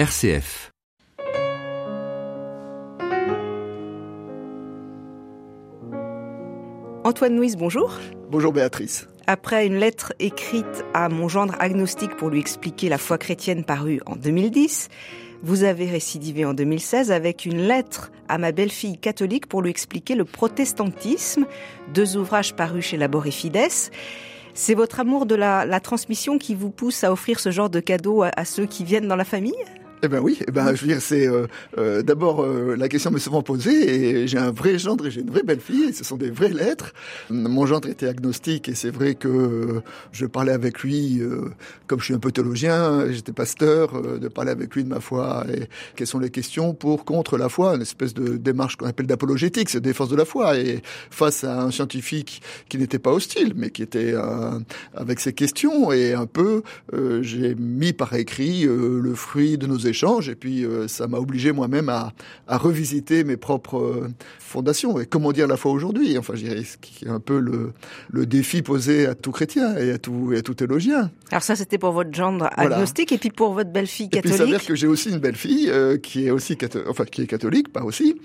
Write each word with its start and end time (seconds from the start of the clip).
RCF. 0.00 0.70
Antoine 7.04 7.36
Nuis, 7.36 7.54
bonjour. 7.58 7.98
Bonjour 8.30 8.50
Béatrice. 8.50 9.08
Après 9.26 9.66
une 9.66 9.76
lettre 9.76 10.14
écrite 10.18 10.86
à 10.94 11.10
mon 11.10 11.28
gendre 11.28 11.54
agnostique 11.58 12.16
pour 12.16 12.30
lui 12.30 12.40
expliquer 12.40 12.88
la 12.88 12.96
foi 12.96 13.18
chrétienne 13.18 13.62
parue 13.62 14.00
en 14.06 14.16
2010, 14.16 14.88
vous 15.42 15.64
avez 15.64 15.84
récidivé 15.84 16.46
en 16.46 16.54
2016 16.54 17.12
avec 17.12 17.44
une 17.44 17.58
lettre 17.58 18.10
à 18.26 18.38
ma 18.38 18.52
belle-fille 18.52 18.96
catholique 18.96 19.48
pour 19.48 19.60
lui 19.60 19.68
expliquer 19.68 20.14
le 20.14 20.24
protestantisme, 20.24 21.44
deux 21.92 22.16
ouvrages 22.16 22.54
parus 22.54 22.86
chez 22.86 22.96
Labor 22.96 23.24
Fides. 23.24 23.90
C'est 24.54 24.74
votre 24.74 24.98
amour 25.00 25.26
de 25.26 25.34
la, 25.34 25.66
la, 25.66 25.78
transmission 25.78 26.38
qui 26.38 26.54
vous 26.54 26.70
pousse 26.70 27.04
à 27.04 27.12
offrir 27.12 27.38
ce 27.38 27.50
genre 27.50 27.68
de 27.68 27.80
cadeau 27.80 28.22
à, 28.22 28.30
à 28.34 28.46
ceux 28.46 28.64
qui 28.64 28.82
viennent 28.84 29.06
dans 29.06 29.16
la 29.16 29.26
famille? 29.26 29.52
Eh 30.02 30.08
ben 30.08 30.20
oui, 30.20 30.38
eh 30.48 30.50
ben 30.50 30.74
je 30.74 30.80
veux 30.80 30.86
dire 30.86 31.02
c'est 31.02 31.26
euh, 31.26 31.46
euh, 31.76 32.02
d'abord 32.02 32.42
euh, 32.42 32.74
la 32.74 32.88
question 32.88 33.10
m'est 33.10 33.18
souvent 33.18 33.42
posée 33.42 34.22
et 34.22 34.26
j'ai 34.26 34.38
un 34.38 34.50
vrai 34.50 34.78
gendre 34.78 35.06
et 35.06 35.10
j'ai 35.10 35.20
une 35.20 35.30
vraie 35.30 35.42
belle-fille 35.42 35.90
et 35.90 35.92
ce 35.92 36.04
sont 36.04 36.16
des 36.16 36.30
vraies 36.30 36.52
lettres. 36.52 36.94
Mon 37.28 37.66
gendre 37.66 37.88
était 37.88 38.08
agnostique 38.08 38.68
et 38.68 38.74
c'est 38.74 38.90
vrai 38.90 39.14
que 39.14 39.82
je 40.12 40.24
parlais 40.24 40.52
avec 40.52 40.80
lui 40.80 41.20
comme 41.86 42.00
je 42.00 42.06
suis 42.06 42.14
un 42.14 42.18
peu 42.18 42.32
théologien, 42.32 43.10
j'étais 43.10 43.32
pasteur, 43.32 44.18
de 44.18 44.28
parler 44.28 44.50
avec 44.50 44.74
lui 44.74 44.84
de 44.84 44.88
ma 44.88 45.00
foi 45.00 45.44
et 45.52 45.68
quelles 45.96 46.06
sont 46.06 46.18
les 46.18 46.30
questions 46.30 46.72
pour 46.72 47.04
contre 47.04 47.36
la 47.36 47.48
foi, 47.48 47.74
une 47.74 47.82
espèce 47.82 48.14
de 48.14 48.36
démarche 48.36 48.76
qu'on 48.76 48.86
appelle 48.86 49.06
d'apologétique, 49.06 49.68
c'est 49.68 49.80
défense 49.80 50.08
de 50.08 50.16
la 50.16 50.24
foi 50.24 50.56
et 50.56 50.82
face 51.10 51.44
à 51.44 51.62
un 51.62 51.70
scientifique 51.70 52.42
qui 52.68 52.78
n'était 52.78 52.98
pas 52.98 53.12
hostile 53.12 53.52
mais 53.54 53.70
qui 53.70 53.82
était 53.82 54.14
avec 54.94 55.20
ses 55.20 55.32
questions 55.32 55.92
et 55.92 56.14
un 56.14 56.26
peu 56.26 56.62
j'ai 57.20 57.54
mis 57.54 57.92
par 57.92 58.14
écrit 58.14 58.62
le 58.62 59.14
fruit 59.14 59.58
de 59.58 59.66
nos 59.66 59.89
échanges 59.90 60.28
et 60.28 60.34
puis 60.34 60.64
euh, 60.64 60.88
ça 60.88 61.06
m'a 61.06 61.18
obligé 61.18 61.52
moi-même 61.52 61.88
à, 61.88 62.12
à, 62.48 62.56
revisiter 62.56 63.24
mes 63.24 63.36
propres 63.36 63.78
euh, 63.78 64.08
fondations 64.38 64.98
et 64.98 65.06
comment 65.06 65.32
dire 65.32 65.46
la 65.46 65.56
foi 65.56 65.72
aujourd'hui? 65.72 66.16
Enfin, 66.18 66.34
je 66.34 66.44
dirais 66.44 66.64
ce 66.64 66.76
qui 66.78 67.04
est 67.04 67.08
un 67.08 67.20
peu 67.20 67.38
le, 67.38 67.72
le 68.10 68.26
défi 68.26 68.62
posé 68.62 69.06
à 69.06 69.14
tout 69.14 69.32
chrétien 69.32 69.76
et 69.76 69.92
à 69.92 69.98
tout, 69.98 70.32
et 70.32 70.38
à 70.38 70.42
tout 70.42 70.54
théologien. 70.54 71.10
Alors 71.30 71.42
ça, 71.42 71.54
c'était 71.56 71.78
pour 71.78 71.92
votre 71.92 72.12
gendre 72.12 72.50
agnostique 72.56 73.12
et 73.12 73.18
puis 73.18 73.30
pour 73.30 73.52
votre 73.52 73.70
belle-fille 73.70 74.08
catholique. 74.08 74.34
Et 74.34 74.36
puis 74.36 74.44
il 74.44 74.50
s'avère 74.50 74.66
que 74.66 74.74
j'ai 74.74 74.86
aussi 74.86 75.10
une 75.10 75.18
belle-fille 75.18 75.70
euh, 75.70 75.96
qui 75.96 76.26
est 76.26 76.30
aussi 76.30 76.56
enfin 76.88 77.04
qui 77.04 77.22
est 77.22 77.26
catholique, 77.26 77.72
pas 77.72 77.82
aussi. 77.82 78.20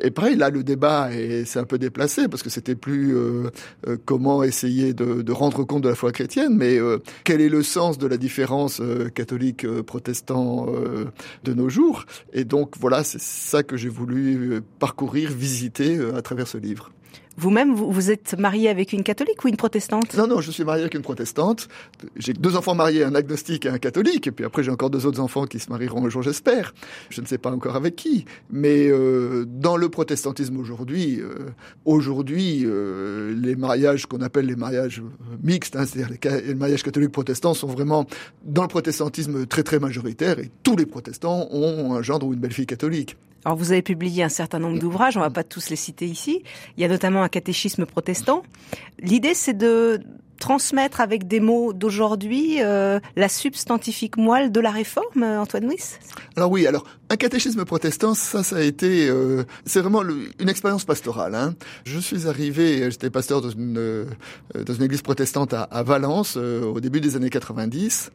Et 0.00 0.10
pareil, 0.10 0.36
là, 0.36 0.50
le 0.50 0.62
débat 0.62 1.12
est 1.12 1.44
c'est 1.44 1.58
un 1.58 1.64
peu 1.64 1.78
déplacé 1.78 2.28
parce 2.28 2.42
que 2.42 2.50
c'était 2.50 2.74
plus 2.74 3.16
euh, 3.16 3.50
euh, 3.88 3.96
comment 4.04 4.42
essayer 4.42 4.94
de, 4.94 5.22
de, 5.22 5.32
rendre 5.32 5.64
compte 5.64 5.82
de 5.82 5.88
la 5.88 5.94
foi 5.94 6.12
chrétienne, 6.12 6.54
mais 6.56 6.78
quel 7.24 7.40
est 7.40 7.48
le 7.48 7.62
sens 7.62 7.98
de 7.98 8.06
la 8.06 8.16
différence 8.16 8.80
catholique 9.14 9.66
de 11.42 11.54
nos 11.54 11.68
jours. 11.68 12.04
Et 12.32 12.44
donc 12.44 12.76
voilà, 12.78 13.04
c'est 13.04 13.20
ça 13.20 13.62
que 13.62 13.76
j'ai 13.76 13.88
voulu 13.88 14.60
parcourir, 14.78 15.30
visiter 15.30 15.98
à 16.14 16.22
travers 16.22 16.48
ce 16.48 16.58
livre. 16.58 16.93
Vous-même, 17.36 17.74
vous, 17.74 17.90
vous, 17.90 18.10
êtes 18.10 18.38
marié 18.38 18.68
avec 18.68 18.92
une 18.92 19.02
catholique 19.02 19.44
ou 19.44 19.48
une 19.48 19.56
protestante? 19.56 20.14
Non, 20.16 20.26
non, 20.26 20.40
je 20.40 20.50
suis 20.50 20.64
marié 20.64 20.82
avec 20.82 20.94
une 20.94 21.02
protestante. 21.02 21.68
J'ai 22.16 22.32
deux 22.32 22.56
enfants 22.56 22.74
mariés, 22.74 23.04
un 23.04 23.14
agnostique 23.14 23.66
et 23.66 23.68
un 23.68 23.78
catholique. 23.78 24.26
Et 24.28 24.30
puis 24.30 24.44
après, 24.44 24.62
j'ai 24.62 24.70
encore 24.70 24.90
deux 24.90 25.06
autres 25.06 25.20
enfants 25.20 25.46
qui 25.46 25.58
se 25.58 25.70
marieront 25.70 26.06
un 26.06 26.08
jour, 26.08 26.22
j'espère. 26.22 26.74
Je 27.10 27.20
ne 27.20 27.26
sais 27.26 27.38
pas 27.38 27.50
encore 27.50 27.76
avec 27.76 27.96
qui. 27.96 28.24
Mais 28.50 28.88
euh, 28.88 29.44
dans 29.46 29.76
le 29.76 29.88
protestantisme 29.88 30.56
aujourd'hui, 30.58 31.20
euh, 31.20 31.50
aujourd'hui, 31.84 32.62
euh, 32.64 33.34
les 33.36 33.56
mariages 33.56 34.06
qu'on 34.06 34.20
appelle 34.20 34.46
les 34.46 34.56
mariages 34.56 35.02
mixtes, 35.42 35.76
hein, 35.76 35.84
c'est-à-dire 35.86 36.16
les, 36.22 36.42
les, 36.42 36.54
mariages 36.54 36.82
catholiques 36.82 37.12
protestants, 37.12 37.54
sont 37.54 37.68
vraiment 37.68 38.06
dans 38.44 38.62
le 38.62 38.68
protestantisme 38.68 39.46
très 39.46 39.62
très 39.62 39.78
majoritaire. 39.78 40.38
Et 40.38 40.50
tous 40.62 40.76
les 40.76 40.86
protestants 40.86 41.48
ont 41.50 41.94
un 41.94 42.02
gendre 42.02 42.26
ou 42.26 42.32
une 42.32 42.40
belle-fille 42.40 42.66
catholique. 42.66 43.16
Alors 43.44 43.56
vous 43.56 43.72
avez 43.72 43.82
publié 43.82 44.22
un 44.22 44.28
certain 44.28 44.58
nombre 44.58 44.78
d'ouvrages, 44.78 45.16
on 45.16 45.20
va 45.20 45.30
pas 45.30 45.44
tous 45.44 45.70
les 45.70 45.76
citer 45.76 46.06
ici. 46.06 46.42
Il 46.76 46.82
y 46.82 46.84
a 46.84 46.88
notamment 46.88 47.22
un 47.22 47.28
catéchisme 47.28 47.86
protestant. 47.86 48.42
L'idée 48.98 49.34
c'est 49.34 49.56
de 49.56 50.00
transmettre 50.38 51.00
avec 51.00 51.26
des 51.26 51.40
mots 51.40 51.72
d'aujourd'hui 51.72 52.56
euh, 52.60 53.00
la 53.16 53.28
substantifique 53.28 54.16
moelle 54.16 54.52
de 54.52 54.60
la 54.60 54.70
réforme, 54.70 55.22
euh, 55.22 55.40
Antoine 55.40 55.66
Nuis? 55.66 55.98
Alors 56.36 56.50
oui, 56.50 56.66
alors 56.66 56.84
un 57.08 57.16
catéchisme 57.16 57.64
protestant, 57.64 58.14
ça, 58.14 58.42
ça 58.42 58.56
a 58.56 58.60
été, 58.60 59.08
euh, 59.08 59.44
c'est 59.64 59.80
vraiment 59.80 60.02
une 60.02 60.48
expérience 60.48 60.84
pastorale. 60.84 61.34
Hein. 61.34 61.54
Je 61.84 61.98
suis 61.98 62.26
arrivé, 62.26 62.90
j'étais 62.90 63.10
pasteur 63.10 63.40
dans 63.40 63.50
une, 63.50 64.06
dans 64.54 64.74
une 64.74 64.82
église 64.82 65.02
protestante 65.02 65.54
à 65.54 65.82
Valence 65.82 66.36
au 66.36 66.80
début 66.80 67.00
des 67.00 67.16
années 67.16 67.30
90, 67.30 68.10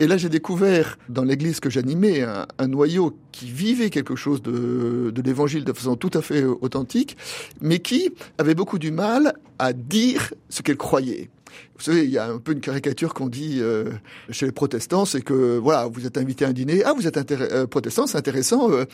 et 0.00 0.06
là, 0.06 0.16
j'ai 0.16 0.28
découvert 0.28 0.98
dans 1.08 1.24
l'église 1.24 1.60
que 1.60 1.70
j'animais 1.70 2.22
un, 2.22 2.46
un, 2.58 2.68
noyau 2.68 3.16
qui 3.32 3.46
vivait 3.50 3.90
quelque 3.90 4.16
chose 4.16 4.42
de, 4.42 5.10
de 5.14 5.22
l'évangile 5.22 5.64
de 5.64 5.72
façon 5.72 5.96
tout 5.96 6.10
à 6.14 6.22
fait 6.22 6.44
authentique, 6.44 7.16
mais 7.60 7.80
qui 7.80 8.10
avait 8.38 8.54
beaucoup 8.54 8.78
du 8.78 8.90
mal 8.90 9.34
à 9.58 9.72
dire 9.72 10.32
ce 10.48 10.62
qu'elle 10.62 10.76
croyait. 10.76 11.30
Vous 11.76 11.84
savez, 11.84 12.04
il 12.04 12.10
y 12.10 12.18
a 12.18 12.26
un 12.26 12.38
peu 12.38 12.52
une 12.52 12.60
caricature 12.60 13.14
qu'on 13.14 13.28
dit 13.28 13.58
euh, 13.60 13.90
chez 14.30 14.46
les 14.46 14.52
protestants, 14.52 15.04
c'est 15.04 15.20
que 15.20 15.58
voilà, 15.58 15.86
vous 15.86 16.06
êtes 16.06 16.18
invité 16.18 16.44
à 16.44 16.48
un 16.48 16.52
dîner, 16.52 16.82
ah 16.84 16.92
vous 16.92 17.06
êtes 17.06 17.32
euh, 17.32 17.66
protestant, 17.66 18.06
c'est 18.06 18.18
intéressant. 18.18 18.70
Euh, 18.70 18.84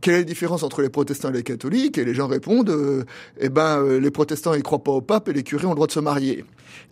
quelle 0.00 0.14
est 0.14 0.18
la 0.18 0.24
différence 0.24 0.62
entre 0.62 0.82
les 0.82 0.88
protestants 0.88 1.30
et 1.30 1.32
les 1.32 1.42
catholiques? 1.42 1.98
Et 1.98 2.04
les 2.04 2.14
gens 2.14 2.28
répondent, 2.28 2.70
euh, 2.70 3.04
eh 3.40 3.48
ben 3.48 3.98
les 3.98 4.10
protestants 4.10 4.54
ils 4.54 4.62
croient 4.62 4.82
pas 4.82 4.92
au 4.92 5.00
pape 5.00 5.28
et 5.28 5.32
les 5.32 5.42
curés 5.42 5.66
ont 5.66 5.70
le 5.70 5.74
droit 5.74 5.88
de 5.88 5.92
se 5.92 6.00
marier. 6.00 6.44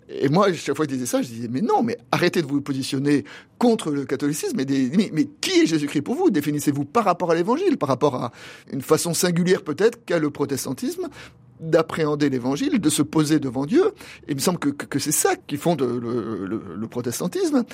Et 0.08 0.28
moi, 0.28 0.52
chaque 0.52 0.76
fois 0.76 0.86
que 0.86 0.92
je 0.92 0.96
disais 0.96 1.06
ça, 1.06 1.22
je 1.22 1.28
disais 1.28 1.48
mais 1.50 1.60
non, 1.60 1.82
mais 1.82 1.98
arrêtez 2.12 2.42
de 2.42 2.46
vous 2.46 2.60
positionner 2.60 3.24
contre 3.58 3.90
le 3.90 4.04
catholicisme. 4.04 4.56
Mais, 4.56 5.28
qui 5.40 5.50
est 5.50 5.66
Jésus-Christ 5.66 6.02
pour 6.02 6.14
vous? 6.14 6.30
Définissez-vous 6.30 6.84
par 6.84 7.04
rapport 7.04 7.30
à 7.30 7.34
l'Évangile, 7.34 7.76
par 7.76 7.88
rapport 7.88 8.14
à 8.14 8.32
une 8.72 8.82
façon 8.82 9.14
singulière 9.14 9.62
peut-être 9.62 10.04
qu'a 10.04 10.18
le 10.18 10.30
protestantisme 10.30 11.08
d'appréhender 11.58 12.28
l'évangile, 12.28 12.78
de 12.78 12.90
se 12.90 13.00
poser 13.00 13.40
devant 13.40 13.64
Dieu. 13.64 13.86
Et 14.28 14.32
il 14.32 14.34
me 14.34 14.40
semble 14.40 14.58
que, 14.58 14.98
c'est 14.98 15.10
ça 15.12 15.36
qui 15.36 15.56
fonde 15.56 15.80
le 15.80 16.86
protestantisme. 16.86 17.64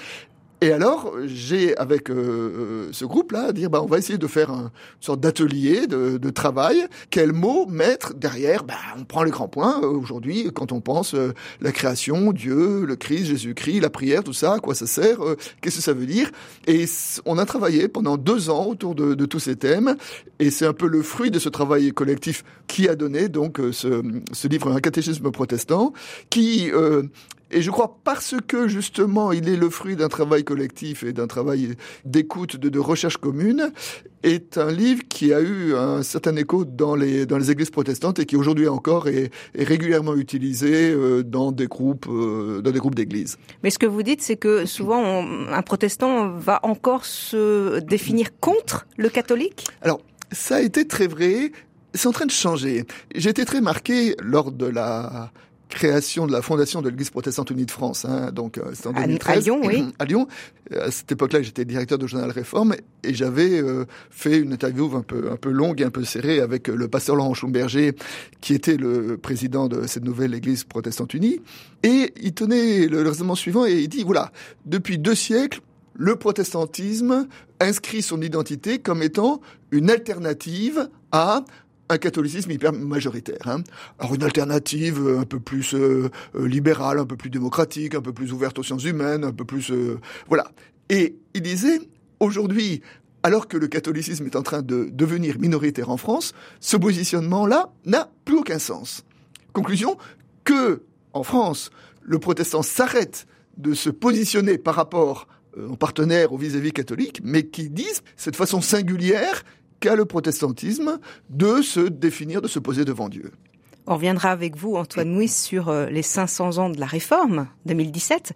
Et 0.63 0.71
alors, 0.71 1.13
j'ai 1.25 1.77
avec 1.77 2.09
euh, 2.09 2.89
ce 2.93 3.05
groupe-là 3.05 3.51
dire, 3.51 3.69
bah, 3.69 3.83
on 3.83 3.87
va 3.87 3.99
essayer 3.99 4.17
de 4.17 4.27
faire 4.29 4.53
un, 4.53 4.67
une 4.67 4.71
sorte 5.01 5.19
d'atelier, 5.19 5.89
de, 5.89 6.19
de, 6.19 6.31
travail. 6.31 6.87
Quels 7.11 7.33
mots 7.33 7.67
mettre 7.67 8.15
derrière? 8.15 8.63
Bah, 8.63 8.77
On 8.97 9.03
prend 9.03 9.25
les 9.25 9.33
grands 9.33 9.49
points 9.49 9.83
euh, 9.83 9.89
aujourd'hui 9.89 10.53
quand 10.55 10.71
on 10.71 10.81
pense 10.81 11.15
euh, 11.15 11.33
la 11.61 11.73
création, 11.73 12.33
Dieu, 12.33 12.85
le 12.87 12.95
Christ, 12.95 13.25
Jésus-Christ, 13.25 13.81
la 13.81 13.91
prière, 13.91 14.23
tout 14.23 14.33
ça, 14.33 14.55
à 14.55 14.59
quoi 14.61 14.77
ça 14.77 14.87
sert, 14.87 15.21
euh, 15.25 15.37
qu'est-ce 15.61 15.79
que 15.79 15.83
ça 15.83 15.95
veut 15.95 16.07
dire? 16.07 16.31
Et 16.69 16.85
on 17.27 17.39
a 17.39 17.45
travaillé 17.45 17.89
pendant 17.89 18.17
deux 18.17 18.49
ans 18.49 18.67
autour 18.67 18.95
de, 18.95 19.15
de 19.15 19.27
tous 19.27 19.41
ces 19.41 19.57
thèmes. 19.57 19.97
Et 20.39 20.51
c'est 20.51 20.67
un 20.67 20.75
peu 20.75 20.87
le 20.87 21.03
fruit 21.03 21.33
de 21.33 21.41
ce 21.41 21.49
travail 21.49 21.91
collectif 21.91 22.45
qui 22.69 22.89
a 22.89 22.95
donné 22.95 23.29
donc 23.29 23.61
ce, 23.73 24.01
ce 24.33 24.47
livre, 24.47 24.71
un 24.71 24.81
catéchisme 24.81 25.33
protestant, 25.33 25.93
qui 26.31 26.71
et 27.53 27.63
je 27.63 27.71
crois 27.71 27.99
parce 28.03 28.35
que 28.47 28.67
justement 28.67 29.33
il 29.33 29.49
est 29.49 29.57
le 29.57 29.71
fruit 29.71 29.97
d'un 29.97 30.09
travail 30.09 30.43
collectif 30.43 31.03
et 31.05 31.13
d'un 31.13 31.27
travail 31.27 31.77
d'écoute, 32.05 32.57
de, 32.57 32.69
de, 32.69 32.79
recherche 32.79 33.19
commune, 33.19 33.71
est 34.23 34.59
un 34.59 34.71
livre 34.71 35.03
qui 35.09 35.33
a 35.33 35.41
eu 35.41 35.75
un 35.75 36.03
certain 36.03 36.35
écho 36.37 36.65
dans 36.65 36.95
les, 36.95 37.27
dans 37.27 37.39
les 37.39 37.51
églises 37.51 37.71
protestantes 37.71 38.19
et 38.19 38.27
qui 38.27 38.37
aujourd'hui 38.37 38.69
encore 38.69 39.09
est, 39.09 39.31
est, 39.55 39.65
régulièrement 39.65 40.15
utilisé 40.15 40.91
euh, 40.91 41.23
dans 41.23 41.53
des 41.53 41.67
groupes, 41.67 42.07
euh, 42.09 42.63
dans 42.63 42.71
des 42.71 42.79
groupes 42.79 42.95
d'églises. 42.95 43.37
Mais 43.63 43.71
ce 43.71 43.79
que 43.79 43.87
vous 43.87 44.03
dites, 44.03 44.23
c'est 44.23 44.37
que 44.37 44.65
souvent 44.65 45.01
on, 45.01 45.49
un 45.49 45.63
protestant 45.63 46.31
va 46.31 46.61
encore 46.63 47.05
se 47.05 47.81
définir 47.81 48.29
contre 48.41 48.87
le 48.97 49.09
catholique? 49.09 49.67
Alors, 49.83 50.01
ça 50.31 50.57
a 50.57 50.61
été 50.61 50.87
très 50.87 51.07
vrai. 51.07 51.53
C'est 51.95 52.09
en 52.09 52.13
train 52.13 52.27
de 52.27 52.31
changer. 52.31 52.85
J'ai 53.15 53.31
été 53.31 53.45
très 53.45 53.61
marqué 53.61 54.17
lors 54.23 54.51
de 54.51 54.67
la 54.67 55.31
création 55.75 56.27
de 56.27 56.33
la 56.33 56.43
fondation 56.43 56.83
de 56.83 56.89
l'Église 56.89 57.11
protestante 57.11 57.51
unie 57.51 57.67
de 57.67 57.71
France. 57.71 58.05
Hein, 58.05 58.31
donc 58.33 58.59
euh, 58.59 58.71
c'était 58.75 58.89
en 58.89 58.93
2013. 58.93 59.37
À, 59.37 59.41
Lyon, 59.41 59.61
oui. 59.65 59.85
À 59.99 60.05
Lyon. 60.05 60.29
À 60.71 60.91
cette 60.91 61.13
époque-là, 61.13 61.43
j'étais 61.43 61.65
directeur 61.65 61.99
du 61.99 62.09
journal 62.09 62.31
Réforme 62.31 62.75
et 63.03 63.15
j'avais 63.15 63.61
euh, 63.61 63.85
fait 64.11 64.39
une 64.39 64.53
interview 64.53 64.91
un 64.97 65.03
peu 65.03 65.31
un 65.31 65.37
peu 65.37 65.51
longue 65.51 65.81
et 65.81 65.85
un 65.85 65.91
peu 65.91 66.05
serrée 66.05 66.41
avec 66.41 66.69
le 66.69 66.89
pasteur 66.89 67.17
Laurent 67.17 67.35
Schumberger, 67.35 67.95
qui 68.41 68.55
était 68.55 68.77
le 68.77 69.19
président 69.19 69.69
de 69.69 69.87
cette 69.87 70.05
nouvelle 70.05 70.35
Église 70.35 70.65
protestante 70.65 71.15
unie. 71.15 71.41
Et 71.83 72.13
il 72.23 72.33
tenait 72.33 72.87
le 72.87 73.03
raisonnement 73.03 73.35
suivant 73.35 73.67
et 73.67 73.73
il 73.73 73.89
dit 73.89 74.05
voilà, 74.05 74.33
depuis 74.67 74.99
deux 74.99 75.15
siècles, 75.15 75.61
le 75.95 76.17
protestantisme 76.17 77.27
inscrit 77.61 78.03
son 78.03 78.21
identité 78.23 78.79
comme 78.79 79.03
étant 79.03 79.41
une 79.71 79.91
alternative 79.91 80.89
à 81.13 81.45
un 81.93 81.99
catholicisme 81.99 82.51
hyper 82.51 82.73
majoritaire. 82.73 83.47
Hein. 83.47 83.63
Alors 83.99 84.15
une 84.15 84.23
alternative 84.23 85.01
euh, 85.01 85.21
un 85.21 85.25
peu 85.25 85.39
plus 85.39 85.75
euh, 85.75 86.11
euh, 86.35 86.47
libérale, 86.47 86.99
un 86.99 87.07
peu 87.07 87.17
plus 87.17 87.31
démocratique, 87.31 87.95
un 87.95 88.01
peu 88.01 88.13
plus 88.13 88.33
ouverte 88.33 88.59
aux 88.59 88.63
sciences 88.63 88.85
humaines, 88.85 89.25
un 89.25 89.33
peu 89.33 89.45
plus 89.45 89.73
voilà. 90.29 90.51
Et 90.89 91.17
il 91.35 91.43
disait 91.43 91.81
aujourd'hui, 92.21 92.83
alors 93.23 93.49
que 93.49 93.57
le 93.57 93.69
catholicisme 93.69 94.27
est 94.27 94.37
en 94.37 94.43
train 94.43 94.63
de 94.63 94.89
devenir 94.91 95.39
minoritaire 95.39 95.91
en 95.91 95.97
France, 95.97 96.33
ce 96.61 96.77
positionnement-là 96.77 97.73
n'a 97.85 98.11
plus 98.25 98.39
aucun 98.39 98.59
sens. 98.59 99.05
Conclusion 99.53 99.97
que 100.45 100.83
en 101.13 101.23
France, 101.23 101.71
le 102.03 102.19
protestant 102.19 102.63
s'arrête 102.63 103.27
de 103.59 103.75
se 103.75 103.91
positionner 103.91 104.59
par 104.59 104.75
rapport 104.75 105.29
en 105.59 105.77
partenaire 105.77 106.33
au 106.33 106.39
vis-à-vis 106.39 106.73
catholique, 106.73 107.21
mais 107.23 107.45
qui 107.45 107.69
disent 107.69 108.03
cette 108.17 108.37
façon 108.37 108.61
singulière 108.61 109.45
qu'a 109.83 109.97
le 109.97 110.05
protestantisme 110.05 110.99
de 111.29 111.61
se 111.61 111.81
définir, 111.81 112.41
de 112.41 112.47
se 112.47 112.61
poser 112.61 112.85
devant 112.85 113.09
Dieu. 113.09 113.33
On 113.89 113.97
reviendra 113.97 114.31
avec 114.31 114.57
vous, 114.57 114.77
Antoine 114.77 115.11
Mouis, 115.11 115.27
sur 115.27 115.69
euh, 115.69 115.87
les 115.87 116.03
500 116.03 116.59
ans 116.59 116.71
de 116.71 116.79
la 116.79 116.87
réforme 116.87 117.49
2017. 117.67 118.33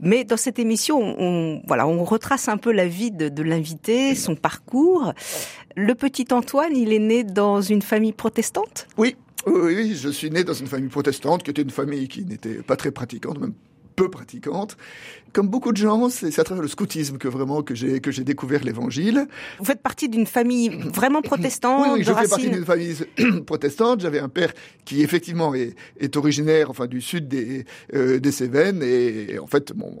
Mais 0.00 0.24
dans 0.24 0.36
cette 0.36 0.58
émission, 0.58 0.98
on, 1.00 1.62
voilà, 1.68 1.86
on 1.86 2.02
retrace 2.02 2.48
un 2.48 2.56
peu 2.56 2.72
la 2.72 2.88
vie 2.88 3.12
de, 3.12 3.28
de 3.28 3.42
l'invité, 3.44 4.16
son 4.16 4.34
parcours. 4.34 5.12
Le 5.76 5.94
petit 5.94 6.26
Antoine, 6.32 6.76
il 6.76 6.92
est 6.92 6.98
né 6.98 7.22
dans 7.22 7.60
une 7.60 7.82
famille 7.82 8.12
protestante? 8.12 8.88
Oui, 8.98 9.14
oui, 9.46 9.74
oui, 9.76 9.94
je 9.94 10.08
suis 10.08 10.28
né 10.28 10.42
dans 10.42 10.54
une 10.54 10.66
famille 10.66 10.90
protestante 10.90 11.44
qui 11.44 11.50
était 11.52 11.62
une 11.62 11.70
famille 11.70 12.08
qui 12.08 12.24
n'était 12.24 12.62
pas 12.62 12.74
très 12.74 12.90
pratiquante, 12.90 13.38
même 13.38 13.54
peu 14.00 14.08
pratiquante. 14.08 14.78
Comme 15.34 15.48
beaucoup 15.48 15.72
de 15.72 15.76
gens, 15.76 16.08
c'est 16.08 16.36
à 16.38 16.44
travers 16.44 16.62
le 16.62 16.68
scoutisme 16.68 17.18
que 17.18 17.28
vraiment 17.28 17.62
que 17.62 17.74
j'ai 17.74 18.00
que 18.00 18.10
j'ai 18.10 18.24
découvert 18.24 18.64
l'Évangile. 18.64 19.26
Vous 19.58 19.64
faites 19.66 19.82
partie 19.82 20.08
d'une 20.08 20.26
famille 20.26 20.70
vraiment 20.70 21.20
protestante. 21.20 21.86
Oui, 21.86 21.98
oui 21.98 22.04
je 22.04 22.12
fais 22.12 22.28
partie 22.28 22.48
d'une 22.48 22.64
famille 22.64 22.96
protestante. 23.46 24.00
J'avais 24.00 24.18
un 24.18 24.30
père 24.30 24.52
qui 24.86 25.02
effectivement 25.02 25.54
est, 25.54 25.74
est 25.98 26.16
originaire, 26.16 26.70
enfin 26.70 26.86
du 26.86 27.02
sud 27.02 27.28
des 27.28 27.66
euh, 27.94 28.18
des 28.18 28.32
Cévennes, 28.32 28.82
et, 28.82 29.38
en 29.38 29.46
fait 29.46 29.76
mon 29.76 29.92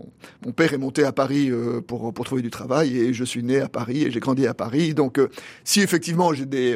mon 0.46 0.52
père 0.52 0.72
est 0.72 0.78
monté 0.78 1.04
à 1.04 1.12
Paris 1.12 1.50
euh, 1.50 1.82
pour 1.82 2.12
pour 2.14 2.24
trouver 2.24 2.42
du 2.42 2.50
travail, 2.50 2.96
et 2.96 3.12
je 3.12 3.24
suis 3.24 3.42
né 3.42 3.60
à 3.60 3.68
Paris 3.68 4.04
et 4.04 4.10
j'ai 4.10 4.20
grandi 4.20 4.46
à 4.46 4.54
Paris. 4.54 4.94
Donc 4.94 5.18
euh, 5.18 5.28
si 5.62 5.82
effectivement 5.82 6.32
j'ai 6.32 6.46
des 6.46 6.74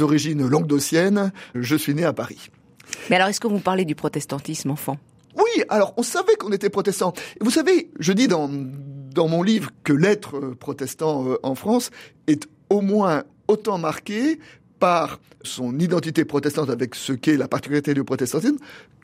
origines 0.00 0.48
languedociennes, 0.48 1.32
je 1.54 1.76
suis 1.76 1.94
né 1.94 2.04
à 2.04 2.14
Paris. 2.14 2.50
Mais 3.10 3.16
alors, 3.16 3.28
est-ce 3.28 3.40
que 3.40 3.48
vous 3.48 3.58
parlez 3.58 3.84
du 3.84 3.94
protestantisme 3.94 4.70
enfant? 4.70 4.96
Oui, 5.36 5.64
alors 5.68 5.94
on 5.96 6.02
savait 6.02 6.36
qu'on 6.36 6.52
était 6.52 6.70
protestant. 6.70 7.12
Vous 7.40 7.50
savez, 7.50 7.90
je 7.98 8.12
dis 8.12 8.28
dans, 8.28 8.48
dans 8.48 9.28
mon 9.28 9.42
livre 9.42 9.70
que 9.84 9.92
l'être 9.92 10.36
euh, 10.36 10.54
protestant 10.54 11.28
euh, 11.28 11.38
en 11.42 11.54
France 11.54 11.90
est 12.26 12.46
au 12.70 12.80
moins 12.80 13.24
autant 13.48 13.78
marqué 13.78 14.38
par 14.78 15.20
son 15.42 15.78
identité 15.78 16.24
protestante 16.24 16.70
avec 16.70 16.94
ce 16.94 17.12
qu'est 17.12 17.36
la 17.36 17.48
particularité 17.48 17.94
du 17.94 18.04
protestantisme 18.04 18.58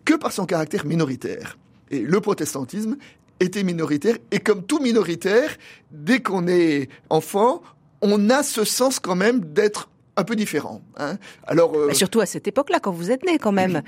que 0.05 0.15
par 0.15 0.33
son 0.33 0.47
caractère 0.47 0.85
minoritaire. 0.85 1.59
Et 1.91 2.01
le 2.01 2.21
protestantisme 2.21 2.97
était 3.41 3.65
minoritaire, 3.65 4.17
et 4.31 4.39
comme 4.39 4.65
tout 4.65 4.79
minoritaire, 4.79 5.57
dès 5.91 6.21
qu'on 6.21 6.47
est 6.47 6.89
enfant, 7.11 7.63
on 8.01 8.31
a 8.31 8.43
ce 8.43 8.65
sens 8.65 8.99
quand 9.01 9.17
même 9.17 9.41
d'être 9.41 9.89
un 10.23 10.25
peu 10.25 10.37
différent. 10.37 10.81
Hein. 10.97 11.19
Alors 11.47 11.77
euh... 11.77 11.93
surtout 11.93 12.21
à 12.21 12.27
cette 12.27 12.49
époque-là, 12.49 12.79
quand 12.81 12.93
vous 12.93 13.11
êtes 13.11 13.25
né, 13.25 13.39
quand 13.39 13.53
même. 13.53 13.83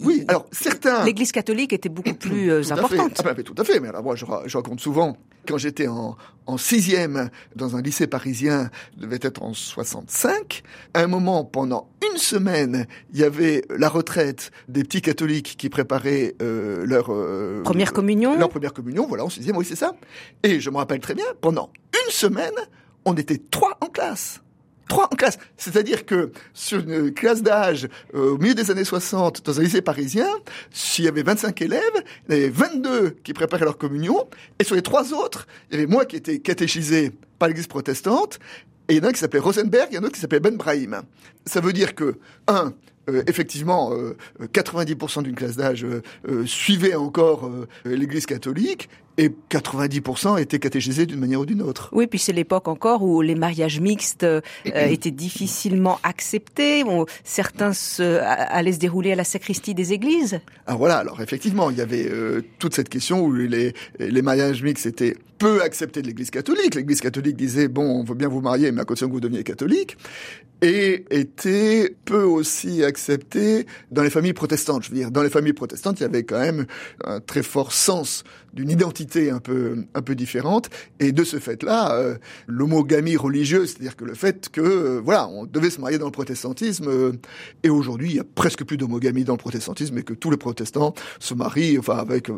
Oui, 0.00 0.24
alors 0.28 0.46
certains. 0.52 1.04
L'Église 1.04 1.32
catholique 1.32 1.72
était 1.72 1.88
beaucoup 1.88 2.14
plus 2.14 2.50
euh, 2.50 2.62
importante. 2.70 3.22
Ah 3.24 3.32
ben, 3.32 3.42
tout 3.42 3.54
à 3.56 3.64
fait. 3.64 3.80
Mais 3.80 3.88
alors 3.88 4.02
moi, 4.02 4.16
je, 4.16 4.24
je 4.46 4.56
raconte 4.56 4.80
souvent 4.80 5.16
quand 5.46 5.58
j'étais 5.58 5.86
en, 5.86 6.16
en 6.46 6.58
sixième 6.58 7.30
dans 7.54 7.76
un 7.76 7.82
lycée 7.82 8.06
parisien, 8.06 8.70
devait 8.96 9.18
être 9.22 9.42
en 9.42 9.54
65. 9.54 10.62
À 10.92 11.02
un 11.02 11.06
moment, 11.06 11.44
pendant 11.44 11.88
une 12.10 12.18
semaine, 12.18 12.86
il 13.12 13.20
y 13.20 13.24
avait 13.24 13.62
la 13.70 13.88
retraite 13.88 14.50
des 14.68 14.82
petits 14.82 15.00
catholiques 15.00 15.56
qui 15.56 15.68
préparaient 15.68 16.34
euh, 16.42 16.84
leur 16.84 17.12
euh, 17.12 17.62
première 17.62 17.92
communion. 17.92 18.38
Leur 18.38 18.50
première 18.50 18.72
communion, 18.72 19.06
voilà, 19.06 19.24
en 19.24 19.30
sixième, 19.30 19.56
oui, 19.56 19.64
c'est 19.64 19.76
ça. 19.76 19.94
Et 20.42 20.60
je 20.60 20.70
me 20.70 20.76
rappelle 20.76 21.00
très 21.00 21.14
bien, 21.14 21.26
pendant 21.40 21.70
une 22.04 22.10
semaine, 22.10 22.54
on 23.04 23.14
était 23.14 23.38
trois 23.38 23.78
en 23.80 23.86
classe 23.86 24.40
trois 24.88 25.08
en 25.12 25.16
classe. 25.16 25.38
C'est-à-dire 25.56 26.06
que 26.06 26.32
sur 26.54 26.80
une 26.80 27.12
classe 27.12 27.42
d'âge 27.42 27.88
euh, 28.14 28.32
au 28.32 28.38
milieu 28.38 28.54
des 28.54 28.70
années 28.70 28.84
60 28.84 29.44
dans 29.44 29.60
un 29.60 29.62
lycée 29.62 29.82
parisien, 29.82 30.28
s'il 30.70 31.04
y 31.04 31.08
avait 31.08 31.22
25 31.22 31.60
élèves, 31.62 31.82
il 32.28 32.34
y 32.34 32.38
avait 32.38 32.48
22 32.50 33.16
qui 33.24 33.32
préparaient 33.32 33.64
leur 33.64 33.78
communion, 33.78 34.28
et 34.58 34.64
sur 34.64 34.74
les 34.74 34.82
trois 34.82 35.12
autres, 35.12 35.46
il 35.70 35.74
y 35.74 35.82
avait 35.82 35.90
moi 35.90 36.04
qui 36.04 36.16
étais 36.16 36.38
catéchisé 36.38 37.12
par 37.38 37.48
l'église 37.48 37.66
protestante, 37.66 38.38
et 38.88 38.94
il 38.94 38.98
y 38.98 39.00
en 39.00 39.04
a 39.04 39.08
un 39.08 39.12
qui 39.12 39.18
s'appelait 39.18 39.40
Rosenberg, 39.40 39.92
et 39.92 39.96
un 39.96 40.02
autre 40.02 40.12
qui 40.12 40.20
s'appelait 40.20 40.40
Ben 40.40 40.56
Brahim. 40.56 41.02
Ça 41.44 41.60
veut 41.60 41.72
dire 41.72 41.94
que, 41.94 42.18
un, 42.46 42.72
euh, 43.08 43.22
effectivement, 43.26 43.92
euh, 43.92 44.16
90% 44.52 45.22
d'une 45.22 45.34
classe 45.34 45.56
d'âge 45.56 45.84
euh, 45.84 46.02
euh, 46.28 46.46
suivait 46.46 46.94
encore 46.94 47.50
l'Église 47.84 48.26
catholique 48.26 48.88
et 49.18 49.30
90% 49.50 50.40
étaient 50.40 50.58
catéchisés 50.58 51.06
d'une 51.06 51.20
manière 51.20 51.40
ou 51.40 51.46
d'une 51.46 51.62
autre. 51.62 51.88
Oui, 51.92 52.06
puis 52.06 52.18
c'est 52.18 52.32
l'époque 52.32 52.68
encore 52.68 53.02
où 53.02 53.22
les 53.22 53.34
mariages 53.34 53.80
mixtes 53.80 54.26
étaient 54.64 55.10
difficilement 55.10 55.98
acceptés. 56.02 56.84
Bon, 56.84 57.06
certains 57.24 57.72
se, 57.72 58.20
allaient 58.22 58.72
se 58.72 58.78
dérouler 58.78 59.12
à 59.12 59.16
la 59.16 59.24
sacristie 59.24 59.74
des 59.74 59.92
églises. 59.92 60.40
Ah 60.66 60.76
voilà, 60.76 60.98
alors 60.98 61.20
effectivement, 61.22 61.70
il 61.70 61.78
y 61.78 61.80
avait 61.80 62.10
toute 62.58 62.74
cette 62.74 62.88
question 62.88 63.24
où 63.24 63.32
les, 63.32 63.74
les 63.98 64.22
mariages 64.22 64.62
mixtes 64.62 64.86
étaient 64.86 65.16
peu 65.38 65.62
acceptés 65.62 66.02
de 66.02 66.06
l'Église 66.06 66.30
catholique. 66.30 66.74
L'Église 66.74 67.00
catholique 67.00 67.36
disait, 67.36 67.68
bon, 67.68 67.82
on 67.82 68.04
veut 68.04 68.14
bien 68.14 68.28
vous 68.28 68.40
marier, 68.40 68.72
mais 68.72 68.82
à 68.82 68.84
condition 68.84 69.08
que 69.08 69.12
vous 69.12 69.20
deveniez 69.20 69.44
catholique. 69.44 69.96
Et 70.62 71.04
était 71.10 71.94
peu 72.06 72.22
aussi 72.22 72.82
accepté 72.82 73.66
dans 73.90 74.02
les 74.02 74.10
familles 74.10 74.32
protestantes. 74.32 74.84
Je 74.84 74.90
veux 74.90 74.96
dire, 74.96 75.10
dans 75.10 75.22
les 75.22 75.28
familles 75.28 75.52
protestantes, 75.52 76.00
il 76.00 76.04
y 76.04 76.06
avait 76.06 76.24
quand 76.24 76.40
même 76.40 76.66
un 77.04 77.20
très 77.20 77.42
fort 77.42 77.72
sens 77.72 78.24
d'une 78.56 78.70
identité 78.70 79.30
un 79.30 79.38
peu 79.38 79.84
un 79.94 80.02
peu 80.02 80.14
différente. 80.14 80.70
Et 80.98 81.12
de 81.12 81.22
ce 81.22 81.38
fait-là, 81.38 81.94
euh, 81.94 82.16
l'homogamie 82.46 83.16
religieuse, 83.16 83.70
c'est-à-dire 83.70 83.94
que 83.94 84.04
le 84.04 84.14
fait 84.14 84.48
que 84.48 84.60
euh, 84.60 85.00
voilà, 85.04 85.28
on 85.28 85.44
devait 85.44 85.70
se 85.70 85.80
marier 85.80 85.98
dans 85.98 86.06
le 86.06 86.12
protestantisme. 86.12 86.88
Euh, 86.88 87.12
et 87.62 87.68
aujourd'hui, 87.68 88.10
il 88.10 88.16
y 88.16 88.20
a 88.20 88.24
presque 88.24 88.64
plus 88.64 88.78
d'homogamie 88.78 89.24
dans 89.24 89.34
le 89.34 89.38
protestantisme 89.38 89.98
et 89.98 90.02
que 90.02 90.14
tous 90.14 90.30
les 90.30 90.38
protestants 90.38 90.94
se 91.20 91.34
marient, 91.34 91.78
enfin 91.78 91.98
avec 91.98 92.30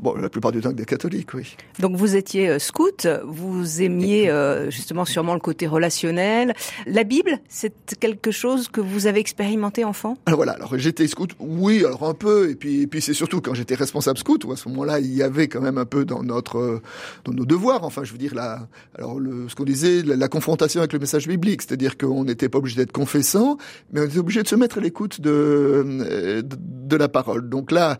Bon, 0.00 0.14
la 0.16 0.28
plupart 0.28 0.50
du 0.50 0.60
temps 0.60 0.72
des 0.72 0.84
catholiques, 0.84 1.34
oui. 1.34 1.56
Donc 1.78 1.96
vous 1.96 2.16
étiez 2.16 2.48
euh, 2.48 2.58
scout, 2.58 3.06
vous 3.24 3.80
aimiez 3.80 4.28
euh, 4.28 4.68
justement 4.70 5.04
sûrement 5.04 5.34
le 5.34 5.40
côté 5.40 5.66
relationnel. 5.68 6.52
La 6.86 7.04
Bible, 7.04 7.38
c'est 7.48 7.72
quelque 8.00 8.32
chose 8.32 8.68
que 8.68 8.80
vous 8.80 9.06
avez 9.06 9.20
expérimenté 9.20 9.84
enfant? 9.84 10.18
Alors 10.26 10.38
voilà, 10.38 10.52
alors 10.52 10.76
j'étais 10.76 11.06
scout, 11.06 11.30
oui, 11.38 11.84
alors 11.84 12.02
un 12.08 12.14
peu, 12.14 12.50
et 12.50 12.56
puis, 12.56 12.82
et 12.82 12.86
puis 12.88 13.00
c'est 13.00 13.14
surtout 13.14 13.40
quand 13.40 13.54
j'étais 13.54 13.76
responsable 13.76 14.18
scout, 14.18 14.44
où 14.44 14.52
à 14.52 14.56
ce 14.56 14.68
moment-là, 14.68 14.98
il 14.98 15.14
y 15.14 15.22
avait 15.22 15.46
quand 15.46 15.60
même 15.60 15.78
un 15.78 15.84
peu 15.84 16.04
dans 16.04 16.24
notre, 16.24 16.58
euh, 16.58 16.82
dans 17.24 17.32
nos 17.32 17.46
devoirs, 17.46 17.84
enfin, 17.84 18.02
je 18.02 18.12
veux 18.12 18.18
dire, 18.18 18.34
la, 18.34 18.66
alors 18.98 19.20
le, 19.20 19.48
ce 19.48 19.54
qu'on 19.54 19.64
disait, 19.64 20.02
la, 20.02 20.28
confrontation 20.28 20.80
avec 20.80 20.92
le 20.92 20.98
message 20.98 21.28
biblique, 21.28 21.62
c'est-à-dire 21.62 21.96
qu'on 21.96 22.24
n'était 22.24 22.48
pas 22.48 22.58
obligé 22.58 22.76
d'être 22.76 22.92
confessant, 22.92 23.58
mais 23.92 24.00
on 24.00 24.04
était 24.04 24.18
obligé 24.18 24.42
de 24.42 24.48
se 24.48 24.56
mettre 24.56 24.78
à 24.78 24.80
l'écoute 24.80 25.20
de, 25.20 26.42
de, 26.42 26.58
de, 26.58 26.96
la 26.96 27.08
parole. 27.08 27.48
Donc 27.48 27.70
là, 27.70 27.98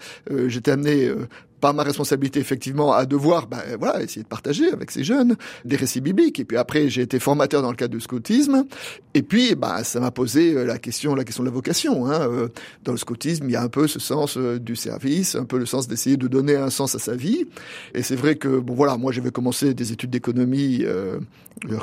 j'étais 0.48 0.72
amené 0.72 1.12
par 1.64 1.72
ma 1.72 1.82
responsabilité 1.82 2.40
effectivement 2.40 2.92
à 2.92 3.06
devoir 3.06 3.46
ben, 3.46 3.56
voilà 3.78 4.02
essayer 4.02 4.22
de 4.22 4.28
partager 4.28 4.70
avec 4.70 4.90
ces 4.90 5.02
jeunes 5.02 5.34
des 5.64 5.76
récits 5.76 6.02
bibliques. 6.02 6.38
Et 6.38 6.44
puis 6.44 6.58
après 6.58 6.90
j'ai 6.90 7.00
été 7.00 7.18
formateur 7.18 7.62
dans 7.62 7.70
le 7.70 7.74
cadre 7.74 7.94
du 7.94 8.02
scoutisme. 8.02 8.66
Et 9.14 9.22
puis 9.22 9.54
bah 9.54 9.82
ça 9.82 9.98
m'a 9.98 10.10
posé 10.10 10.52
euh, 10.52 10.66
la 10.66 10.76
question 10.76 11.14
la 11.14 11.24
question 11.24 11.42
de 11.42 11.48
la 11.48 11.54
vocation 11.54 12.04
hein. 12.04 12.20
Euh, 12.20 12.48
dans 12.84 12.92
le 12.92 12.98
scoutisme 12.98 13.48
il 13.48 13.52
y 13.52 13.56
a 13.56 13.62
un 13.62 13.70
peu 13.70 13.88
ce 13.88 13.98
sens 13.98 14.36
euh, 14.36 14.60
du 14.60 14.76
service 14.76 15.36
un 15.36 15.46
peu 15.46 15.56
le 15.56 15.64
sens 15.64 15.88
d'essayer 15.88 16.18
de 16.18 16.28
donner 16.28 16.54
un 16.54 16.68
sens 16.68 16.94
à 16.96 16.98
sa 16.98 17.16
vie. 17.16 17.46
Et 17.94 18.02
c'est 18.02 18.16
vrai 18.16 18.34
que 18.34 18.58
bon 18.58 18.74
voilà 18.74 18.98
moi 18.98 19.10
j'avais 19.10 19.30
commencé 19.30 19.72
des 19.72 19.90
études 19.90 20.10
d'économie 20.10 20.80
euh, 20.82 21.18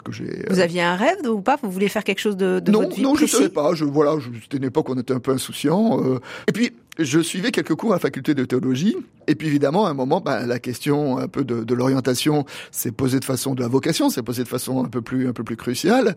que 0.06 0.12
j'ai 0.12 0.46
vous 0.48 0.60
aviez 0.60 0.84
un 0.84 0.96
rêve 0.96 1.28
ou 1.28 1.42
pas? 1.42 1.58
Vous 1.64 1.72
vouliez 1.72 1.90
faire 1.90 2.04
quelque 2.04 2.20
chose 2.20 2.38
de, 2.38 2.60
de 2.60 2.72
non 2.72 2.84
votre 2.84 2.96
vie 2.96 3.02
non 3.02 3.16
je 3.16 3.26
savais 3.26 3.50
pas. 3.50 3.74
Je 3.74 3.86
voilà 3.86 4.14
c'était 4.44 4.58
une 4.58 4.66
époque 4.66 4.90
où 4.90 4.94
on 4.94 5.00
était 5.00 5.16
un 5.16 5.20
peu 5.20 5.32
insouciant 5.32 6.00
et 6.48 6.52
puis 6.52 6.72
je 7.00 7.20
suivais 7.20 7.52
quelques 7.52 7.76
cours 7.76 7.92
à 7.92 7.96
la 7.96 8.00
faculté 8.00 8.34
de 8.34 8.46
théologie, 8.46 8.96
et 9.28 9.36
puis 9.36 9.48
évidemment, 9.48 9.86
à 9.86 9.90
un 9.90 9.94
moment, 9.94 10.22
bah, 10.22 10.46
la 10.46 10.60
question 10.60 11.18
un 11.18 11.28
peu 11.28 11.44
de, 11.44 11.64
de 11.64 11.74
l'orientation 11.74 12.46
s'est 12.72 12.92
posée 12.92 13.20
de 13.20 13.26
façon 13.26 13.56
de 13.56 13.62
la 13.62 13.68
vocation, 13.68 14.10
s'est 14.10 14.24
posée 14.24 14.44
de 14.44 14.50
façon 14.50 14.84
un 14.84 14.90
peu 14.90 15.02
plus 15.02 15.28
un 15.28 15.34
peu 15.34 15.44
plus 15.44 15.58
cruciale. 15.58 16.16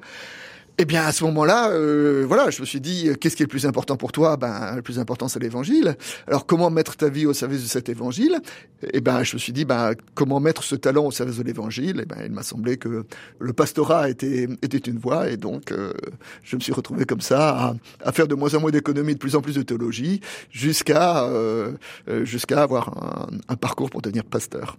Eh 0.76 0.86
bien, 0.86 1.04
à 1.04 1.12
ce 1.12 1.22
moment-là, 1.22 1.70
euh, 1.70 2.24
voilà, 2.26 2.50
je 2.50 2.60
me 2.60 2.66
suis 2.66 2.80
dit, 2.80 3.08
euh, 3.08 3.14
qu'est-ce 3.14 3.36
qui 3.36 3.44
est 3.44 3.46
le 3.46 3.50
plus 3.50 3.64
important 3.64 3.96
pour 3.96 4.10
toi? 4.10 4.36
Ben, 4.36 4.74
le 4.74 4.82
plus 4.82 4.98
important, 4.98 5.28
c'est 5.28 5.38
l'Évangile. 5.38 5.96
Alors, 6.26 6.46
comment 6.46 6.68
mettre 6.68 6.96
ta 6.96 7.08
vie 7.08 7.26
au 7.26 7.32
service 7.32 7.62
de 7.62 7.68
cet 7.68 7.88
Évangile? 7.88 8.40
Eh 8.92 9.00
ben, 9.00 9.22
je 9.22 9.36
me 9.36 9.38
suis 9.38 9.52
dit, 9.52 9.64
ben, 9.64 9.92
comment 10.14 10.40
mettre 10.40 10.64
ce 10.64 10.74
talent 10.74 11.06
au 11.06 11.12
service 11.12 11.38
de 11.38 11.44
l'Évangile? 11.44 12.00
Eh 12.02 12.06
ben, 12.06 12.16
il 12.24 12.32
m'a 12.32 12.42
semblé 12.42 12.76
que 12.76 13.04
le 13.38 13.52
pastorat 13.52 14.10
était 14.10 14.48
était 14.62 14.78
une 14.78 14.98
voie, 14.98 15.30
et 15.30 15.36
donc, 15.36 15.70
euh, 15.70 15.92
je 16.42 16.56
me 16.56 16.60
suis 16.60 16.72
retrouvé 16.72 17.04
comme 17.04 17.20
ça 17.20 17.50
à, 17.50 17.74
à 18.02 18.10
faire 18.10 18.26
de 18.26 18.34
moins 18.34 18.52
en 18.54 18.60
moins 18.60 18.72
d'économie, 18.72 19.14
de 19.14 19.20
plus 19.20 19.36
en 19.36 19.42
plus 19.42 19.54
de 19.54 19.62
théologie, 19.62 20.22
jusqu'à 20.50 21.22
euh, 21.26 21.70
jusqu'à 22.24 22.62
avoir 22.62 23.30
un 23.48 23.54
parcours 23.54 23.90
pour 23.90 24.02
devenir 24.02 24.24
pasteur. 24.24 24.76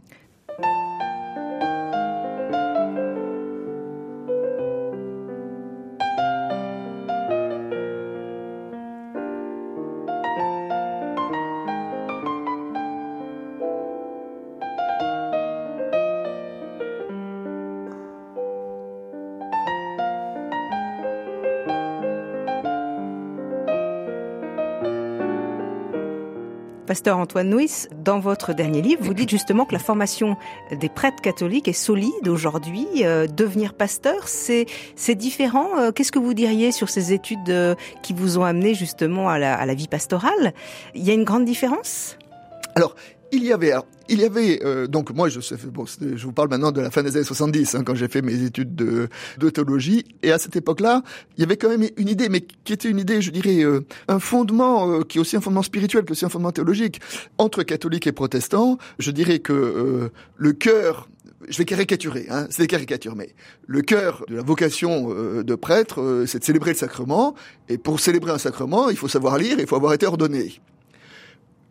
Pasteur 26.96 27.18
Antoine 27.18 27.54
Nuis, 27.54 27.90
dans 28.06 28.20
votre 28.20 28.54
dernier 28.54 28.82
livre, 28.82 29.04
vous 29.04 29.14
dites 29.14 29.30
justement 29.30 29.66
que 29.66 29.74
la 29.74 29.80
formation 29.80 30.38
des 30.72 30.88
prêtres 30.88 31.22
catholiques 31.22 31.68
est 31.68 31.74
solide 31.74 32.26
aujourd'hui. 32.26 32.88
Euh, 33.02 33.28
devenir 33.28 33.74
pasteur, 33.74 34.30
c'est 34.30 34.66
c'est 34.96 35.16
différent. 35.16 35.78
Euh, 35.78 35.92
qu'est-ce 35.92 36.14
que 36.14 36.20
vous 36.20 36.34
diriez 36.34 36.72
sur 36.72 36.88
ces 36.88 37.12
études 37.12 37.50
euh, 37.50 37.76
qui 38.02 38.14
vous 38.14 38.38
ont 38.38 38.46
amené 38.46 38.76
justement 38.76 39.28
à 39.28 39.38
la, 39.40 39.56
à 39.56 39.66
la 39.66 39.74
vie 39.74 39.90
pastorale? 39.90 40.54
Il 40.94 41.04
y 41.04 41.12
a 41.12 41.14
une 41.14 41.26
grande 41.26 41.44
différence? 41.44 42.18
Alors, 42.76 42.96
il 43.32 43.44
y 43.44 43.52
avait, 43.52 43.74
il 44.10 44.22
y 44.22 44.26
avait 44.26 44.64
euh, 44.64 44.88
donc 44.88 45.12
moi 45.12 45.30
je 45.30 45.40
bon, 45.70 45.86
je 45.86 46.26
vous 46.26 46.32
parle 46.32 46.50
maintenant 46.50 46.72
de 46.72 46.82
la 46.82 46.92
fin 46.92 47.04
des 47.04 47.16
années 47.16 47.26
70 47.26 47.76
hein, 47.76 47.84
quand 47.84 47.96
j'ai 47.96 48.08
fait 48.08 48.22
mes 48.22 48.44
études 48.44 48.76
de, 48.76 49.10
de 49.38 49.50
théologie. 49.50 50.06
Et 50.24 50.32
à 50.32 50.38
cette 50.38 50.56
époque-là 50.56 51.04
il 51.38 51.42
y 51.42 51.44
avait 51.44 51.58
quand 51.58 51.70
même 51.70 51.88
une 51.98 52.10
idée 52.10 52.30
mais 52.30 52.42
qui 52.42 52.74
était 52.74 52.90
une 52.90 53.00
idée 53.00 53.22
je 53.22 53.32
dirais 53.32 53.64
euh, 53.64 53.82
un 54.08 54.20
fondement 54.20 54.90
euh, 54.90 55.02
qui 55.02 55.18
est 55.18 55.22
aussi 55.22 55.36
un 55.36 55.42
fondement 55.42 55.64
spirituel 55.64 56.06
que 56.06 56.12
aussi 56.12 56.26
un 56.26 56.30
fondement 56.30 56.52
théologique. 56.52 57.02
Entre 57.38 57.64
catholiques 57.64 58.08
et 58.08 58.12
protestants 58.12 58.78
je 59.00 59.12
dirais 59.12 59.40
que 59.40 60.12
le 60.38 60.54
cœur 60.54 61.10
je 61.48 61.60
vais 61.60 61.66
caricaturer, 61.66 62.26
hein, 62.32 62.48
c'est 62.50 62.64
des 62.64 62.68
caricatures, 62.68 63.16
mais 63.16 63.36
le 63.68 63.82
cœur 63.82 64.26
de 64.28 64.36
la 64.36 64.42
vocation 64.42 65.10
de 65.44 65.56
prêtre, 65.56 66.24
c'est 66.26 66.40
de 66.40 66.44
célébrer 66.44 66.72
le 66.72 66.78
sacrement, 66.78 67.36
et 67.70 67.78
pour 67.78 68.00
célébrer 68.00 68.32
un 68.32 68.40
sacrement, 68.40 68.90
il 68.90 68.98
faut 68.98 69.08
savoir 69.08 69.38
lire, 69.38 69.58
il 69.60 69.68
faut 69.68 69.76
avoir 69.76 69.94
été 69.94 70.08
ordonné 70.08 70.60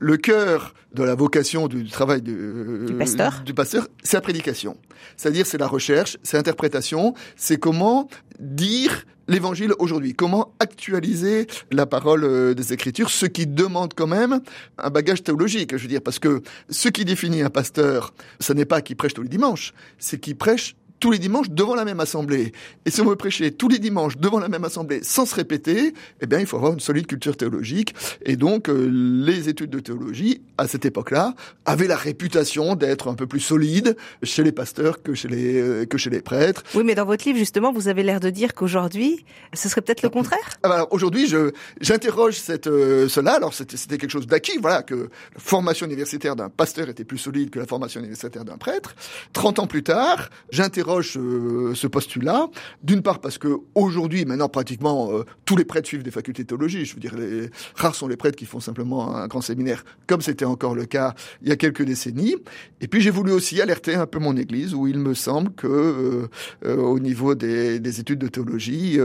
le 0.05 0.19
cœur 0.19 0.75
de 0.93 1.03
la 1.03 1.15
vocation 1.15 1.67
du 1.67 1.89
travail 1.89 2.21
du, 2.21 2.95
pasteur, 2.99 3.41
du 3.43 3.55
pasteur 3.55 3.89
c'est 4.03 4.19
la 4.19 4.21
prédication. 4.21 4.77
C'est-à-dire, 5.17 5.47
c'est 5.47 5.57
la 5.57 5.67
recherche, 5.67 6.19
c'est 6.23 6.37
l'interprétation, 6.37 7.15
c'est 7.37 7.57
comment 7.57 8.09
dire 8.39 9.07
l'évangile 9.29 9.73
aujourd'hui, 9.79 10.13
comment 10.13 10.53
actualiser 10.61 11.47
la 11.73 11.87
parole 11.87 12.25
euh, 12.25 12.53
des 12.53 12.75
Écritures, 12.75 13.09
ce 13.09 13.25
qui 13.25 13.47
demande 13.47 13.95
quand 13.95 14.07
même 14.07 14.41
un 14.77 14.91
bagage 14.91 15.23
théologique, 15.23 15.75
je 15.75 15.83
veux 15.83 15.89
dire, 15.89 16.03
parce 16.03 16.19
que 16.19 16.43
ce 16.69 16.91
qui 16.91 17.07
définit 17.07 17.41
un 17.41 17.49
pasteur, 17.49 18.13
ce 18.41 18.53
n'est 18.53 18.67
pas 18.67 18.83
qui 18.83 18.95
prêche 18.95 19.15
tous 19.15 19.23
les 19.23 19.31
dimanches, 19.31 19.73
c'est 19.99 20.21
qui 20.21 20.35
prêche 20.35 20.77
tous 21.05 21.11
les 21.11 21.19
dimanches 21.19 21.51
devant 21.51 21.75
la 21.75 21.85
même 21.85 22.01
assemblée. 22.01 22.53
Et 22.87 22.91
si 22.91 23.03
on 23.03 23.05
veut 23.05 23.15
prêcher 23.15 23.51
tous 23.51 23.69
les 23.69 23.79
dimanches 23.79 24.17
devant 24.17 24.39
la 24.39 24.49
même 24.49 24.65
assemblée 24.65 25.01
sans 25.03 25.27
se 25.27 25.35
répéter, 25.35 25.93
eh 26.23 26.27
bien, 26.27 26.41
il 26.41 26.47
faut 26.47 26.57
avoir 26.57 26.73
une 26.73 26.81
solide 26.81 27.07
culture 27.07 27.37
théologique. 27.37 27.95
Et 28.25 28.37
donc, 28.37 28.71
euh, 28.71 28.89
les 28.91 29.51
études 29.51 29.69
de 29.69 29.81
théologie, 29.81 30.41
à 30.57 30.67
cette 30.67 30.87
époque-là, 30.87 31.35
avaient 31.67 31.89
la 31.89 31.97
réputation 31.97 32.75
d'être 32.75 33.09
un 33.09 33.15
peu 33.17 33.27
plus 33.27 33.41
solides 33.41 33.99
chez 34.23 34.43
les 34.43 34.51
pasteurs 34.51 35.03
que 35.03 35.13
chez 35.13 35.29
les, 35.29 35.61
euh, 35.61 35.85
que 35.85 35.99
chez 35.99 36.09
les 36.09 36.23
prêtres. 36.23 36.63
Oui, 36.75 36.85
mais 36.85 36.95
dans 36.95 37.05
votre 37.05 37.27
livre, 37.27 37.39
justement, 37.39 37.71
vous 37.71 37.89
avez 37.89 38.03
l'air 38.03 38.19
de 38.19 38.31
dire 38.31 38.55
qu'aujourd'hui, 38.55 39.27
ce 39.53 39.69
serait 39.69 39.83
peut-être 39.83 40.03
le 40.03 40.09
contraire? 40.09 40.55
Ah 40.63 40.71
bah 40.71 40.75
alors, 40.77 40.89
aujourd'hui, 40.91 41.27
je, 41.27 41.51
j'interroge 41.83 42.39
cette, 42.39 42.67
euh, 42.67 43.11
cela. 43.11 43.35
Alors, 43.35 43.53
c'était, 43.53 43.77
c'était 43.77 43.99
quelque 43.99 44.11
chose 44.11 44.27
d'acquis, 44.27 44.57
voilà, 44.59 44.83
que 44.83 44.95
la 44.95 45.11
formation 45.37 45.85
universitaire 45.85 46.35
d'un 46.35 46.49
pasteur 46.49 46.89
était 46.89 47.05
plus 47.05 47.19
solide 47.19 47.51
que 47.51 47.59
la 47.59 47.67
formation 47.67 48.01
universitaire 48.01 48.47
d'un 48.47 48.57
prêtre. 48.57 48.97
30 49.35 49.59
ans 49.59 49.67
plus 49.67 49.83
tard, 49.83 50.31
j'interroge 50.51 50.94
euh, 50.99 51.75
ce 51.75 51.87
postulat. 51.87 52.49
D'une 52.83 53.03
part 53.03 53.21
parce 53.21 53.39
que 53.39 53.49
aujourd'hui, 53.75 54.25
maintenant 54.25 54.49
pratiquement 54.49 55.11
euh, 55.13 55.25
tous 55.45 55.57
les 55.57 55.65
prêtres 55.65 55.89
suivent 55.89 56.03
des 56.03 56.11
facultés 56.11 56.43
de 56.43 56.49
théologie. 56.49 56.85
Je 56.85 56.95
veux 56.95 57.01
dire, 57.01 57.15
les 57.17 57.51
rares 57.75 57.95
sont 57.95 58.09
les 58.09 58.17
prêtres 58.17 58.37
qui 58.37 58.47
font 58.47 58.61
simplement 58.61 59.15
un 59.15 59.27
grand 59.27 59.41
séminaire, 59.41 59.85
comme 60.07 60.21
c'était 60.21 60.45
encore 60.45 60.75
le 60.75 60.87
cas 60.87 61.15
il 61.43 61.49
y 61.49 61.53
a 61.53 61.57
quelques 61.57 61.83
décennies. 61.83 62.37
Et 62.81 62.89
puis 62.89 63.01
j'ai 63.01 63.11
voulu 63.11 63.33
aussi 63.33 63.61
alerter 63.61 63.95
un 63.95 64.07
peu 64.07 64.19
mon 64.19 64.37
Église, 64.37 64.75
où 64.75 64.87
il 64.87 64.99
me 64.99 65.15
semble 65.15 65.53
que 65.53 66.29
euh, 66.65 66.77
au 66.77 66.99
niveau 66.99 67.35
des, 67.35 67.81
des, 67.81 68.01
études 68.01 68.19
de 68.19 68.29
théologie 68.29 68.99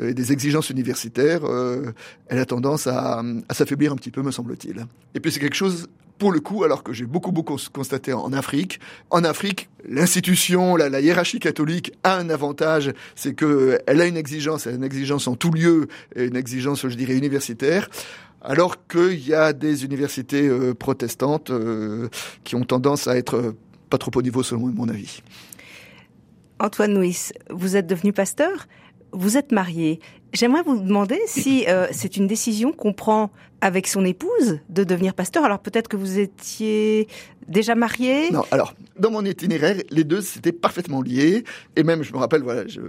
et 0.00 0.14
des 0.14 0.32
exigences 0.32 0.70
universitaires, 0.70 1.42
elle 2.28 2.38
a 2.38 2.44
tendance 2.44 2.86
à, 2.86 3.22
à 3.48 3.54
s'affaiblir 3.54 3.92
un 3.92 3.96
petit 3.96 4.10
peu, 4.10 4.22
me 4.22 4.30
semble-t-il. 4.30 4.86
Et 5.14 5.20
puis 5.20 5.32
c'est 5.32 5.40
quelque 5.40 5.56
chose 5.56 5.88
pour 6.18 6.32
le 6.32 6.40
coup, 6.40 6.64
alors 6.64 6.82
que 6.82 6.92
j'ai 6.92 7.06
beaucoup 7.06 7.32
beaucoup 7.32 7.56
constaté 7.72 8.12
en 8.12 8.32
Afrique, 8.32 8.80
en 9.10 9.24
Afrique, 9.24 9.68
l'institution, 9.88 10.76
la, 10.76 11.00
hiérarchie 11.00 11.40
catholique 11.40 11.92
a 12.04 12.16
un 12.16 12.30
avantage, 12.30 12.92
c'est 13.14 13.34
que 13.34 13.78
elle 13.86 14.00
a 14.00 14.06
une 14.06 14.16
exigence, 14.16 14.66
elle 14.66 14.74
a 14.74 14.76
une 14.76 14.84
exigence 14.84 15.26
en 15.26 15.34
tout 15.34 15.50
lieu, 15.50 15.88
une 16.16 16.36
exigence, 16.36 16.86
je 16.88 16.94
dirais, 16.94 17.16
universitaire. 17.16 17.88
Alors 18.42 18.86
qu'il 18.86 19.26
y 19.26 19.32
a 19.32 19.54
des 19.54 19.84
universités 19.84 20.46
euh, 20.46 20.74
protestantes 20.74 21.48
euh, 21.50 22.08
qui 22.44 22.56
ont 22.56 22.64
tendance 22.64 23.08
à 23.08 23.16
être 23.16 23.36
euh, 23.36 23.56
pas 23.88 23.96
trop 23.96 24.10
au 24.14 24.20
niveau, 24.22 24.42
selon 24.42 24.66
mon 24.66 24.88
avis. 24.90 25.22
Antoine 26.60 26.92
Nuis, 26.98 27.30
vous 27.50 27.76
êtes 27.76 27.86
devenu 27.86 28.12
pasteur 28.12 28.66
vous 29.14 29.36
êtes 29.36 29.52
marié. 29.52 30.00
J'aimerais 30.34 30.62
vous 30.62 30.76
demander 30.76 31.20
si 31.26 31.64
euh, 31.68 31.86
c'est 31.92 32.16
une 32.16 32.26
décision 32.26 32.72
qu'on 32.72 32.92
prend 32.92 33.30
avec 33.60 33.86
son 33.86 34.04
épouse 34.04 34.58
de 34.68 34.82
devenir 34.82 35.14
pasteur. 35.14 35.44
Alors 35.44 35.60
peut-être 35.60 35.86
que 35.86 35.96
vous 35.96 36.18
étiez 36.18 37.06
déjà 37.46 37.76
marié. 37.76 38.32
Non, 38.32 38.42
alors 38.50 38.74
dans 38.98 39.12
mon 39.12 39.24
itinéraire, 39.24 39.76
les 39.90 40.02
deux 40.02 40.20
c'était 40.20 40.52
parfaitement 40.52 41.02
liés. 41.02 41.44
Et 41.76 41.84
même, 41.84 42.02
je 42.02 42.12
me 42.12 42.18
rappelle, 42.18 42.42
voilà, 42.42 42.66
je 42.66 42.80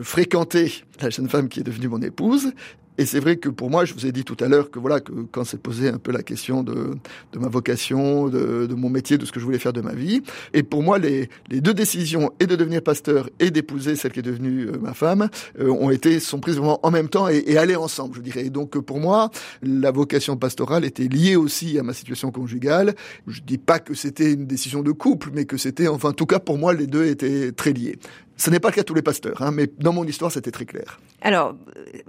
fréquentais 0.00 0.70
la 1.00 1.10
jeune 1.10 1.28
femme 1.28 1.48
qui 1.48 1.58
est 1.58 1.64
devenue 1.64 1.88
mon 1.88 2.02
épouse 2.02 2.52
et 3.00 3.06
c'est 3.06 3.18
vrai 3.18 3.36
que 3.36 3.48
pour 3.48 3.70
moi, 3.70 3.86
je 3.86 3.94
vous 3.94 4.04
ai 4.04 4.12
dit 4.12 4.24
tout 4.24 4.36
à 4.40 4.46
l'heure 4.46 4.70
que 4.70 4.78
voilà, 4.78 5.00
que 5.00 5.10
quand 5.32 5.42
s'est 5.44 5.56
posé 5.56 5.88
un 5.88 5.96
peu 5.96 6.12
la 6.12 6.22
question 6.22 6.62
de, 6.62 6.90
de 7.32 7.38
ma 7.38 7.48
vocation, 7.48 8.28
de, 8.28 8.66
de, 8.66 8.74
mon 8.74 8.90
métier, 8.90 9.16
de 9.16 9.24
ce 9.24 9.32
que 9.32 9.40
je 9.40 9.44
voulais 9.46 9.58
faire 9.58 9.72
de 9.72 9.80
ma 9.80 9.94
vie, 9.94 10.20
et 10.52 10.62
pour 10.62 10.82
moi, 10.82 10.98
les, 10.98 11.30
les 11.48 11.62
deux 11.62 11.72
décisions, 11.72 12.30
et 12.40 12.46
de 12.46 12.56
devenir 12.56 12.82
pasteur 12.82 13.30
et 13.38 13.50
d'épouser 13.50 13.96
celle 13.96 14.12
qui 14.12 14.18
est 14.18 14.22
devenue 14.22 14.66
euh, 14.66 14.78
ma 14.78 14.92
femme, 14.92 15.30
euh, 15.58 15.70
ont 15.70 15.90
été 15.90 16.20
sont 16.20 16.40
prises 16.40 16.56
vraiment 16.56 16.78
en 16.82 16.90
même 16.90 17.08
temps 17.08 17.26
et, 17.30 17.42
et 17.46 17.56
aller 17.56 17.74
ensemble, 17.74 18.16
je 18.16 18.20
dirais. 18.20 18.44
Et 18.44 18.50
donc 18.50 18.78
pour 18.78 18.98
moi, 18.98 19.30
la 19.62 19.92
vocation 19.92 20.36
pastorale 20.36 20.84
était 20.84 21.08
liée 21.08 21.36
aussi 21.36 21.78
à 21.78 21.82
ma 21.82 21.94
situation 21.94 22.30
conjugale. 22.30 22.94
Je 23.26 23.40
dis 23.40 23.56
pas 23.56 23.78
que 23.78 23.94
c'était 23.94 24.34
une 24.34 24.44
décision 24.44 24.82
de 24.82 24.92
couple, 24.92 25.30
mais 25.32 25.46
que 25.46 25.56
c'était, 25.56 25.88
enfin, 25.88 26.10
en 26.10 26.12
tout 26.12 26.26
cas 26.26 26.38
pour 26.38 26.58
moi, 26.58 26.74
les 26.74 26.86
deux 26.86 27.06
étaient 27.06 27.50
très 27.52 27.72
liés. 27.72 27.98
Ce 28.40 28.48
n'est 28.48 28.58
pas 28.58 28.70
le 28.70 28.74
cas 28.74 28.80
de 28.80 28.86
tous 28.86 28.94
les 28.94 29.02
pasteurs, 29.02 29.42
hein, 29.42 29.50
mais 29.50 29.66
dans 29.66 29.92
mon 29.92 30.02
histoire, 30.06 30.32
c'était 30.32 30.50
très 30.50 30.64
clair. 30.64 30.98
Alors, 31.20 31.54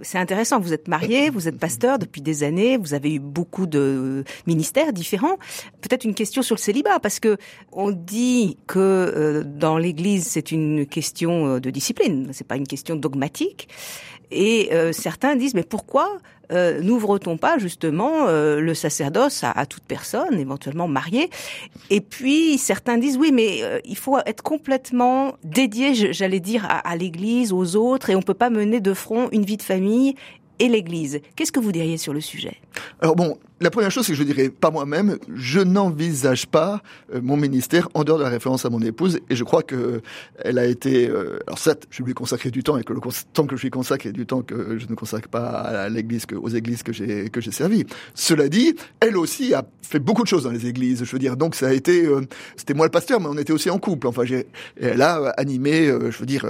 c'est 0.00 0.16
intéressant. 0.16 0.60
Vous 0.60 0.72
êtes 0.72 0.88
marié, 0.88 1.28
vous 1.28 1.46
êtes 1.46 1.58
pasteur 1.58 1.98
depuis 1.98 2.22
des 2.22 2.42
années, 2.42 2.78
vous 2.78 2.94
avez 2.94 3.12
eu 3.12 3.18
beaucoup 3.18 3.66
de 3.66 4.24
ministères 4.46 4.94
différents. 4.94 5.36
Peut-être 5.82 6.04
une 6.06 6.14
question 6.14 6.40
sur 6.40 6.54
le 6.54 6.60
célibat, 6.60 7.00
parce 7.00 7.20
que 7.20 7.36
on 7.70 7.90
dit 7.90 8.56
que 8.66 8.78
euh, 8.78 9.42
dans 9.44 9.76
l'Église, 9.76 10.26
c'est 10.26 10.52
une 10.52 10.86
question 10.86 11.56
euh, 11.56 11.60
de 11.60 11.68
discipline, 11.68 12.30
c'est 12.32 12.46
pas 12.46 12.56
une 12.56 12.66
question 12.66 12.96
dogmatique. 12.96 13.68
Et 14.30 14.70
euh, 14.72 14.92
certains 14.92 15.36
disent, 15.36 15.52
mais 15.52 15.64
pourquoi 15.64 16.16
euh, 16.52 16.80
n'ouvre-t-on 16.82 17.36
pas 17.36 17.58
justement 17.58 18.26
euh, 18.28 18.60
le 18.60 18.74
sacerdoce 18.74 19.44
à, 19.44 19.66
toute 19.66 19.84
personne, 19.84 20.38
éventuellement 20.38 20.88
mariée? 20.88 21.30
Et 21.90 22.00
puis 22.00 22.58
certains 22.58 22.98
disent, 22.98 23.16
oui, 23.16 23.30
mais 23.32 23.60
il 23.84 23.96
faut 23.96 24.18
être 24.26 24.42
complètement 24.42 25.34
dédié, 25.44 26.12
j'allais 26.12 26.40
dire, 26.40 26.64
à, 26.66 26.78
à 26.78 26.96
l'Église, 26.96 27.52
aux 27.52 27.76
autres, 27.76 28.10
et 28.10 28.16
on 28.16 28.22
peut 28.22 28.34
pas 28.34 28.50
mener 28.50 28.80
de 28.80 28.94
front 28.94 29.28
une 29.32 29.44
vie 29.44 29.56
de 29.56 29.62
famille 29.62 30.14
et 30.58 30.68
l'Église. 30.68 31.20
Qu'est-ce 31.34 31.52
que 31.52 31.60
vous 31.60 31.72
diriez 31.72 31.96
sur 31.96 32.12
le 32.12 32.20
sujet? 32.20 32.56
Alors 33.00 33.16
bon, 33.16 33.36
la 33.62 33.70
première 33.70 33.90
chose, 33.90 34.06
c'est 34.06 34.12
que 34.12 34.18
je 34.18 34.24
dirais, 34.24 34.50
pas 34.50 34.70
moi-même, 34.70 35.18
je 35.34 35.60
n'envisage 35.60 36.46
pas 36.46 36.82
euh, 37.14 37.20
mon 37.22 37.36
ministère 37.36 37.88
en 37.94 38.04
dehors 38.04 38.18
de 38.18 38.24
la 38.24 38.28
référence 38.28 38.64
à 38.64 38.70
mon 38.70 38.80
épouse, 38.80 39.20
et 39.30 39.36
je 39.36 39.44
crois 39.44 39.62
que 39.62 40.02
elle 40.38 40.58
a 40.58 40.66
été, 40.66 41.08
euh, 41.08 41.38
alors 41.46 41.58
certes, 41.58 41.86
je 41.90 42.02
lui 42.02 42.10
ai 42.10 42.14
consacré 42.14 42.50
du 42.50 42.62
temps, 42.62 42.76
et 42.76 42.82
que 42.82 42.92
le 42.92 43.00
temps 43.32 43.46
que 43.46 43.56
je 43.56 43.62
lui 43.62 43.70
consacre 43.70 44.06
est 44.06 44.12
du 44.12 44.26
temps 44.26 44.42
que 44.42 44.78
je 44.78 44.86
ne 44.88 44.94
consacre 44.94 45.28
pas 45.28 45.48
à 45.48 45.88
l'église, 45.88 46.26
aux 46.34 46.48
églises 46.48 46.82
que 46.82 46.92
j'ai 46.92 47.28
que 47.30 47.40
j'ai 47.40 47.52
servi. 47.52 47.84
Cela 48.14 48.48
dit, 48.48 48.74
elle 49.00 49.16
aussi 49.16 49.54
a 49.54 49.64
fait 49.82 50.00
beaucoup 50.00 50.22
de 50.22 50.28
choses 50.28 50.44
dans 50.44 50.50
les 50.50 50.66
églises, 50.66 51.04
je 51.04 51.12
veux 51.12 51.20
dire, 51.20 51.36
donc 51.36 51.54
ça 51.54 51.68
a 51.68 51.72
été, 51.72 52.04
euh, 52.04 52.22
c'était 52.56 52.74
moi 52.74 52.86
le 52.86 52.90
pasteur, 52.90 53.20
mais 53.20 53.28
on 53.28 53.38
était 53.38 53.52
aussi 53.52 53.70
en 53.70 53.78
couple, 53.78 54.08
enfin, 54.08 54.24
j'ai, 54.24 54.46
elle 54.80 55.02
a 55.02 55.28
animé, 55.36 55.86
je 55.86 56.18
veux 56.18 56.26
dire, 56.26 56.46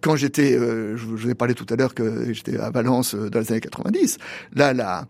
quand 0.00 0.16
j'étais, 0.16 0.52
je 0.52 1.04
vous 1.04 1.28
ai 1.28 1.34
parlé 1.34 1.54
tout 1.54 1.66
à 1.70 1.76
l'heure 1.76 1.94
que 1.94 2.32
j'étais 2.32 2.58
à 2.58 2.70
Valence 2.70 3.14
dans 3.14 3.40
les 3.40 3.50
années 3.50 3.60
90, 3.60 4.18
là, 4.54 4.72
là, 4.72 5.06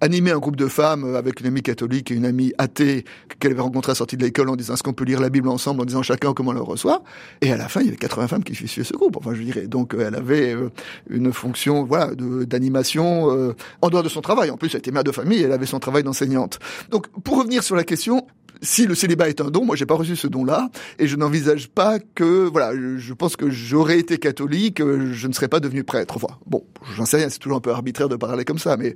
animer 0.00 0.30
un 0.30 0.38
groupe 0.38 0.56
de 0.56 0.66
femmes 0.66 1.14
avec 1.14 1.40
une 1.40 1.46
amie 1.46 1.62
catholique 1.62 2.10
et 2.10 2.14
une 2.14 2.24
amie 2.24 2.52
athée 2.58 3.04
qu'elle 3.38 3.52
avait 3.52 3.60
rencontrée 3.60 3.92
à 3.92 3.94
sortie 3.94 4.16
de 4.16 4.24
l'école 4.24 4.48
en 4.48 4.56
disant 4.56 4.74
est-ce 4.74 4.82
qu'on 4.82 4.92
peut 4.92 5.04
lire 5.04 5.20
la 5.20 5.28
Bible 5.28 5.48
ensemble 5.48 5.80
en 5.82 5.84
disant 5.84 6.02
chacun 6.02 6.32
comment 6.32 6.50
on 6.50 6.54
le 6.54 6.60
reçoit? 6.60 7.02
Et 7.40 7.52
à 7.52 7.56
la 7.56 7.68
fin 7.68 7.80
il 7.80 7.86
y 7.86 7.88
avait 7.88 7.96
80 7.96 8.28
femmes 8.28 8.44
qui 8.44 8.54
suivaient 8.54 8.84
ce 8.84 8.94
groupe. 8.94 9.16
Enfin 9.16 9.34
je 9.34 9.42
dirais 9.42 9.66
donc 9.66 9.94
elle 9.98 10.14
avait 10.14 10.54
euh, 10.54 10.70
une 11.08 11.32
fonction 11.32 11.84
voilà 11.84 12.10
d'animation 12.14 13.30
euh, 13.30 13.54
en 13.82 13.90
dehors 13.90 14.02
de 14.02 14.08
son 14.08 14.20
travail. 14.20 14.50
En 14.50 14.56
plus 14.56 14.74
elle 14.74 14.78
était 14.78 14.90
mère 14.90 15.04
de 15.04 15.12
famille 15.12 15.42
elle 15.42 15.52
avait 15.52 15.66
son 15.66 15.80
travail 15.80 16.02
d'enseignante. 16.02 16.58
Donc 16.90 17.08
pour 17.22 17.38
revenir 17.38 17.62
sur 17.62 17.76
la 17.76 17.84
question 17.84 18.26
si 18.62 18.86
le 18.86 18.94
célibat 18.94 19.28
est 19.28 19.40
un 19.40 19.50
don, 19.50 19.64
moi 19.64 19.76
j'ai 19.76 19.86
pas 19.86 19.94
reçu 19.94 20.16
ce 20.16 20.26
don-là 20.26 20.70
et 20.98 21.06
je 21.06 21.16
n'envisage 21.16 21.68
pas 21.68 21.98
que 21.98 22.48
voilà, 22.48 22.72
je 22.96 23.14
pense 23.14 23.36
que 23.36 23.50
j'aurais 23.50 23.98
été 23.98 24.18
catholique, 24.18 24.80
euh, 24.80 25.12
je 25.12 25.28
ne 25.28 25.32
serais 25.32 25.48
pas 25.48 25.60
devenu 25.60 25.84
prêtre. 25.84 26.16
Enfin, 26.16 26.34
bon, 26.46 26.64
j'en 26.96 27.06
sais 27.06 27.18
rien, 27.18 27.28
c'est 27.28 27.38
toujours 27.38 27.58
un 27.58 27.60
peu 27.60 27.70
arbitraire 27.70 28.08
de 28.08 28.16
parler 28.16 28.44
comme 28.44 28.58
ça, 28.58 28.76
mais 28.76 28.94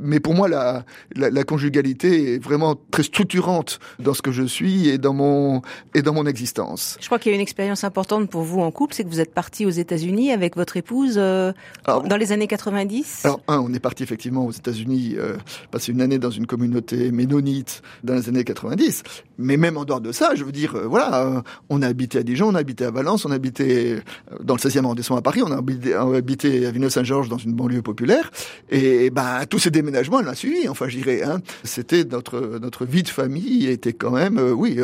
mais 0.00 0.20
pour 0.20 0.34
moi 0.34 0.48
la, 0.48 0.84
la, 1.14 1.30
la 1.30 1.44
conjugalité 1.44 2.34
est 2.34 2.38
vraiment 2.38 2.76
très 2.90 3.02
structurante 3.02 3.78
dans 3.98 4.14
ce 4.14 4.22
que 4.22 4.32
je 4.32 4.42
suis 4.42 4.88
et 4.88 4.98
dans 4.98 5.12
mon 5.12 5.62
et 5.94 6.02
dans 6.02 6.14
mon 6.14 6.26
existence. 6.26 6.96
Je 7.00 7.06
crois 7.06 7.18
qu'il 7.18 7.30
y 7.30 7.34
a 7.34 7.36
une 7.36 7.42
expérience 7.42 7.84
importante 7.84 8.30
pour 8.30 8.42
vous 8.42 8.60
en 8.60 8.70
couple, 8.70 8.94
c'est 8.94 9.04
que 9.04 9.08
vous 9.08 9.20
êtes 9.20 9.34
parti 9.34 9.66
aux 9.66 9.70
États-Unis 9.70 10.32
avec 10.32 10.56
votre 10.56 10.76
épouse 10.76 11.14
euh, 11.16 11.52
alors, 11.84 12.02
dans 12.02 12.16
les 12.16 12.32
années 12.32 12.46
90. 12.46 13.24
Alors 13.24 13.40
un, 13.48 13.58
on 13.58 13.72
est 13.74 13.80
parti 13.80 14.02
effectivement 14.02 14.46
aux 14.46 14.52
États-Unis 14.52 15.14
euh, 15.16 15.36
passer 15.70 15.92
une 15.92 16.00
année 16.00 16.18
dans 16.18 16.30
une 16.30 16.46
communauté 16.46 17.10
ménonite 17.10 17.82
dans 18.04 18.14
les 18.14 18.28
années 18.28 18.44
90, 18.44 19.01
mais 19.38 19.56
même 19.56 19.76
en 19.76 19.84
dehors 19.84 20.00
de 20.00 20.12
ça, 20.12 20.34
je 20.34 20.44
veux 20.44 20.52
dire 20.52 20.74
euh, 20.74 20.86
voilà, 20.86 21.26
euh, 21.26 21.42
on 21.68 21.82
a 21.82 21.86
habité 21.86 22.18
à 22.18 22.22
Dijon, 22.22 22.48
on 22.48 22.54
a 22.54 22.58
habité 22.58 22.84
à 22.84 22.90
Valence, 22.90 23.24
on 23.24 23.30
a 23.30 23.34
habité 23.34 23.92
euh, 23.92 24.00
dans 24.42 24.54
le 24.54 24.60
16e 24.60 24.84
arrondissement 24.84 25.16
à 25.16 25.22
Paris, 25.22 25.42
on 25.42 25.50
a 25.50 25.58
habité, 25.58 25.96
on 25.96 26.12
a 26.12 26.16
habité 26.16 26.66
à 26.66 26.70
Villeneuve-Saint-Georges 26.70 27.28
dans 27.28 27.38
une 27.38 27.52
banlieue 27.52 27.82
populaire. 27.82 28.30
Et 28.70 29.10
ben 29.10 29.44
tous 29.48 29.58
ces 29.58 29.70
déménagements, 29.70 30.20
elle 30.20 30.28
a 30.28 30.34
suivi, 30.34 30.68
enfin 30.68 30.88
je 30.88 30.96
dirais 30.96 31.22
hein, 31.22 31.40
c'était 31.64 32.04
notre 32.04 32.58
notre 32.60 32.84
vie 32.84 33.02
de 33.02 33.08
famille 33.08 33.66
était 33.66 33.92
quand 33.92 34.10
même 34.10 34.38
oui 34.38 34.78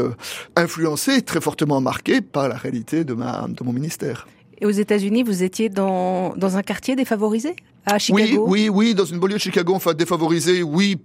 influencée 0.56 1.22
très 1.22 1.40
fortement 1.40 1.80
marquée 1.80 2.20
par 2.20 2.48
la 2.48 2.56
réalité 2.56 3.04
de 3.04 3.14
ma 3.14 3.46
de 3.48 3.64
mon 3.64 3.72
ministère. 3.72 4.26
Et 4.60 4.66
aux 4.66 4.70
États-Unis, 4.70 5.22
vous 5.22 5.42
étiez 5.42 5.68
dans, 5.68 6.34
dans 6.36 6.56
un 6.56 6.62
quartier 6.62 6.96
défavorisé? 6.96 7.54
À 7.86 7.98
Chicago? 7.98 8.44
Oui, 8.48 8.68
oui, 8.68 8.68
oui, 8.68 8.94
dans 8.94 9.04
une 9.04 9.18
banlieue 9.18 9.36
de 9.36 9.40
Chicago, 9.40 9.72
enfin 9.74 9.94
défavorisé, 9.94 10.62
oui, 10.62 10.96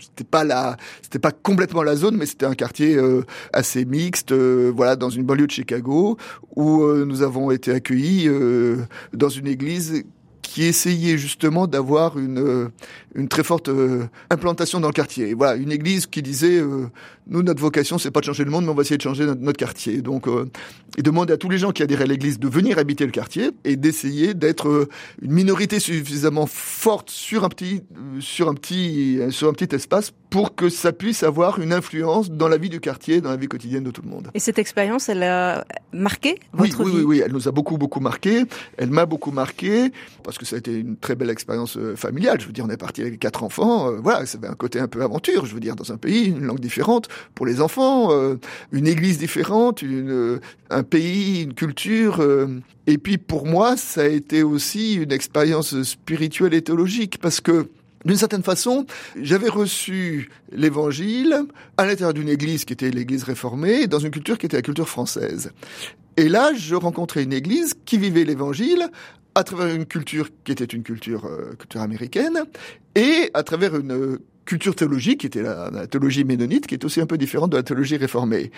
c'était 0.00 0.24
pas 0.24 0.44
la 0.44 0.76
c'était 1.02 1.18
pas 1.18 1.32
complètement 1.32 1.82
la 1.82 1.96
zone 1.96 2.16
mais 2.16 2.26
c'était 2.26 2.46
un 2.46 2.54
quartier 2.54 2.96
euh, 2.96 3.22
assez 3.52 3.84
mixte 3.84 4.32
euh, 4.32 4.72
voilà 4.74 4.96
dans 4.96 5.10
une 5.10 5.24
banlieue 5.24 5.46
de 5.46 5.52
Chicago 5.52 6.16
où 6.56 6.82
euh, 6.82 7.04
nous 7.04 7.22
avons 7.22 7.50
été 7.50 7.72
accueillis 7.72 8.28
dans 9.12 9.28
une 9.28 9.46
église 9.46 10.04
qui 10.48 10.64
essayait 10.64 11.18
justement 11.18 11.66
d'avoir 11.66 12.18
une 12.18 12.70
une 13.14 13.28
très 13.28 13.42
forte 13.42 13.70
implantation 14.30 14.80
dans 14.80 14.88
le 14.88 14.92
quartier. 14.92 15.34
voilà, 15.34 15.56
une 15.56 15.72
église 15.72 16.06
qui 16.06 16.22
disait 16.22 16.62
nous 17.26 17.42
notre 17.42 17.60
vocation 17.60 17.98
c'est 17.98 18.10
pas 18.10 18.20
de 18.20 18.24
changer 18.24 18.44
le 18.44 18.50
monde 18.50 18.64
mais 18.64 18.70
on 18.70 18.74
va 18.74 18.82
essayer 18.82 18.96
de 18.96 19.02
changer 19.02 19.26
notre, 19.26 19.40
notre 19.40 19.58
quartier. 19.58 20.00
Donc 20.00 20.26
et 20.96 21.02
demander 21.02 21.34
à 21.34 21.36
tous 21.36 21.50
les 21.50 21.58
gens 21.58 21.72
qui 21.72 21.82
adhéraient 21.82 22.04
à 22.04 22.06
l'église 22.06 22.38
de 22.38 22.48
venir 22.48 22.78
habiter 22.78 23.04
le 23.04 23.12
quartier 23.12 23.50
et 23.64 23.76
d'essayer 23.76 24.34
d'être 24.34 24.88
une 25.20 25.32
minorité 25.32 25.80
suffisamment 25.80 26.46
forte 26.46 27.10
sur 27.10 27.44
un 27.44 27.48
petit 27.48 27.82
sur 28.20 28.48
un 28.48 28.54
petit 28.54 29.20
sur 29.30 29.48
un 29.48 29.52
petit 29.52 29.74
espace 29.74 30.12
pour 30.30 30.54
que 30.54 30.68
ça 30.68 30.92
puisse 30.92 31.22
avoir 31.22 31.58
une 31.58 31.72
influence 31.72 32.30
dans 32.30 32.48
la 32.48 32.58
vie 32.58 32.68
du 32.68 32.80
quartier, 32.80 33.20
dans 33.20 33.30
la 33.30 33.36
vie 33.36 33.48
quotidienne 33.48 33.84
de 33.84 33.90
tout 33.90 34.02
le 34.02 34.10
monde. 34.10 34.30
Et 34.34 34.40
cette 34.40 34.58
expérience, 34.58 35.08
elle 35.08 35.22
a 35.22 35.64
marqué 35.92 36.38
votre 36.52 36.84
oui, 36.84 36.90
vie? 36.90 36.96
Oui, 36.98 37.02
oui, 37.04 37.22
elle 37.24 37.32
nous 37.32 37.48
a 37.48 37.50
beaucoup, 37.50 37.78
beaucoup 37.78 38.00
marqué. 38.00 38.44
Elle 38.76 38.90
m'a 38.90 39.06
beaucoup 39.06 39.30
marqué 39.30 39.90
parce 40.22 40.37
que 40.38 40.46
ça 40.46 40.56
a 40.56 40.58
été 40.58 40.74
une 40.74 40.96
très 40.96 41.14
belle 41.14 41.30
expérience 41.30 41.78
familiale. 41.96 42.40
Je 42.40 42.46
veux 42.46 42.52
dire, 42.52 42.64
on 42.64 42.70
est 42.70 42.76
parti 42.76 43.02
avec 43.02 43.18
quatre 43.18 43.42
enfants. 43.44 43.90
Euh, 43.90 44.00
voilà, 44.02 44.26
ça 44.26 44.38
avait 44.38 44.48
un 44.48 44.54
côté 44.54 44.80
un 44.80 44.88
peu 44.88 45.02
aventure. 45.02 45.46
Je 45.46 45.54
veux 45.54 45.60
dire, 45.60 45.76
dans 45.76 45.92
un 45.92 45.96
pays, 45.96 46.26
une 46.26 46.44
langue 46.44 46.60
différente 46.60 47.08
pour 47.34 47.46
les 47.46 47.60
enfants, 47.60 48.12
euh, 48.12 48.36
une 48.72 48.86
église 48.86 49.18
différente, 49.18 49.82
un 50.70 50.82
pays, 50.82 51.42
une 51.42 51.54
culture. 51.54 52.20
Euh, 52.20 52.46
et 52.86 52.98
puis 52.98 53.18
pour 53.18 53.46
moi, 53.46 53.76
ça 53.76 54.02
a 54.02 54.08
été 54.08 54.42
aussi 54.42 54.94
une 54.94 55.12
expérience 55.12 55.82
spirituelle 55.82 56.54
et 56.54 56.62
théologique 56.62 57.18
parce 57.20 57.40
que 57.40 57.68
d'une 58.04 58.16
certaine 58.16 58.44
façon, 58.44 58.86
j'avais 59.20 59.48
reçu 59.48 60.30
l'évangile 60.52 61.44
à 61.76 61.84
l'intérieur 61.84 62.14
d'une 62.14 62.28
église 62.28 62.64
qui 62.64 62.72
était 62.72 62.90
l'église 62.90 63.24
réformée, 63.24 63.88
dans 63.88 63.98
une 63.98 64.12
culture 64.12 64.38
qui 64.38 64.46
était 64.46 64.56
la 64.56 64.62
culture 64.62 64.88
française. 64.88 65.50
Et 66.16 66.28
là, 66.28 66.52
je 66.54 66.74
rencontrais 66.74 67.24
une 67.24 67.32
église 67.32 67.74
qui 67.84 67.98
vivait 67.98 68.24
l'évangile 68.24 68.88
à 69.34 69.44
travers 69.44 69.74
une 69.74 69.86
culture 69.86 70.28
qui 70.44 70.52
était 70.52 70.64
une 70.64 70.82
culture, 70.82 71.26
euh, 71.26 71.54
culture 71.58 71.80
américaine, 71.80 72.42
et 72.94 73.30
à 73.34 73.42
travers 73.42 73.76
une 73.76 74.18
culture 74.44 74.74
théologique 74.74 75.20
qui 75.20 75.26
était 75.26 75.42
la, 75.42 75.86
théologie 75.86 76.24
ménonite, 76.24 76.66
qui 76.66 76.74
est 76.74 76.84
aussi 76.84 77.00
un 77.00 77.06
peu 77.06 77.18
différente 77.18 77.50
de 77.50 77.56
la 77.56 77.62
théologie 77.62 77.96
réformée. 77.96 78.50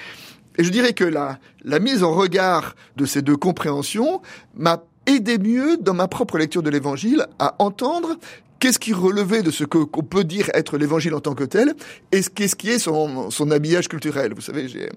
Et 0.56 0.64
je 0.64 0.70
dirais 0.70 0.92
que 0.92 1.04
la, 1.04 1.38
la 1.64 1.80
mise 1.80 2.02
en 2.02 2.14
regard 2.14 2.76
de 2.96 3.04
ces 3.06 3.22
deux 3.22 3.36
compréhensions 3.36 4.22
m'a 4.54 4.84
aidé 5.06 5.38
mieux 5.38 5.76
dans 5.78 5.94
ma 5.94 6.06
propre 6.06 6.38
lecture 6.38 6.62
de 6.62 6.70
l'évangile 6.70 7.26
à 7.38 7.56
entendre 7.58 8.16
qu'est-ce 8.60 8.78
qui 8.78 8.92
relevait 8.92 9.42
de 9.42 9.50
ce 9.50 9.64
que 9.64 9.78
qu'on 9.78 10.02
peut 10.02 10.22
dire 10.22 10.48
être 10.54 10.78
l'évangile 10.78 11.14
en 11.14 11.20
tant 11.20 11.34
que 11.34 11.44
tel, 11.44 11.74
et 12.12 12.20
qu'est-ce 12.22 12.54
qui 12.54 12.70
est 12.70 12.78
son, 12.78 13.30
son 13.30 13.50
habillage 13.50 13.88
culturel. 13.88 14.32
Vous 14.34 14.42
savez, 14.42 14.68
j'ai 14.68 14.88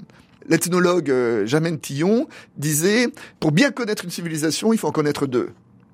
l'ethnologue 0.48 1.10
euh, 1.10 1.46
Jamen 1.46 1.80
Tillon 1.80 2.28
disait 2.58 3.08
pour 3.40 3.52
bien 3.52 3.72
connaître 3.72 4.04
une 4.04 4.12
civilisation, 4.12 4.74
il 4.74 4.78
faut 4.78 4.88
en 4.88 4.92
connaître 4.92 5.26
deux. 5.26 5.50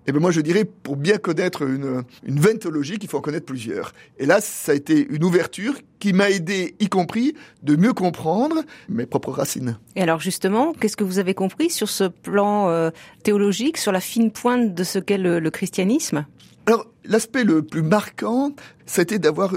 Et 0.10 0.12
bien 0.12 0.22
moi 0.22 0.32
je 0.32 0.42
dirais 0.42 0.66
pour 0.66 0.96
bien 0.96 1.20
connaître 1.20 1.62
une, 1.62 2.04
une 2.26 2.40
veine 2.40 2.58
théologique, 2.58 3.04
il 3.04 3.08
faut 3.08 3.20
en 3.20 3.22
connaître 3.22 3.46
plusieurs. 3.46 3.94
Et 4.18 4.26
là, 4.26 4.42
ça 4.42 4.72
a 4.72 4.76
été 4.76 5.06
une 5.08 5.24
ouverture 5.24 5.76
qui 6.00 6.14
m'a 6.14 6.32
aidé, 6.32 6.76
y 6.80 6.90
compris, 6.90 7.36
de 7.62 7.76
mieux 7.76 7.94
comprendre 7.94 8.64
mes 8.90 9.06
propres 9.06 9.32
racines. 9.32 9.78
Et 9.96 10.02
alors 10.02 10.20
justement, 10.20 10.74
qu'est-ce 10.74 10.98
que 10.98 11.04
vous 11.04 11.20
avez 11.20 11.36
compris 11.36 11.70
sur 11.70 11.90
ce 11.90 12.06
plan 12.06 12.70
euh, 12.70 12.90
théologique, 13.22 13.78
sur 13.78 13.92
la 13.92 14.00
fine 14.00 14.32
pointe 14.32 14.74
de 14.74 14.84
ce 14.84 14.98
qu'est 14.98 15.20
le, 15.20 15.40
le 15.40 15.52
christianisme? 15.52 16.26
Alors, 16.66 16.88
l'aspect 17.06 17.44
le 17.44 17.62
plus 17.62 17.84
marquant, 17.84 18.52
c'était 18.88 19.20
d'avoir 19.20 19.56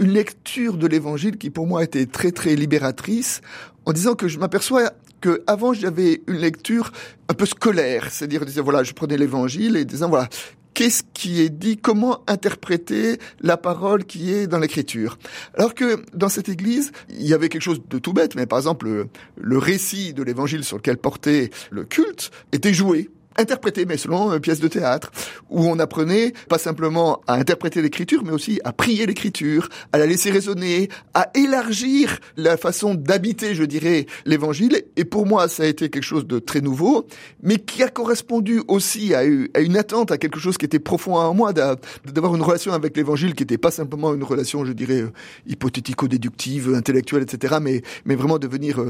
une 0.00 0.10
lecture 0.10 0.78
de 0.78 0.88
l'évangile 0.88 1.38
qui 1.38 1.50
pour 1.50 1.68
moi 1.68 1.84
été 1.84 2.08
très 2.08 2.32
très 2.32 2.56
libératrice 2.56 3.40
en 3.84 3.92
disant 3.92 4.14
que 4.16 4.26
je 4.26 4.40
m'aperçois 4.40 4.90
que 5.22 5.42
avant 5.46 5.72
j'avais 5.72 6.20
une 6.26 6.36
lecture 6.36 6.92
un 7.30 7.34
peu 7.34 7.46
scolaire, 7.46 8.08
c'est-à-dire 8.10 8.42
voilà, 8.62 8.82
je 8.82 8.92
prenais 8.92 9.16
l'évangile 9.16 9.76
et 9.76 9.86
disant 9.86 10.10
voilà, 10.10 10.28
qu'est-ce 10.74 11.02
qui 11.14 11.40
est 11.40 11.48
dit, 11.48 11.78
comment 11.78 12.22
interpréter 12.26 13.18
la 13.40 13.56
parole 13.56 14.04
qui 14.04 14.32
est 14.32 14.46
dans 14.46 14.58
l'écriture? 14.58 15.18
Alors 15.56 15.74
que 15.74 16.02
dans 16.14 16.28
cette 16.28 16.48
église, 16.48 16.92
il 17.08 17.26
y 17.26 17.34
avait 17.34 17.48
quelque 17.48 17.62
chose 17.62 17.80
de 17.88 17.98
tout 17.98 18.12
bête, 18.12 18.34
mais 18.34 18.46
par 18.46 18.58
exemple, 18.58 18.86
le, 18.86 19.08
le 19.36 19.58
récit 19.58 20.12
de 20.12 20.22
l'évangile 20.22 20.64
sur 20.64 20.76
lequel 20.76 20.98
portait 20.98 21.50
le 21.70 21.84
culte 21.84 22.30
était 22.52 22.74
joué 22.74 23.08
interprété, 23.36 23.86
mais 23.86 23.96
selon 23.96 24.32
une 24.32 24.40
pièce 24.40 24.60
de 24.60 24.68
théâtre, 24.68 25.10
où 25.50 25.64
on 25.66 25.78
apprenait 25.78 26.32
pas 26.48 26.58
simplement 26.58 27.20
à 27.26 27.34
interpréter 27.34 27.82
l'écriture, 27.82 28.22
mais 28.24 28.32
aussi 28.32 28.60
à 28.64 28.72
prier 28.72 29.06
l'écriture, 29.06 29.68
à 29.92 29.98
la 29.98 30.06
laisser 30.06 30.30
résonner, 30.30 30.88
à 31.14 31.30
élargir 31.34 32.18
la 32.36 32.56
façon 32.56 32.94
d'habiter, 32.94 33.54
je 33.54 33.64
dirais, 33.64 34.06
l'évangile. 34.24 34.82
Et 34.96 35.04
pour 35.04 35.26
moi, 35.26 35.48
ça 35.48 35.64
a 35.64 35.66
été 35.66 35.88
quelque 35.90 36.02
chose 36.04 36.26
de 36.26 36.38
très 36.38 36.60
nouveau, 36.60 37.06
mais 37.42 37.56
qui 37.56 37.82
a 37.82 37.88
correspondu 37.88 38.62
aussi 38.68 39.14
à 39.14 39.24
une 39.24 39.76
attente, 39.76 40.10
à 40.10 40.18
quelque 40.18 40.38
chose 40.38 40.58
qui 40.58 40.64
était 40.64 40.78
profond 40.78 41.16
en 41.16 41.34
moi, 41.34 41.52
d'avoir 41.52 42.34
une 42.34 42.42
relation 42.42 42.72
avec 42.72 42.96
l'évangile 42.96 43.34
qui 43.34 43.42
n'était 43.42 43.58
pas 43.58 43.70
simplement 43.70 44.14
une 44.14 44.24
relation, 44.24 44.64
je 44.64 44.72
dirais, 44.72 45.04
hypothético-déductive, 45.46 46.74
intellectuelle, 46.74 47.22
etc., 47.22 47.56
mais, 47.60 47.82
mais 48.04 48.14
vraiment 48.14 48.38
de 48.38 48.46
venir 48.46 48.80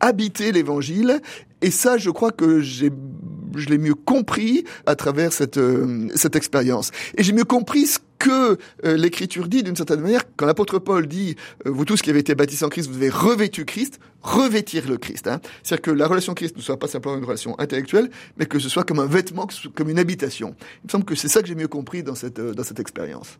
habiter 0.00 0.52
l'évangile. 0.52 1.20
Et 1.62 1.70
ça, 1.70 1.96
je 1.96 2.10
crois 2.10 2.32
que 2.32 2.60
j'ai 2.60 2.90
je 3.56 3.68
l'ai 3.68 3.78
mieux 3.78 3.94
compris 3.94 4.64
à 4.86 4.96
travers 4.96 5.32
cette 5.32 5.58
euh, 5.58 6.08
cette 6.14 6.36
expérience. 6.36 6.90
Et 7.16 7.22
j'ai 7.22 7.32
mieux 7.32 7.44
compris 7.44 7.86
ce 7.86 7.98
que 8.18 8.58
euh, 8.84 8.96
l'écriture 8.96 9.48
dit 9.48 9.62
d'une 9.62 9.74
certaine 9.74 10.00
manière 10.00 10.22
quand 10.36 10.46
l'apôtre 10.46 10.78
Paul 10.78 11.06
dit 11.06 11.36
euh, 11.66 11.70
vous 11.70 11.84
tous 11.84 12.02
qui 12.02 12.10
avez 12.10 12.20
été 12.20 12.36
baptisés 12.36 12.64
en 12.64 12.68
Christ 12.68 12.88
vous 12.88 12.96
avez 12.96 13.08
revêtu 13.08 13.64
Christ 13.64 13.98
revêtir 14.20 14.88
le 14.88 14.96
Christ 14.96 15.26
hein. 15.26 15.40
c'est-à-dire 15.64 15.82
que 15.82 15.90
la 15.90 16.06
relation 16.06 16.32
Christ 16.32 16.56
ne 16.56 16.62
soit 16.62 16.78
pas 16.78 16.86
simplement 16.86 17.18
une 17.18 17.24
relation 17.24 17.58
intellectuelle 17.58 18.10
mais 18.36 18.46
que 18.46 18.60
ce 18.60 18.68
soit 18.68 18.84
comme 18.84 19.00
un 19.00 19.06
vêtement 19.06 19.48
comme 19.74 19.88
une 19.88 19.98
habitation 19.98 20.54
il 20.84 20.86
me 20.86 20.90
semble 20.90 21.04
que 21.04 21.16
c'est 21.16 21.26
ça 21.26 21.42
que 21.42 21.48
j'ai 21.48 21.56
mieux 21.56 21.66
compris 21.66 22.04
dans 22.04 22.14
cette 22.14 22.40
dans 22.40 22.62
cette 22.62 22.78
expérience 22.78 23.38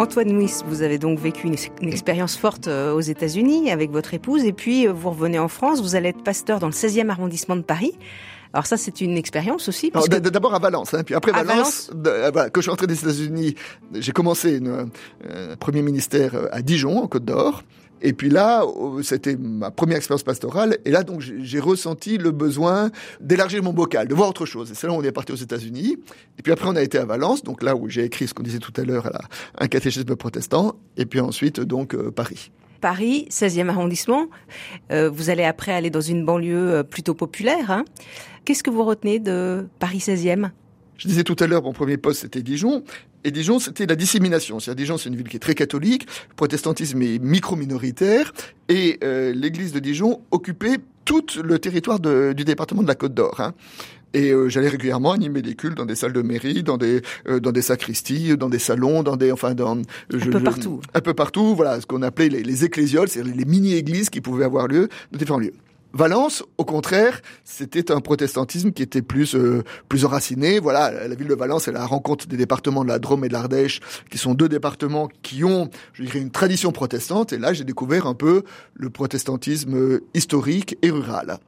Antoine 0.00 0.28
Nuis, 0.28 0.62
vous 0.64 0.80
avez 0.80 0.98
donc 0.98 1.18
vécu 1.18 1.46
une, 1.46 1.56
une 1.82 1.90
expérience 1.90 2.34
forte 2.34 2.68
euh, 2.68 2.94
aux 2.94 3.02
États-Unis 3.02 3.70
avec 3.70 3.90
votre 3.90 4.14
épouse, 4.14 4.44
et 4.44 4.54
puis 4.54 4.88
euh, 4.88 4.92
vous 4.94 5.10
revenez 5.10 5.38
en 5.38 5.48
France. 5.48 5.82
Vous 5.82 5.94
allez 5.94 6.08
être 6.08 6.24
pasteur 6.24 6.58
dans 6.58 6.68
le 6.68 6.72
16e 6.72 7.10
arrondissement 7.10 7.54
de 7.54 7.60
Paris. 7.60 7.92
Alors 8.54 8.64
ça, 8.64 8.78
c'est 8.78 9.02
une 9.02 9.18
expérience 9.18 9.68
aussi. 9.68 9.92
D'abord 10.08 10.54
à 10.54 10.58
Valence, 10.58 10.94
hein, 10.94 11.02
puis 11.04 11.14
après 11.14 11.32
à 11.32 11.42
Valence, 11.42 11.90
euh, 12.06 12.30
voilà, 12.32 12.48
quand 12.48 12.60
je 12.60 12.64
suis 12.64 12.70
rentré 12.70 12.86
des 12.86 12.98
États-Unis, 12.98 13.56
j'ai 13.92 14.12
commencé 14.12 14.56
un 14.56 14.88
euh, 15.28 15.56
premier 15.56 15.82
ministère 15.82 16.32
à 16.50 16.62
Dijon, 16.62 17.02
en 17.02 17.06
Côte 17.06 17.26
d'Or. 17.26 17.62
Et 18.02 18.12
puis 18.12 18.30
là, 18.30 18.62
euh, 18.64 19.02
c'était 19.02 19.36
ma 19.36 19.70
première 19.70 19.96
expérience 19.96 20.22
pastorale. 20.22 20.78
Et 20.84 20.90
là, 20.90 21.02
donc, 21.02 21.20
j'ai 21.20 21.60
ressenti 21.60 22.18
le 22.18 22.30
besoin 22.30 22.90
d'élargir 23.20 23.62
mon 23.62 23.72
bocal, 23.72 24.08
de 24.08 24.14
voir 24.14 24.28
autre 24.28 24.46
chose. 24.46 24.70
Et 24.70 24.74
c'est 24.74 24.86
là 24.86 24.92
où 24.92 24.96
on 24.96 25.02
est 25.02 25.12
parti 25.12 25.32
aux 25.32 25.36
États-Unis. 25.36 25.96
Et 26.38 26.42
puis 26.42 26.52
après, 26.52 26.68
on 26.68 26.76
a 26.76 26.82
été 26.82 26.98
à 26.98 27.04
Valence, 27.04 27.42
donc 27.42 27.62
là 27.62 27.76
où 27.76 27.88
j'ai 27.88 28.04
écrit 28.04 28.26
ce 28.26 28.34
qu'on 28.34 28.42
disait 28.42 28.58
tout 28.58 28.72
à 28.76 28.84
l'heure, 28.84 29.10
un 29.58 29.68
catéchisme 29.68 30.16
protestant. 30.16 30.76
Et 30.96 31.06
puis 31.06 31.20
ensuite, 31.20 31.60
donc, 31.60 31.94
euh, 31.94 32.10
Paris. 32.10 32.50
Paris, 32.80 33.26
16e 33.30 33.68
arrondissement. 33.68 34.28
Euh, 34.90 35.10
vous 35.10 35.28
allez 35.28 35.44
après 35.44 35.72
aller 35.72 35.90
dans 35.90 36.00
une 36.00 36.24
banlieue 36.24 36.82
plutôt 36.82 37.14
populaire. 37.14 37.70
Hein. 37.70 37.84
Qu'est-ce 38.46 38.62
que 38.62 38.70
vous 38.70 38.84
retenez 38.84 39.18
de 39.18 39.66
Paris 39.78 39.98
16e 39.98 40.50
je 41.00 41.08
disais 41.08 41.24
tout 41.24 41.36
à 41.40 41.46
l'heure, 41.46 41.62
mon 41.62 41.72
premier 41.72 41.96
poste, 41.96 42.20
c'était 42.20 42.42
Dijon. 42.42 42.84
Et 43.24 43.30
Dijon, 43.30 43.58
c'était 43.58 43.86
la 43.86 43.96
dissémination. 43.96 44.60
C'est-à-dire, 44.60 44.84
Dijon, 44.84 44.98
c'est 44.98 45.08
une 45.08 45.16
ville 45.16 45.28
qui 45.28 45.36
est 45.36 45.40
très 45.40 45.54
catholique. 45.54 46.06
Le 46.30 46.34
protestantisme 46.34 47.02
est 47.02 47.18
micro-minoritaire. 47.18 48.32
Et 48.68 48.98
euh, 49.04 49.32
l'église 49.34 49.72
de 49.72 49.78
Dijon 49.78 50.20
occupait 50.30 50.78
tout 51.04 51.26
le 51.42 51.58
territoire 51.58 52.00
du 52.00 52.44
département 52.44 52.82
de 52.82 52.88
la 52.88 52.94
Côte 52.94 53.14
d'Or. 53.14 53.40
Hein. 53.40 53.54
Et 54.12 54.30
euh, 54.30 54.48
j'allais 54.48 54.68
régulièrement 54.68 55.12
animer 55.12 55.42
des 55.42 55.54
cultes 55.54 55.76
dans 55.76 55.86
des 55.86 55.94
salles 55.94 56.12
de 56.12 56.22
mairie, 56.22 56.62
dans 56.62 56.76
des 56.76 57.00
euh, 57.28 57.38
dans 57.38 57.52
des 57.52 57.62
sacristies, 57.62 58.36
dans 58.36 58.48
des 58.48 58.58
salons, 58.58 59.02
dans 59.02 59.16
des 59.16 59.30
enfin 59.30 59.54
dans 59.54 59.78
un 59.78 59.82
peu 60.18 60.42
partout. 60.42 60.80
un 60.94 61.00
peu 61.00 61.14
partout, 61.14 61.54
voilà 61.54 61.80
ce 61.80 61.86
qu'on 61.86 62.02
appelait 62.02 62.28
les, 62.28 62.42
les 62.42 62.64
ecclésioles, 62.64 63.08
c'est-à-dire 63.08 63.34
les 63.36 63.44
mini-églises 63.44 64.10
qui 64.10 64.20
pouvaient 64.20 64.44
avoir 64.44 64.66
lieu 64.66 64.88
dans 65.12 65.18
différents 65.18 65.38
lieux. 65.38 65.54
Valence, 65.92 66.44
au 66.56 66.64
contraire, 66.64 67.20
c'était 67.44 67.90
un 67.90 68.00
protestantisme 68.00 68.72
qui 68.72 68.82
était 68.82 69.02
plus 69.02 69.34
euh, 69.34 69.62
plus 69.88 70.04
enraciné. 70.04 70.60
Voilà, 70.60 71.08
la 71.08 71.14
ville 71.14 71.26
de 71.26 71.34
Valence 71.34 71.68
est 71.68 71.72
la 71.72 71.84
rencontre 71.84 72.26
des 72.26 72.36
départements 72.36 72.84
de 72.84 72.88
la 72.88 72.98
Drôme 72.98 73.24
et 73.24 73.28
de 73.28 73.32
l'Ardèche, 73.32 73.80
qui 74.10 74.18
sont 74.18 74.34
deux 74.34 74.48
départements 74.48 75.08
qui 75.22 75.42
ont, 75.44 75.68
je 75.92 76.04
dirais, 76.04 76.20
une 76.20 76.30
tradition 76.30 76.72
protestante. 76.72 77.32
Et 77.32 77.38
là, 77.38 77.52
j'ai 77.52 77.64
découvert 77.64 78.06
un 78.06 78.14
peu 78.14 78.44
le 78.74 78.90
protestantisme 78.90 80.00
historique 80.14 80.76
et 80.82 80.90
rural. 80.90 81.38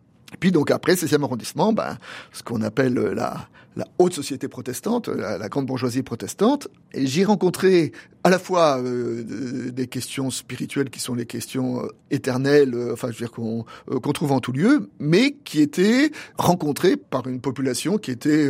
Puis 0.40 0.50
donc 0.50 0.70
après, 0.70 0.94
16e 0.94 1.22
arrondissement, 1.22 1.72
ben, 1.72 1.98
ce 2.32 2.42
qu'on 2.42 2.62
appelle 2.62 2.94
la, 2.94 3.48
la 3.76 3.86
haute 3.98 4.12
société 4.12 4.48
protestante, 4.48 5.08
la, 5.08 5.48
grande 5.48 5.66
bourgeoisie 5.66 6.02
protestante. 6.02 6.68
Et 6.92 7.06
j'y 7.06 7.24
rencontré 7.24 7.92
à 8.24 8.30
la 8.30 8.38
fois 8.38 8.78
euh, 8.78 9.24
des 9.70 9.86
questions 9.86 10.30
spirituelles 10.30 10.90
qui 10.90 11.00
sont 11.00 11.14
les 11.14 11.26
questions 11.26 11.82
euh, 11.82 11.88
éternelles, 12.10 12.74
euh, 12.74 12.92
enfin 12.92 13.08
je 13.08 13.14
veux 13.14 13.26
dire 13.26 13.32
qu'on 13.32 14.12
trouve 14.12 14.32
en 14.32 14.40
tout 14.40 14.52
lieu, 14.52 14.90
mais 14.98 15.32
qui 15.44 15.60
étaient 15.60 16.12
rencontrées 16.36 16.96
par 16.96 17.26
une 17.26 17.40
population 17.40 17.98
qui 17.98 18.10
était, 18.10 18.46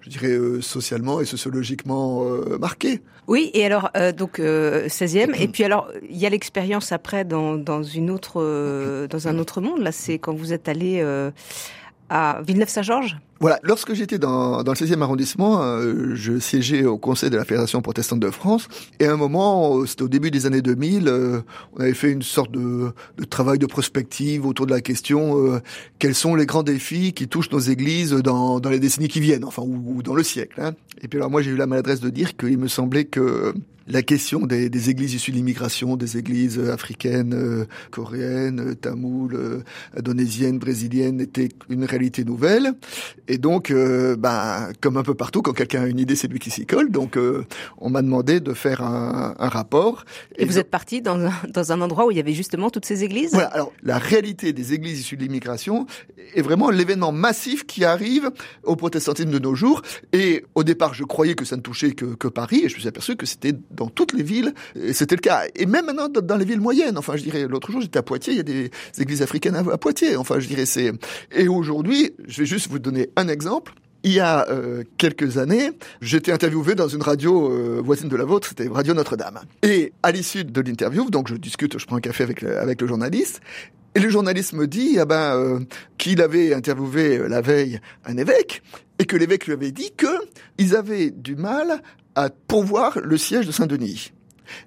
je 0.00 0.10
dirais, 0.10 0.38
socialement 0.60 1.20
et 1.20 1.24
sociologiquement 1.24 2.24
marquée. 2.58 3.02
Oui, 3.28 3.50
et 3.54 3.64
alors 3.64 3.90
donc 4.16 4.38
16e, 4.38 5.34
et 5.40 5.48
puis 5.52 5.64
alors 5.64 5.90
il 6.08 6.16
y 6.16 6.26
a 6.26 6.30
l'expérience 6.30 6.92
après 6.92 7.24
dans 7.24 7.56
dans 7.56 7.82
une 7.82 8.10
autre 8.10 9.06
dans 9.08 9.28
un 9.28 9.38
autre 9.38 9.60
monde. 9.60 9.80
Là, 9.80 9.92
c'est 9.92 10.18
quand 10.18 10.34
vous 10.34 10.52
êtes 10.52 10.68
allé 10.68 11.02
à 12.08 12.40
Villeneuve-Saint-Georges? 12.46 13.16
Voilà, 13.38 13.58
lorsque 13.62 13.92
j'étais 13.92 14.18
dans, 14.18 14.62
dans 14.62 14.72
le 14.72 14.76
16e 14.76 15.02
arrondissement, 15.02 15.62
euh, 15.62 16.14
je 16.14 16.38
siégeais 16.38 16.84
au 16.84 16.96
conseil 16.96 17.28
de 17.28 17.36
la 17.36 17.44
Fédération 17.44 17.82
protestante 17.82 18.20
de 18.20 18.30
France, 18.30 18.68
et 18.98 19.06
à 19.06 19.12
un 19.12 19.16
moment, 19.16 19.84
c'était 19.84 20.02
au 20.02 20.08
début 20.08 20.30
des 20.30 20.46
années 20.46 20.62
2000, 20.62 21.08
euh, 21.08 21.40
on 21.74 21.80
avait 21.80 21.94
fait 21.94 22.10
une 22.10 22.22
sorte 22.22 22.50
de, 22.50 22.92
de, 23.18 23.24
travail 23.24 23.58
de 23.58 23.66
prospective 23.66 24.46
autour 24.46 24.66
de 24.66 24.70
la 24.70 24.80
question 24.80 25.46
euh, 25.46 25.60
quels 25.98 26.14
sont 26.14 26.34
les 26.34 26.46
grands 26.46 26.62
défis 26.62 27.12
qui 27.12 27.28
touchent 27.28 27.50
nos 27.50 27.58
églises 27.58 28.12
dans, 28.12 28.58
dans 28.60 28.70
les 28.70 28.80
décennies 28.80 29.08
qui 29.08 29.20
viennent, 29.20 29.44
enfin, 29.44 29.62
ou, 29.62 30.02
dans 30.02 30.14
le 30.14 30.22
siècle. 30.22 30.60
Hein. 30.60 30.72
Et 31.02 31.08
puis 31.08 31.18
alors 31.18 31.30
moi, 31.30 31.42
j'ai 31.42 31.50
eu 31.50 31.56
la 31.56 31.66
maladresse 31.66 32.00
de 32.00 32.10
dire 32.10 32.36
qu'il 32.36 32.58
me 32.58 32.68
semblait 32.68 33.04
que 33.04 33.54
la 33.88 34.02
question 34.02 34.46
des, 34.46 34.68
des 34.68 34.90
églises 34.90 35.14
issues 35.14 35.30
de 35.30 35.36
l'immigration, 35.36 35.96
des 35.96 36.16
églises 36.16 36.58
africaines, 36.58 37.34
euh, 37.34 37.66
coréennes, 37.90 38.74
tamoules, 38.74 39.34
euh, 39.34 39.62
indonésiennes, 39.96 40.58
brésiliennes, 40.58 41.20
était 41.20 41.48
une 41.70 41.84
réalité 41.84 42.24
nouvelle. 42.24 42.72
Et 43.28 43.38
donc, 43.38 43.72
ben, 43.72 44.70
comme 44.80 44.96
un 44.96 45.02
peu 45.02 45.14
partout, 45.14 45.42
quand 45.42 45.52
quelqu'un 45.52 45.82
a 45.82 45.86
une 45.86 45.98
idée, 45.98 46.16
c'est 46.16 46.28
lui 46.28 46.38
qui 46.38 46.50
s'y 46.50 46.66
colle. 46.66 46.90
Donc, 46.90 47.18
on 47.78 47.90
m'a 47.90 48.02
demandé 48.02 48.40
de 48.40 48.52
faire 48.52 48.82
un, 48.82 49.34
un 49.38 49.48
rapport. 49.48 50.04
Et, 50.36 50.44
vous 50.44 50.58
êtes 50.58 50.70
parti 50.70 51.02
dans 51.02 51.18
un, 51.18 51.32
dans 51.48 51.72
un 51.72 51.80
endroit 51.80 52.06
où 52.06 52.10
il 52.10 52.16
y 52.16 52.20
avait 52.20 52.32
justement 52.32 52.70
toutes 52.70 52.84
ces 52.84 53.04
églises? 53.04 53.32
Voilà. 53.32 53.48
Alors, 53.48 53.72
la 53.82 53.98
réalité 53.98 54.52
des 54.52 54.72
églises 54.72 55.00
issues 55.00 55.16
de 55.16 55.22
l'immigration 55.22 55.86
est 56.34 56.42
vraiment 56.42 56.70
l'événement 56.70 57.12
massif 57.12 57.66
qui 57.66 57.84
arrive 57.84 58.30
au 58.62 58.76
protestantisme 58.76 59.30
de 59.30 59.38
nos 59.38 59.54
jours. 59.54 59.82
Et 60.12 60.44
au 60.54 60.64
départ, 60.64 60.94
je 60.94 61.04
croyais 61.04 61.34
que 61.34 61.44
ça 61.44 61.56
ne 61.56 61.62
touchait 61.62 61.92
que, 61.92 62.06
que 62.06 62.28
Paris, 62.28 62.62
et 62.64 62.68
je 62.68 62.74
me 62.74 62.80
suis 62.80 62.88
aperçu 62.88 63.16
que 63.16 63.26
c'était 63.26 63.54
dans 63.70 63.88
toutes 63.88 64.12
les 64.12 64.22
villes, 64.22 64.54
et 64.74 64.92
c'était 64.92 65.16
le 65.16 65.20
cas. 65.20 65.42
Et 65.54 65.66
même 65.66 65.86
maintenant 65.86 66.08
dans 66.08 66.36
les 66.36 66.44
villes 66.44 66.60
moyennes. 66.60 66.98
Enfin, 66.98 67.16
je 67.16 67.22
dirais, 67.22 67.46
l'autre 67.48 67.70
jour 67.70 67.80
j'étais 67.80 67.98
à 67.98 68.02
Poitiers, 68.02 68.34
il 68.34 68.36
y 68.36 68.40
a 68.40 68.42
des 68.42 68.70
églises 68.98 69.22
africaines 69.22 69.56
à, 69.56 69.78
Poitiers. 69.78 70.16
Enfin, 70.16 70.38
je 70.38 70.48
dirais 70.48 70.66
c'est. 70.66 70.92
Et 71.32 71.48
aujourd'hui, 71.48 72.12
je 72.26 72.42
vais 72.42 72.46
juste 72.46 72.68
vous 72.68 72.78
donner 72.78 73.10
un 73.16 73.28
exemple. 73.28 73.72
Il 74.02 74.12
y 74.12 74.20
a 74.20 74.48
euh, 74.48 74.84
quelques 74.98 75.36
années, 75.36 75.72
j'étais 76.00 76.30
interviewé 76.30 76.76
dans 76.76 76.86
une 76.86 77.02
radio 77.02 77.50
euh, 77.50 77.80
voisine 77.84 78.08
de 78.08 78.14
la 78.14 78.24
vôtre, 78.24 78.48
c'était 78.48 78.68
Radio 78.68 78.94
Notre-Dame. 78.94 79.40
Et 79.62 79.92
à 80.04 80.12
l'issue 80.12 80.44
de 80.44 80.60
l'interview, 80.60 81.10
donc 81.10 81.28
je 81.28 81.34
discute, 81.34 81.76
je 81.76 81.86
prends 81.86 81.96
un 81.96 82.00
café 82.00 82.22
avec 82.22 82.40
le, 82.40 82.56
avec 82.56 82.80
le 82.80 82.86
journaliste, 82.86 83.40
et 83.96 83.98
le 83.98 84.08
journaliste 84.08 84.52
me 84.52 84.68
dit 84.68 84.98
ah 85.00 85.06
ben, 85.06 85.34
euh, 85.34 85.60
qu'il 85.98 86.22
avait 86.22 86.54
interviewé 86.54 87.26
la 87.26 87.40
veille 87.40 87.80
un 88.04 88.16
évêque, 88.16 88.62
et 89.00 89.06
que 89.06 89.16
l'évêque 89.16 89.46
lui 89.46 89.54
avait 89.54 89.72
dit 89.72 89.90
que 89.96 90.06
ils 90.58 90.76
avaient 90.76 91.10
du 91.10 91.34
mal 91.34 91.82
à 92.14 92.30
pourvoir 92.30 93.00
le 93.02 93.16
siège 93.16 93.46
de 93.46 93.52
Saint-Denis. 93.52 94.12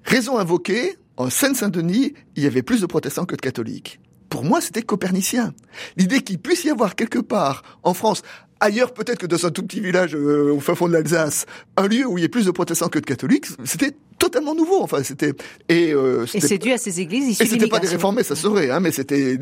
Raison 0.04 0.38
invoquée, 0.38 0.96
en 1.16 1.30
Seine-Saint-Denis, 1.30 2.14
il 2.36 2.42
y 2.42 2.46
avait 2.46 2.62
plus 2.62 2.80
de 2.80 2.86
protestants 2.86 3.24
que 3.24 3.36
de 3.36 3.40
catholiques. 3.40 4.00
Pour 4.30 4.44
moi, 4.44 4.60
c'était 4.60 4.82
copernicien. 4.82 5.52
L'idée 5.96 6.22
qu'il 6.22 6.38
puisse 6.38 6.64
y 6.64 6.70
avoir 6.70 6.94
quelque 6.94 7.18
part 7.18 7.62
en 7.82 7.92
France 7.92 8.22
ailleurs 8.60 8.92
peut-être 8.92 9.18
que 9.18 9.26
dans 9.26 9.44
un 9.46 9.50
tout 9.50 9.62
petit 9.62 9.80
village 9.80 10.14
euh, 10.14 10.52
au 10.52 10.60
fin 10.60 10.74
fond 10.74 10.86
de 10.86 10.92
l'Alsace, 10.92 11.46
un 11.76 11.88
lieu 11.88 12.06
où 12.06 12.18
il 12.18 12.22
y 12.22 12.24
ait 12.24 12.28
plus 12.28 12.44
de 12.44 12.50
protestants 12.50 12.88
que 12.88 12.98
de 12.98 13.06
catholiques, 13.06 13.46
c'était 13.64 13.96
totalement 14.18 14.54
nouveau. 14.54 14.82
Enfin, 14.82 15.02
c'était 15.02 15.32
et, 15.68 15.92
euh, 15.92 16.26
et 16.34 16.40
c'est 16.40 16.58
dû 16.58 16.70
à 16.70 16.78
ces 16.78 17.00
églises 17.00 17.26
issues 17.26 17.42
Et 17.42 17.46
c'était 17.46 17.68
pas 17.68 17.80
des 17.80 17.88
réformés, 17.88 18.22
ça 18.22 18.36
serait, 18.36 18.70
hein, 18.70 18.80
mais 18.80 18.92
c'était 18.92 19.38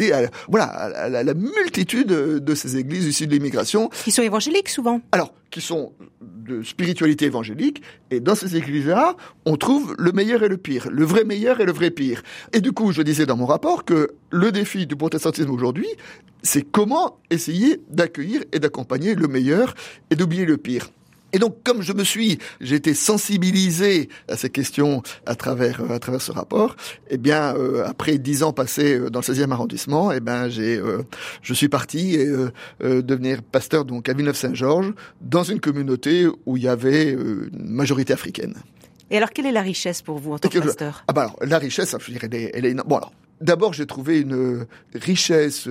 voilà 0.49 0.65
à 0.67 1.09
la, 1.09 1.25
la, 1.25 1.35
multitude 1.35 2.09
de 2.09 2.55
ces 2.55 2.77
églises 2.77 3.07
issues 3.07 3.27
de 3.27 3.33
l'immigration 3.33 3.91
qui 4.05 4.13
sont 4.13 4.23
évangéliques 4.23 4.69
souvent. 4.69 5.01
Alors, 5.13 5.35
qui 5.51 5.61
sont 5.61 5.93
de 6.49 6.63
spiritualité 6.63 7.27
évangélique, 7.27 7.83
et 8.11 8.21
dans 8.21 8.35
ces 8.35 8.57
églises-là, 8.57 9.17
on 9.45 9.57
trouve 9.57 9.95
le 9.99 10.11
meilleur 10.13 10.43
et 10.43 10.49
le 10.49 10.57
pire, 10.57 10.89
le 10.91 11.05
vrai 11.05 11.25
meilleur 11.25 11.61
et 11.61 11.65
le 11.65 11.73
vrai 11.73 11.91
pire. 11.91 12.23
Et 12.53 12.61
du 12.61 12.73
coup, 12.73 12.91
je 12.93 13.03
disais 13.03 13.27
dans 13.27 13.37
mon 13.37 13.47
rapport 13.47 13.85
que 13.85 14.11
le 14.31 14.51
défi 14.51 14.87
du 14.87 14.97
protestantisme 14.97 15.51
aujourd'hui, 15.51 15.89
c'est 16.43 16.63
comment 16.63 17.19
essayer 17.31 17.81
d'accueillir 17.91 18.43
et 18.53 18.59
d'accompagner 18.59 19.15
le 19.15 19.29
meilleur 19.29 19.75
et 20.11 20.17
d'oublier 20.17 20.45
le 20.45 20.57
pire. 20.57 20.91
Et 21.33 21.39
donc, 21.39 21.63
comme 21.63 21.83
je 21.83 21.93
me 21.93 22.05
suis, 22.05 22.39
j'ai 22.61 22.77
été 22.77 22.95
sensibilisé 22.95 24.09
à 24.29 24.37
ces 24.37 24.49
questions 24.49 25.03
à 25.27 25.35
travers 25.35 25.91
à 25.91 25.99
travers 25.99 26.23
ce 26.23 26.33
rapport. 26.33 26.75
Eh 27.11 27.19
bien, 27.19 27.55
euh, 27.55 27.87
après 27.87 28.17
dix 28.19 28.43
ans 28.43 28.53
passés 28.53 28.99
euh, 28.99 29.11
dans 29.11 29.21
le 29.21 29.25
16e 29.25 29.51
arrondissement, 29.51 30.11
eh 30.11 30.21
ben 30.21 30.49
j'ai, 30.49 30.77
euh, 30.77 31.03
je 31.43 31.53
suis 31.53 31.69
parti 31.69 32.15
et 32.15 32.29
devenir 32.81 33.43
pasteur 33.43 33.85
donc 33.85 34.09
à 34.09 34.15
Villeneuve-Saint-Georges 34.15 34.93
dans 35.21 35.43
une 35.43 35.61
communauté 35.61 36.27
où 36.47 36.57
il 36.57 36.63
y 36.63 36.69
avait 36.69 37.11
une 37.11 37.51
majorité 37.53 38.13
africaine. 38.13 38.55
Et 39.11 39.17
alors, 39.17 39.31
quelle 39.31 39.47
est 39.47 39.53
la 39.53 39.63
richesse 39.63 40.03
pour 40.03 40.19
vous 40.19 40.33
en 40.33 40.39
tant 40.39 40.49
que 40.49 40.59
pasteur? 40.59 41.05
Ah 41.09 41.13
bah 41.13 41.23
alors, 41.23 41.37
la 41.43 41.59
richesse, 41.59 41.95
je 41.99 42.13
dirais, 42.13 42.29
elle 42.31 42.35
est, 42.35 42.51
elle 42.55 42.67
est 42.67 42.75
bon 42.75 42.97
alors. 42.97 43.13
D'abord, 43.41 43.73
j'ai 43.73 43.87
trouvé 43.87 44.21
une 44.21 44.67
richesse 44.95 45.69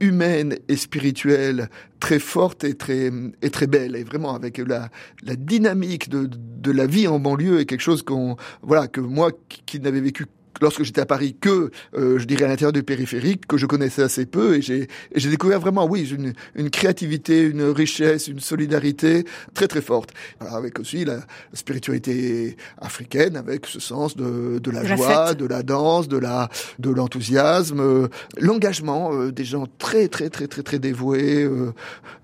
humaine 0.00 0.56
et 0.68 0.76
spirituelle 0.76 1.68
très 2.00 2.18
forte 2.18 2.64
et 2.64 2.74
très 2.74 3.10
et 3.42 3.50
très 3.50 3.66
belle 3.66 3.96
et 3.96 4.04
vraiment 4.04 4.34
avec 4.34 4.58
la 4.58 4.90
la 5.22 5.36
dynamique 5.36 6.08
de 6.08 6.28
de 6.28 6.70
la 6.70 6.86
vie 6.86 7.08
en 7.08 7.18
banlieue 7.18 7.60
est 7.60 7.66
quelque 7.66 7.80
chose 7.80 8.02
qu'on 8.02 8.36
voilà 8.62 8.88
que 8.88 9.00
moi 9.00 9.30
qui 9.66 9.80
n'avais 9.80 10.00
vécu 10.00 10.26
lorsque 10.60 10.82
j'étais 10.82 11.00
à 11.00 11.06
Paris 11.06 11.36
que, 11.40 11.70
euh, 11.96 12.18
je 12.18 12.24
dirais, 12.24 12.44
à 12.44 12.48
l'intérieur 12.48 12.72
du 12.72 12.82
périphérique, 12.82 13.46
que 13.46 13.56
je 13.56 13.66
connaissais 13.66 14.02
assez 14.02 14.26
peu, 14.26 14.56
et 14.56 14.62
j'ai, 14.62 14.88
j'ai 15.14 15.30
découvert 15.30 15.60
vraiment, 15.60 15.86
oui, 15.86 16.08
une, 16.08 16.32
une, 16.54 16.70
créativité, 16.70 17.42
une 17.42 17.62
richesse, 17.62 18.28
une 18.28 18.40
solidarité 18.40 19.24
très 19.54 19.68
très 19.68 19.80
forte. 19.80 20.10
avec 20.40 20.78
aussi 20.78 21.04
la, 21.04 21.20
spiritualité 21.52 22.56
africaine, 22.78 23.36
avec 23.36 23.66
ce 23.66 23.80
sens 23.80 24.16
de, 24.16 24.58
de 24.58 24.70
la, 24.70 24.84
joie, 24.84 25.34
de 25.34 25.46
la 25.46 25.62
danse, 25.62 26.08
de 26.08 26.18
la 26.18 26.48
de 26.78 26.90
l'enthousiasme, 26.90 27.80
euh, 27.80 28.08
l'engagement 28.38 29.12
euh, 29.12 29.32
des 29.32 29.44
gens 29.44 29.66
très 29.78 30.08
très 30.08 30.28
très 30.30 30.46
très 30.46 30.62
très 30.62 30.78
dévoués, 30.78 31.48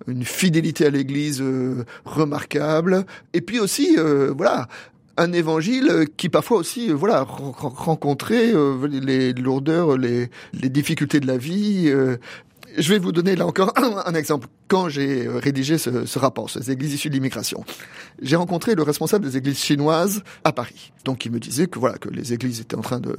une 0.06 0.24
fidélité 0.24 0.86
à 0.86 0.90
l'Église 0.90 1.42
remarquable, 2.04 3.04
et 3.32 3.40
puis 3.40 3.60
aussi, 3.60 3.96
voilà, 4.36 4.68
un 5.16 5.32
évangile 5.32 6.06
qui 6.16 6.28
parfois 6.28 6.58
aussi 6.58 6.90
euh, 6.90 6.94
voilà 6.94 7.24
rencontrait 7.26 8.54
euh, 8.54 8.86
les 8.86 9.32
lourdeurs, 9.32 9.96
les, 9.96 10.30
les 10.52 10.68
difficultés 10.68 11.20
de 11.20 11.26
la 11.26 11.36
vie, 11.36 11.84
euh, 11.88 12.16
je 12.76 12.92
vais 12.92 12.98
vous 12.98 13.12
donner 13.12 13.36
là 13.36 13.46
encore 13.46 13.72
un, 14.06 14.14
exemple. 14.14 14.48
Quand 14.68 14.88
j'ai 14.88 15.26
euh, 15.26 15.38
rédigé 15.38 15.78
ce, 15.78 16.06
ce, 16.06 16.18
rapport 16.18 16.48
sur 16.48 16.60
les 16.60 16.70
églises 16.70 16.94
issues 16.94 17.08
de 17.08 17.14
l'immigration, 17.14 17.64
j'ai 18.20 18.36
rencontré 18.36 18.74
le 18.74 18.82
responsable 18.82 19.24
des 19.24 19.36
églises 19.36 19.58
chinoises 19.58 20.22
à 20.44 20.52
Paris. 20.52 20.92
Donc 21.04 21.24
il 21.26 21.32
me 21.32 21.40
disait 21.40 21.66
que 21.66 21.78
voilà 21.78 21.98
que 21.98 22.08
les 22.08 22.32
églises 22.32 22.60
étaient 22.60 22.76
en 22.76 22.82
train 22.82 23.00
de, 23.00 23.16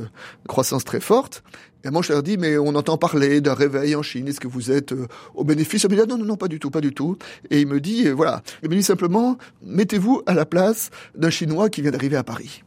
croissance 0.48 0.84
très 0.84 1.00
forte. 1.00 1.44
Et 1.86 1.90
moi 1.90 2.02
je 2.02 2.14
leur 2.14 2.24
dis 2.24 2.38
mais 2.38 2.58
on 2.58 2.76
entend 2.76 2.98
parler 2.98 3.42
d'un 3.42 3.54
réveil 3.54 3.96
en 3.96 4.02
Chine. 4.02 4.28
Est-ce 4.28 4.40
que 4.40 4.48
vous 4.48 4.72
êtes 4.72 4.94
euh, 4.94 5.08
au 5.36 5.44
bénéfice? 5.44 5.84
Il 5.84 5.90
me 5.90 6.02
dit 6.02 6.10
non 6.10 6.18
non 6.18 6.26
non 6.26 6.38
pas 6.38 6.48
du 6.48 6.60
tout 6.60 6.70
pas 6.70 6.82
du 6.82 6.94
tout. 6.94 7.18
Et 7.50 7.62
il 7.62 7.68
me 7.68 7.80
dit 7.80 8.08
euh, 8.08 8.14
voilà 8.14 8.42
il 8.64 8.70
me 8.70 8.76
dit 8.76 8.84
simplement 8.84 9.38
mettez-vous 9.64 10.22
à 10.26 10.34
la 10.34 10.46
place 10.46 10.90
d'un 11.16 11.30
Chinois 11.30 11.70
qui 11.70 11.82
vient 11.82 11.92
d'arriver 11.92 12.18
à 12.18 12.24
Paris 12.24 12.64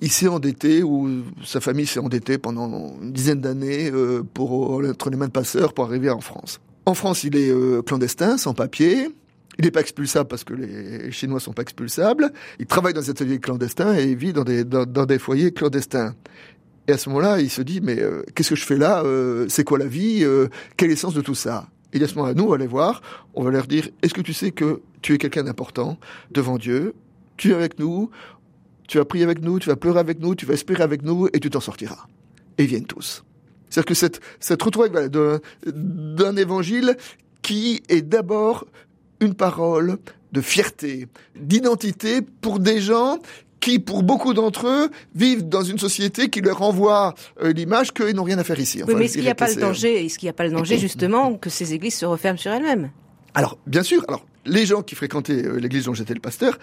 il 0.00 0.10
s'est 0.10 0.28
endetté 0.28 0.82
ou 0.82 1.22
sa 1.44 1.60
famille 1.60 1.86
s'est 1.86 2.00
endettée 2.00 2.38
pendant 2.38 2.94
une 3.02 3.12
dizaine 3.12 3.40
d'années 3.40 3.90
euh, 3.90 4.22
pour 4.22 4.84
être 4.84 5.10
les 5.10 5.16
mains 5.16 5.26
de 5.26 5.32
passeurs 5.32 5.72
pour 5.74 5.84
arriver 5.84 6.10
en 6.10 6.20
France. 6.20 6.60
En 6.86 6.94
France, 6.94 7.24
il 7.24 7.36
est 7.36 7.50
euh, 7.50 7.82
clandestin, 7.82 8.38
sans 8.38 8.54
papier. 8.54 9.10
Il 9.58 9.64
n'est 9.64 9.70
pas 9.70 9.80
expulsable 9.80 10.28
parce 10.28 10.44
que 10.44 10.54
les 10.54 11.12
Chinois 11.12 11.38
sont 11.38 11.52
pas 11.52 11.62
expulsables. 11.62 12.32
Il 12.58 12.66
travaille 12.66 12.94
dans 12.94 13.02
des 13.02 13.10
ateliers 13.10 13.38
clandestins 13.38 13.94
et 13.94 14.04
il 14.04 14.16
vit 14.16 14.32
dans 14.32 14.44
des, 14.44 14.64
dans, 14.64 14.84
des 14.84 15.18
foyers 15.18 15.52
clandestins. 15.52 16.14
Et 16.88 16.92
à 16.92 16.98
ce 16.98 17.10
moment-là, 17.10 17.40
il 17.40 17.50
se 17.50 17.60
dit, 17.60 17.80
mais 17.82 18.00
euh, 18.00 18.22
qu'est-ce 18.34 18.50
que 18.50 18.56
je 18.56 18.64
fais 18.64 18.78
là 18.78 19.04
C'est 19.48 19.64
quoi 19.64 19.78
la 19.78 19.86
vie 19.86 20.24
Quel 20.78 20.88
est 20.88 20.94
le 20.94 20.98
sens 20.98 21.12
de 21.12 21.20
tout 21.20 21.34
ça? 21.34 21.68
Et 21.92 22.02
à 22.02 22.08
ce 22.08 22.14
moment-là, 22.14 22.34
nous, 22.34 22.44
on 22.44 22.48
va 22.48 22.54
aller 22.54 22.66
voir, 22.66 23.02
on 23.34 23.42
va 23.42 23.50
leur 23.50 23.66
dire, 23.66 23.88
est-ce 24.02 24.14
que 24.14 24.22
tu 24.22 24.32
sais 24.32 24.50
que 24.50 24.80
tu 25.02 25.12
es 25.14 25.18
quelqu'un 25.18 25.42
d'important 25.42 25.98
devant 26.30 26.56
Dieu? 26.56 26.94
Tu 27.36 27.50
es 27.50 27.54
avec 27.54 27.78
nous 27.78 28.10
tu 28.90 28.98
vas 28.98 29.04
prier 29.04 29.22
avec 29.22 29.40
nous, 29.40 29.60
tu 29.60 29.68
vas 29.68 29.76
pleurer 29.76 30.00
avec 30.00 30.18
nous, 30.18 30.34
tu 30.34 30.46
vas 30.46 30.54
espérer 30.54 30.82
avec 30.82 31.02
nous 31.02 31.28
et 31.32 31.38
tu 31.38 31.48
t'en 31.48 31.60
sortiras. 31.60 32.06
Et 32.58 32.64
ils 32.64 32.68
viennent 32.68 32.86
tous. 32.86 33.22
C'est-à-dire 33.68 33.86
que 33.86 33.94
cette, 33.94 34.20
cette 34.40 34.60
retrouvaille 34.60 34.90
d'un 35.64 36.36
évangile 36.36 36.96
qui 37.40 37.84
est 37.88 38.02
d'abord 38.02 38.66
une 39.20 39.34
parole 39.34 39.98
de 40.32 40.40
fierté, 40.40 41.06
d'identité 41.36 42.20
pour 42.22 42.58
des 42.58 42.80
gens 42.80 43.20
qui, 43.60 43.78
pour 43.78 44.02
beaucoup 44.02 44.34
d'entre 44.34 44.66
eux, 44.66 44.90
vivent 45.14 45.48
dans 45.48 45.62
une 45.62 45.78
société 45.78 46.28
qui 46.28 46.40
leur 46.40 46.58
renvoie 46.58 47.14
euh, 47.42 47.52
l'image 47.52 47.92
qu'ils 47.92 48.16
n'ont 48.16 48.24
rien 48.24 48.38
à 48.38 48.44
faire 48.44 48.58
ici. 48.58 48.82
oui, 48.88 48.94
mais 48.96 49.04
est-ce 49.04 49.14
qu'il 49.14 49.22
n'y 49.22 49.28
a 49.28 49.34
pas 49.36 49.48
le 49.50 49.54
danger, 49.54 50.04
est-ce 50.04 50.18
qu'il 50.18 50.26
n'y 50.26 50.30
a 50.30 50.34
pas 50.34 50.44
le 50.48 50.50
danger 50.50 50.78
justement 50.78 51.34
que 51.36 51.48
ces 51.48 51.74
églises 51.74 51.94
se 51.94 52.06
referment 52.06 52.38
sur 52.38 52.50
elles-mêmes? 52.50 52.90
Alors, 53.34 53.56
bien 53.68 53.84
sûr. 53.84 54.04
Alors, 54.08 54.26
les 54.46 54.66
gens 54.66 54.82
qui 54.82 54.96
fréquentaient 54.96 55.44
euh, 55.44 55.60
l'église 55.60 55.84
dont 55.84 55.94
j'étais 55.94 56.14
le 56.14 56.20
pasteur 56.20 56.58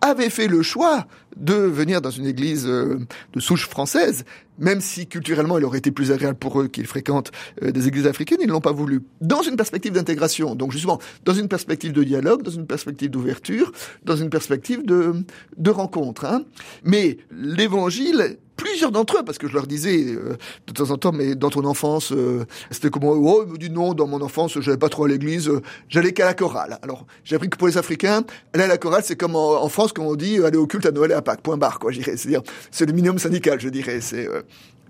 avait 0.00 0.30
fait 0.30 0.48
le 0.48 0.62
choix 0.62 1.06
de 1.36 1.54
venir 1.54 2.00
dans 2.00 2.10
une 2.10 2.26
église 2.26 2.66
euh, 2.66 2.98
de 3.34 3.40
souche 3.40 3.68
française, 3.68 4.24
même 4.58 4.80
si 4.80 5.06
culturellement 5.06 5.58
il 5.58 5.64
aurait 5.64 5.78
été 5.78 5.90
plus 5.90 6.12
agréable 6.12 6.38
pour 6.38 6.60
eux 6.60 6.68
qu'ils 6.68 6.86
fréquentent 6.86 7.30
euh, 7.62 7.72
des 7.72 7.88
églises 7.88 8.06
africaines, 8.06 8.38
ils 8.40 8.46
ne 8.46 8.52
l'ont 8.52 8.60
pas 8.60 8.72
voulu. 8.72 9.02
Dans 9.20 9.42
une 9.42 9.56
perspective 9.56 9.92
d'intégration, 9.92 10.54
donc 10.54 10.72
justement 10.72 10.98
dans 11.24 11.34
une 11.34 11.48
perspective 11.48 11.92
de 11.92 12.04
dialogue, 12.04 12.42
dans 12.42 12.50
une 12.50 12.66
perspective 12.66 13.10
d'ouverture, 13.10 13.72
dans 14.04 14.16
une 14.16 14.30
perspective 14.30 14.84
de, 14.84 15.24
de 15.56 15.70
rencontre. 15.70 16.24
Hein. 16.24 16.44
Mais 16.84 17.18
l'évangile 17.30 18.38
plusieurs 18.56 18.90
d'entre 18.90 19.18
eux, 19.18 19.24
parce 19.24 19.38
que 19.38 19.48
je 19.48 19.54
leur 19.54 19.66
disais 19.66 20.04
euh, 20.06 20.36
de 20.66 20.72
temps 20.72 20.90
en 20.90 20.96
temps, 20.96 21.12
mais 21.12 21.34
dans 21.34 21.50
ton 21.50 21.64
enfance, 21.64 22.12
euh, 22.12 22.46
c'était 22.70 22.90
comment 22.90 23.12
Oh, 23.12 23.44
il 23.46 23.52
me 23.52 23.58
dit 23.58 23.70
non, 23.70 23.94
dans 23.94 24.06
mon 24.06 24.20
enfance, 24.22 24.58
j'allais 24.60 24.76
pas 24.76 24.88
trop 24.88 25.04
à 25.04 25.08
l'église, 25.08 25.48
euh, 25.48 25.60
j'allais 25.88 26.12
qu'à 26.12 26.24
la 26.24 26.34
chorale. 26.34 26.78
Alors, 26.82 27.06
j'ai 27.24 27.36
appris 27.36 27.48
que 27.48 27.56
pour 27.56 27.68
les 27.68 27.78
Africains, 27.78 28.24
aller 28.54 28.64
à 28.64 28.68
la 28.68 28.78
chorale, 28.78 29.02
c'est 29.04 29.16
comme 29.16 29.36
en, 29.36 29.68
France, 29.68 29.92
quand 29.92 30.04
on 30.04 30.16
dit 30.16 30.42
aller 30.42 30.56
au 30.56 30.66
culte 30.66 30.86
à 30.86 30.90
Noël 30.90 31.10
et 31.10 31.14
à 31.14 31.22
Pâques, 31.22 31.42
point 31.42 31.56
barre, 31.56 31.78
quoi, 31.78 31.92
je 31.92 31.98
dirais. 31.98 32.16
C'est-à-dire, 32.16 32.42
c'est 32.70 32.86
le 32.86 32.92
minimum 32.92 33.18
syndical, 33.18 33.60
je 33.60 33.68
dirais. 33.68 34.00
C'est, 34.00 34.28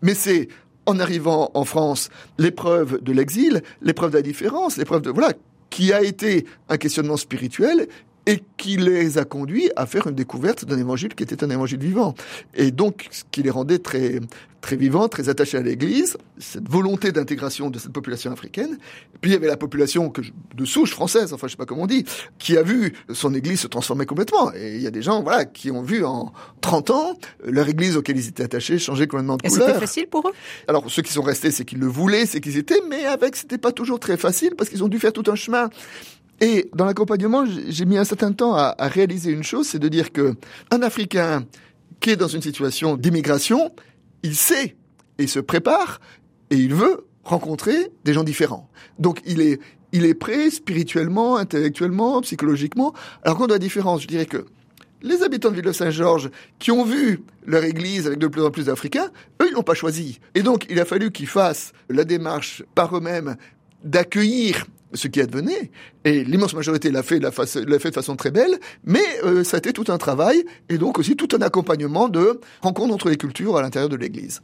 mais 0.02 0.14
c'est 0.14 0.48
en 0.86 1.00
arrivant 1.00 1.50
en 1.54 1.64
France, 1.64 2.10
l'épreuve 2.38 3.02
de 3.02 3.12
l'exil, 3.12 3.62
l'épreuve 3.82 4.12
de 4.12 4.16
la 4.16 4.22
différence, 4.22 4.76
l'épreuve 4.76 5.02
de 5.02 5.10
voilà, 5.10 5.32
qui 5.70 5.92
a 5.92 6.02
été 6.02 6.46
un 6.68 6.76
questionnement 6.76 7.16
spirituel 7.16 7.88
et 8.26 8.42
qui 8.56 8.76
les 8.76 9.18
a 9.18 9.24
conduits 9.24 9.70
à 9.76 9.86
faire 9.86 10.08
une 10.08 10.14
découverte 10.14 10.64
d'un 10.64 10.78
évangile 10.78 11.14
qui 11.14 11.22
était 11.22 11.44
un 11.44 11.50
évangile 11.50 11.78
vivant. 11.78 12.14
Et 12.54 12.72
donc, 12.72 13.06
ce 13.10 13.22
qui 13.30 13.42
les 13.42 13.50
rendait 13.50 13.78
très, 13.78 14.20
très 14.60 14.74
vivants, 14.74 15.08
très 15.08 15.28
attachés 15.28 15.58
à 15.58 15.62
l'Église, 15.62 16.16
cette 16.38 16.68
volonté 16.68 17.12
d'intégration 17.12 17.70
de 17.70 17.78
cette 17.78 17.92
population 17.92 18.32
africaine. 18.32 18.78
Et 19.14 19.18
puis 19.20 19.30
il 19.30 19.34
y 19.34 19.36
avait 19.36 19.46
la 19.46 19.56
population 19.56 20.10
que 20.10 20.22
de 20.54 20.64
souche 20.64 20.90
française, 20.90 21.32
enfin 21.32 21.46
je 21.46 21.52
sais 21.52 21.56
pas 21.56 21.66
comment 21.66 21.82
on 21.82 21.86
dit, 21.86 22.04
qui 22.38 22.56
a 22.56 22.64
vu 22.64 22.94
son 23.12 23.32
Église 23.32 23.60
se 23.60 23.68
transformer 23.68 24.06
complètement. 24.06 24.52
Et 24.54 24.74
il 24.74 24.82
y 24.82 24.88
a 24.88 24.90
des 24.90 25.02
gens, 25.02 25.22
voilà, 25.22 25.44
qui 25.44 25.70
ont 25.70 25.82
vu 25.82 26.04
en 26.04 26.32
30 26.62 26.90
ans 26.90 27.18
leur 27.44 27.68
Église 27.68 27.96
auquel 27.96 28.16
ils 28.16 28.26
étaient 28.26 28.42
attachés 28.42 28.80
changer 28.80 29.06
complètement 29.06 29.36
de 29.36 29.48
couleur. 29.48 29.68
Et 29.68 29.72
c'était 29.72 29.80
facile 29.80 30.08
pour 30.08 30.28
eux? 30.28 30.32
Alors 30.66 30.90
ceux 30.90 31.02
qui 31.02 31.12
sont 31.12 31.22
restés, 31.22 31.52
c'est 31.52 31.64
qu'ils 31.64 31.78
le 31.78 31.86
voulaient, 31.86 32.26
c'est 32.26 32.40
qu'ils 32.40 32.56
étaient, 32.56 32.82
mais 32.88 33.04
avec 33.04 33.36
c'était 33.36 33.58
pas 33.58 33.70
toujours 33.70 34.00
très 34.00 34.16
facile 34.16 34.54
parce 34.56 34.68
qu'ils 34.68 34.82
ont 34.82 34.88
dû 34.88 34.98
faire 34.98 35.12
tout 35.12 35.30
un 35.30 35.36
chemin 35.36 35.70
et 36.40 36.68
dans 36.74 36.84
l'accompagnement, 36.84 37.44
j'ai 37.46 37.84
mis 37.84 37.96
un 37.96 38.04
certain 38.04 38.32
temps 38.32 38.54
à, 38.54 38.74
réaliser 38.78 39.30
une 39.30 39.42
chose, 39.42 39.68
c'est 39.68 39.78
de 39.78 39.88
dire 39.88 40.12
que 40.12 40.34
un 40.70 40.82
Africain 40.82 41.44
qui 42.00 42.10
est 42.10 42.16
dans 42.16 42.28
une 42.28 42.42
situation 42.42 42.96
d'immigration, 42.96 43.72
il 44.22 44.36
sait 44.36 44.76
et 45.18 45.26
se 45.26 45.40
prépare 45.40 46.00
et 46.50 46.56
il 46.56 46.74
veut 46.74 47.06
rencontrer 47.24 47.90
des 48.04 48.12
gens 48.12 48.24
différents. 48.24 48.68
Donc 48.98 49.20
il 49.24 49.40
est 49.40 49.60
il 49.92 50.04
est 50.04 50.14
prêt 50.14 50.50
spirituellement, 50.50 51.36
intellectuellement, 51.36 52.20
psychologiquement. 52.20 52.92
Alors 53.22 53.38
qu'on 53.38 53.46
a 53.46 53.52
la 53.52 53.58
différence, 53.58 54.02
je 54.02 54.08
dirais 54.08 54.26
que 54.26 54.44
les 55.00 55.22
habitants 55.22 55.50
de 55.50 55.54
Ville 55.54 55.64
de 55.64 55.72
Saint-Georges 55.72 56.30
qui 56.58 56.70
ont 56.70 56.84
vu 56.84 57.22
leur 57.46 57.64
église 57.64 58.06
avec 58.06 58.18
de 58.18 58.26
plus 58.26 58.42
en 58.42 58.50
plus 58.50 58.66
d'Africains, 58.66 59.10
eux, 59.40 59.46
ils 59.48 59.54
l'ont 59.54 59.62
pas 59.62 59.74
choisi. 59.74 60.18
Et 60.34 60.42
donc, 60.42 60.66
il 60.68 60.80
a 60.80 60.84
fallu 60.84 61.12
qu'ils 61.12 61.28
fassent 61.28 61.72
la 61.88 62.04
démarche 62.04 62.62
par 62.74 62.94
eux-mêmes 62.96 63.36
d'accueillir 63.84 64.66
ce 64.96 65.08
qui 65.08 65.20
advenait. 65.20 65.70
Et 66.04 66.24
l'immense 66.24 66.54
majorité 66.54 66.90
l'a 66.90 67.02
fait, 67.02 67.20
de 67.20 67.78
façon 67.92 68.16
très 68.16 68.30
belle, 68.30 68.58
mais 68.84 69.04
euh, 69.24 69.44
ça 69.44 69.56
a 69.56 69.58
été 69.58 69.72
tout 69.72 69.84
un 69.88 69.98
travail 69.98 70.44
et 70.68 70.78
donc 70.78 70.98
aussi 70.98 71.16
tout 71.16 71.28
un 71.36 71.42
accompagnement 71.42 72.08
de 72.08 72.40
rencontres 72.62 72.94
entre 72.94 73.08
les 73.08 73.16
cultures 73.16 73.56
à 73.56 73.62
l'intérieur 73.62 73.88
de 73.88 73.96
l'Église. 73.96 74.40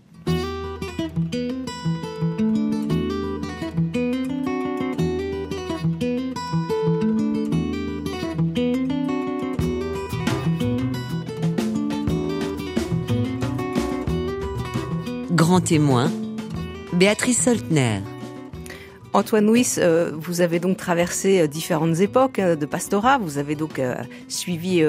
Grand 15.33 15.61
témoin, 15.61 16.11
Béatrice 16.93 17.43
Soltner. 17.43 18.01
Antoine 19.15 19.45
Nuis, 19.47 19.75
euh, 19.77 20.11
vous 20.15 20.41
avez 20.41 20.59
donc 20.59 20.79
traversé 20.79 21.41
euh, 21.41 21.47
différentes 21.47 22.01
époques 22.01 22.39
euh, 22.39 22.57
de 22.57 22.65
pastorat, 22.65 23.19
vous 23.19 23.37
avez 23.37 23.55
donc 23.55 23.81
suivi 24.29 24.83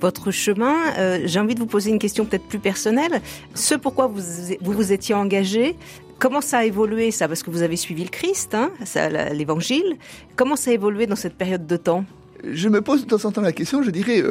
votre 0.00 0.30
chemin. 0.30 0.76
J'ai 1.24 1.40
envie 1.40 1.54
de 1.54 1.60
vous 1.60 1.66
poser 1.66 1.90
une 1.90 1.98
question 1.98 2.24
peut-être 2.24 2.46
plus 2.46 2.58
personnelle. 2.58 3.20
Ce 3.54 3.74
pourquoi 3.74 4.06
vous 4.06 4.20
vous, 4.60 4.72
vous 4.72 4.92
étiez 4.92 5.14
engagé, 5.14 5.76
Comment 6.18 6.42
ça 6.42 6.58
a 6.58 6.64
évolué 6.64 7.12
ça? 7.12 7.28
Parce 7.28 7.42
que 7.42 7.50
vous 7.50 7.62
avez 7.62 7.76
suivi 7.76 8.04
le 8.04 8.10
Christ, 8.10 8.54
hein, 8.54 8.70
l'Évangile. 9.32 9.96
Comment 10.36 10.54
ça 10.54 10.70
a 10.70 10.74
évolué 10.74 11.06
dans 11.06 11.16
cette 11.16 11.34
période 11.34 11.66
de 11.66 11.78
temps? 11.78 12.04
Je 12.44 12.68
me 12.68 12.82
pose 12.82 13.06
de 13.06 13.08
temps 13.08 13.26
en 13.26 13.32
temps 13.32 13.40
la 13.40 13.52
question, 13.52 13.82
je 13.82 13.90
dirais, 13.90 14.22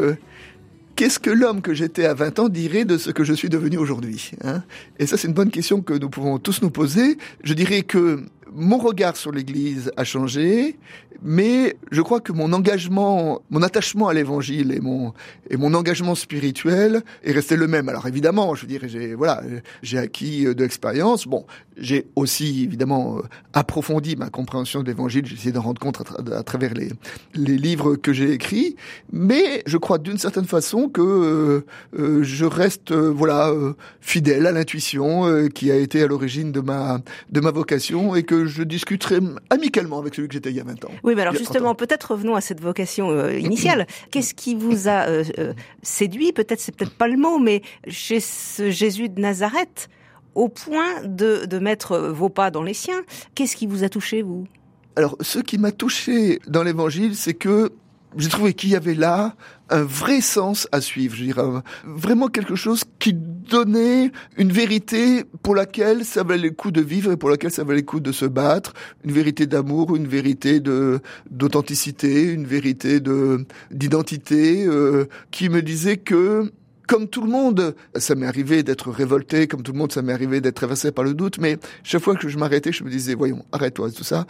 qu'est-ce 0.96 1.18
que 1.18 1.32
l'homme 1.32 1.62
que 1.64 1.74
j'étais 1.74 2.06
à 2.06 2.14
20 2.14 2.40
ans 2.40 2.50
dirait 2.50 2.86
de 2.86 3.00
ce 3.00 3.10
que 3.10 3.24
je 3.24 3.34
suis 3.34 3.50
devenu 3.50 3.78
aujourd'hui 3.78 4.32
hein? 4.44 4.62
Et 5.00 5.08
ça, 5.08 5.18
c'est 5.18 5.28
une 5.28 5.34
bonne 5.34 5.50
question 5.50 5.82
que 5.82 5.94
nous 5.94 6.10
pouvons 6.10 6.38
tous 6.38 6.62
nous 6.62 6.70
poser. 6.70 7.18
Je 7.44 7.56
dirais 7.56 7.82
que 7.82 8.24
mon 8.54 8.78
regard 8.78 9.16
sur 9.16 9.32
l'Église 9.32 9.92
a 9.98 10.04
changé, 10.04 10.78
mais 11.22 11.76
je 11.92 12.02
crois 12.02 12.22
que 12.22 12.32
mon 12.32 12.54
engagement, 12.54 13.42
mon 13.50 13.62
attachement 13.62 14.08
à 14.08 14.14
l'Évangile 14.14 14.72
et 14.72 14.80
mon 14.80 15.14
et 15.50 15.58
mon 15.58 15.74
engagement 15.74 16.16
spirituel 16.16 17.02
est 17.24 17.32
resté 17.32 17.58
le 17.58 17.68
même. 17.68 17.90
Alors 17.90 18.08
évidemment, 18.08 18.56
je 18.56 18.62
veux 18.62 18.68
dire, 18.68 18.82
j'ai 18.86 19.16
voilà, 19.16 19.42
j'ai 19.82 19.98
acquis 19.98 20.46
de 20.46 20.64
l'expérience. 20.64 21.28
Bon, 21.28 21.46
j'ai 21.78 22.08
aussi 22.16 22.64
évidemment 22.64 23.18
euh, 23.18 23.22
approfondi 23.54 24.16
ma 24.16 24.30
compréhension 24.30 24.82
de 24.82 24.88
l'Évangile. 24.88 25.26
J'ai 25.26 25.36
essayé 25.36 25.52
d'en 25.52 25.62
rendre 25.62 25.80
compte 25.82 26.02
à, 26.32 26.44
travers 26.44 26.74
les 26.74 26.90
les 27.34 27.58
livres 27.58 27.96
que 27.96 28.14
j'ai 28.14 28.32
écrits, 28.32 28.76
mais 29.12 29.64
je 29.66 29.78
crois 29.78 29.98
d'une 29.98 30.18
certaine 30.18 30.46
façon 30.46 30.88
que 30.88 31.02
euh, 31.02 31.66
euh, 32.00 32.24
je 32.24 32.46
reste 32.46 32.94
voilà 32.94 33.54
fidèle 34.00 34.48
à 34.48 34.52
l'intuition 34.52 35.48
qui 35.50 35.72
a 35.72 35.76
été 35.76 36.02
à 36.04 36.08
l'origine 36.08 36.52
de 36.52 36.62
ma 36.62 37.02
de 37.30 37.40
ma 37.42 37.52
vocation 37.52 38.16
et 38.16 38.24
que 38.24 38.39
je 38.46 38.64
discuterai 38.64 39.20
amicalement 39.50 40.00
avec 40.00 40.16
celui 40.16 40.28
que 40.28 40.34
j'étais 40.34 40.50
il 40.50 40.58
y 40.58 40.60
a 40.60 40.64
20 40.64 40.86
ans. 40.86 40.92
Oui, 41.04 41.16
mais 41.16 41.22
alors 41.22 41.36
justement, 41.36 41.76
peut-être 41.76 42.12
revenons 42.12 42.36
à 42.36 42.42
cette 42.42 42.62
vocation 42.62 43.12
euh, 43.12 43.38
initiale. 43.38 43.88
Qu'est-ce 44.12 44.34
qui 44.34 44.56
vous 44.56 44.88
a 44.88 45.08
euh, 45.08 45.24
euh, 45.38 45.54
séduit? 45.82 46.32
Peut-être, 46.32 46.60
c'est 46.60 46.76
peut-être 46.76 46.96
pas 46.96 47.08
le 47.08 47.18
mot, 47.18 47.40
mais 47.40 47.62
chez 47.88 48.20
ce 48.20 48.70
Jésus 48.70 49.10
de 49.10 49.20
Nazareth, 49.20 49.90
au 50.36 50.50
point 50.50 51.04
de, 51.04 51.46
de 51.46 51.60
mettre 51.60 51.98
vos 51.98 52.30
pas 52.30 52.52
dans 52.52 52.64
les 52.64 52.74
siens, 52.74 53.02
qu'est-ce 53.36 53.56
qui 53.56 53.68
vous 53.68 53.84
a 53.84 53.90
touché, 53.90 54.22
vous? 54.22 54.48
Alors, 54.96 55.16
ce 55.22 55.40
qui 55.40 55.58
m'a 55.58 55.72
touché 55.72 56.40
dans 56.48 56.64
l'Évangile, 56.64 57.16
c'est 57.16 57.34
que 57.34 57.72
j'ai 58.18 58.30
trouvé 58.30 58.54
qu'il 58.54 58.72
y 58.72 58.76
avait 58.76 58.96
là 58.96 59.36
un 59.70 59.84
vrai 59.84 60.22
sens 60.22 60.68
à 60.72 60.82
suivre, 60.82 61.16
je 61.16 61.26
dirais, 61.26 61.44
vraiment 61.86 62.28
quelque 62.28 62.56
chose 62.56 62.84
qui 62.98 63.14
donnait 63.14 64.12
une 64.38 64.52
vérité 64.52 65.24
pour 65.44 65.54
laquelle 65.56 66.06
ça 66.06 66.24
valait 66.24 66.50
le 66.50 66.52
coup 66.52 66.72
de 66.72 66.82
vivre 66.82 67.12
et 67.12 67.18
pour 67.18 67.30
laquelle 67.30 67.52
ça 67.52 67.64
valait 67.64 67.82
le 67.82 67.86
coup 67.86 68.00
de 68.00 68.12
se 68.12 68.26
battre, 68.26 68.74
une 69.04 69.12
vérité 69.12 69.46
d'amour, 69.46 69.96
une 69.96 70.08
vérité 70.08 70.60
de 70.60 71.00
d'authenticité, 71.30 72.24
une 72.24 72.46
vérité 72.46 73.00
de 73.00 73.46
d'identité, 73.72 74.66
euh, 74.66 75.06
qui 75.30 75.50
me 75.50 75.62
disait 75.62 75.98
que 75.98 76.52
comme 76.88 77.08
tout 77.08 77.22
le 77.22 77.30
monde, 77.30 77.76
ça 77.96 78.16
m'est 78.16 78.26
arrivé 78.26 78.64
d'être 78.64 78.90
révolté, 78.90 79.46
comme 79.46 79.62
tout 79.62 79.74
le 79.74 79.78
monde, 79.78 79.92
ça 79.92 80.02
m'est 80.02 80.12
arrivé 80.12 80.42
d'être 80.42 80.56
traversé 80.56 80.92
par 80.92 81.06
le 81.06 81.14
doute, 81.14 81.38
mais 81.38 81.60
chaque 81.84 82.02
fois 82.02 82.16
que 82.16 82.28
je 82.28 82.40
m'arrêtais, 82.40 82.72
je 82.72 82.84
me 82.84 82.90
disais, 82.90 83.14
voyons, 83.14 83.46
arrête-toi, 83.52 83.92
tout 83.92 84.04
ça 84.04 84.26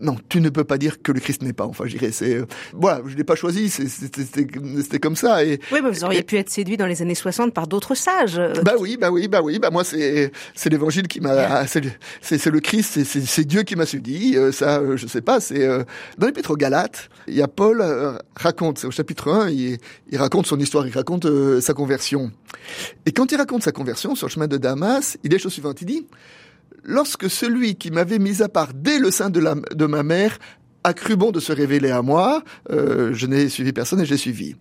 non, 0.00 0.16
tu 0.28 0.40
ne 0.40 0.48
peux 0.48 0.64
pas 0.64 0.76
dire 0.76 1.00
que 1.02 1.12
le 1.12 1.20
Christ 1.20 1.42
n'est 1.42 1.52
pas. 1.52 1.66
Enfin, 1.66 1.84
je 1.86 1.96
dirais, 1.96 2.10
c'est 2.10 2.34
euh, 2.34 2.46
voilà, 2.72 3.00
je 3.06 3.16
l'ai 3.16 3.24
pas 3.24 3.36
choisi, 3.36 3.70
c'était 3.70 4.98
comme 4.98 5.14
ça. 5.14 5.44
Et 5.44 5.60
oui, 5.72 5.80
mais 5.82 5.90
vous 5.90 6.04
auriez 6.04 6.22
pu 6.22 6.36
être 6.36 6.50
séduit 6.50 6.76
dans 6.76 6.86
les 6.86 7.00
années 7.00 7.14
60 7.14 7.54
par 7.54 7.68
d'autres 7.68 7.94
sages. 7.94 8.40
Bah 8.64 8.72
oui, 8.78 8.96
bah 9.00 9.10
oui, 9.10 9.28
bah 9.28 9.40
oui, 9.42 9.58
bah 9.58 9.70
moi 9.70 9.84
c'est 9.84 10.32
c'est 10.54 10.68
l'Évangile 10.68 11.06
qui 11.06 11.20
m'a, 11.20 11.66
c'est 11.66 11.80
le 11.80 12.60
Christ, 12.60 13.04
c'est 13.04 13.44
Dieu 13.44 13.62
qui 13.62 13.76
m'a 13.76 13.86
séduit. 13.86 14.36
Euh, 14.36 14.50
ça, 14.50 14.80
euh, 14.80 14.96
je 14.96 15.06
sais 15.06 15.22
pas. 15.22 15.38
C'est 15.40 15.66
dans 16.18 16.26
l'Épître 16.26 16.50
aux 16.50 16.56
Galates, 16.56 17.08
il 17.28 17.34
y 17.34 17.42
a 17.42 17.48
Paul 17.48 17.82
raconte, 18.34 18.78
c'est 18.78 18.86
au 18.86 18.90
chapitre 18.90 19.30
1, 19.30 19.50
il, 19.50 19.78
il, 20.10 20.18
raconte 20.18 20.46
son 20.46 20.58
histoire, 20.58 20.86
il 20.86 20.92
raconte 20.92 21.26
sa 21.60 21.72
conversion. 21.72 22.32
Et 23.06 23.12
quand 23.12 23.30
il 23.30 23.36
raconte 23.36 23.62
sa 23.62 23.72
conversion 23.72 24.14
sur 24.14 24.26
le 24.26 24.32
chemin 24.32 24.48
de 24.48 24.56
Damas, 24.56 25.16
il 25.22 25.32
est 25.34 25.38
chose 25.38 25.52
suivante, 25.52 25.80
il 25.82 25.86
dit 25.86 26.06
lorsque 26.84 27.28
celui 27.30 27.76
qui 27.76 27.90
m'avait 27.90 28.18
mis 28.18 28.42
à 28.42 28.48
part 28.48 28.72
dès 28.74 28.98
le 28.98 29.10
sein 29.10 29.30
de, 29.30 29.86
ma 29.86 30.02
mère 30.02 30.38
a 30.84 30.92
cru 30.92 31.16
bon 31.16 31.30
de 31.30 31.40
se 31.40 31.52
révéler 31.52 31.90
à 31.90 32.02
moi, 32.02 32.42
euh, 32.70 33.12
je 33.14 33.26
n'ai 33.26 33.48
suivi 33.48 33.72
personne 33.72 34.00
et 34.00 34.04
j'ai 34.04 34.16
suivi. 34.18 34.54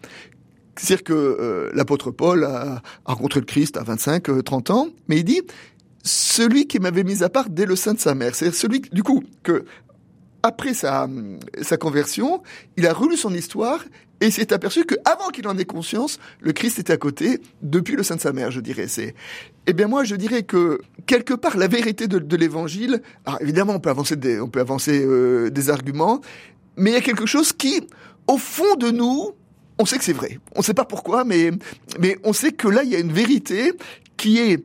C'est-à-dire 0.75 1.03
que 1.03 1.13
euh, 1.13 1.69
l'apôtre 1.73 2.11
Paul 2.11 2.45
a, 2.45 2.81
rencontré 3.05 3.41
le 3.41 3.45
Christ 3.45 3.77
à 3.77 3.83
25, 3.83 4.43
30 4.43 4.69
euh, 4.69 4.73
ans, 4.73 4.87
mais 5.07 5.17
il 5.17 5.23
dit 5.23 5.41
celui 6.03 6.67
qui 6.67 6.79
m'avait 6.79 7.03
mis 7.03 7.23
à 7.23 7.29
part 7.29 7.49
dès 7.49 7.65
le 7.65 7.75
sein 7.75 7.93
de 7.93 7.99
sa 7.99 8.15
mère. 8.15 8.35
C'est-à-dire 8.35 8.57
celui, 8.57 8.81
du 8.81 9.03
coup, 9.03 9.23
que 9.43 9.65
après 10.41 10.73
sa 10.73 11.07
conversion, 11.79 12.43
il 12.75 12.85
a 12.85 12.93
relu 12.93 13.15
son 13.15 13.33
histoire 13.33 13.79
et 14.23 14.31
s'est 14.31 14.53
aperçu 14.53 14.85
que 14.85 14.95
avant 15.03 15.29
qu'il 15.29 15.45
en 15.49 15.57
ait 15.57 15.65
conscience, 15.65 16.17
le 16.39 16.53
Christ 16.53 16.79
était 16.79 16.93
à 16.93 16.97
côté 16.97 17.41
depuis 17.61 17.97
le 17.97 18.03
sein 18.03 18.15
de 18.15 18.21
sa 18.21 18.31
mère, 18.31 18.51
je 18.51 18.61
dirais. 18.61 18.87
C'est, 18.87 19.15
eh 19.67 19.73
bien 19.73 19.87
moi, 19.87 20.05
je 20.05 20.15
dirais 20.15 20.43
que 20.43 20.79
quelque 21.05 21.33
part 21.33 21.57
la 21.57 21.67
vérité 21.67 22.07
de, 22.07 22.35
l'Évangile. 22.37 23.01
Alors 23.25 23.41
évidemment, 23.41 23.73
on 23.75 23.79
peut 23.81 23.89
avancer 23.89 24.15
des, 24.15 24.39
on 24.39 24.47
peut 24.47 24.61
avancer 24.61 25.03
euh, 25.05 25.49
des 25.49 25.69
arguments, 25.69 26.21
mais 26.77 26.91
il 26.91 26.93
y 26.93 26.97
a 26.97 27.01
quelque 27.01 27.25
chose 27.25 27.51
qui, 27.51 27.85
au 28.27 28.37
fond 28.37 28.75
de 28.75 28.91
nous, 28.91 29.33
on 29.77 29.85
sait 29.85 29.97
que 29.97 30.05
c'est 30.05 30.13
vrai. 30.13 30.39
On 30.55 30.59
ne 30.59 30.63
sait 30.63 30.73
pas 30.73 30.85
pourquoi, 30.85 31.25
mais 31.25 31.51
mais 31.99 32.17
on 32.23 32.31
sait 32.31 32.53
que 32.53 32.69
là, 32.69 32.83
il 32.83 32.91
y 32.91 32.95
a 32.95 32.99
une 32.99 33.11
vérité 33.11 33.73
qui 34.15 34.39
est 34.39 34.63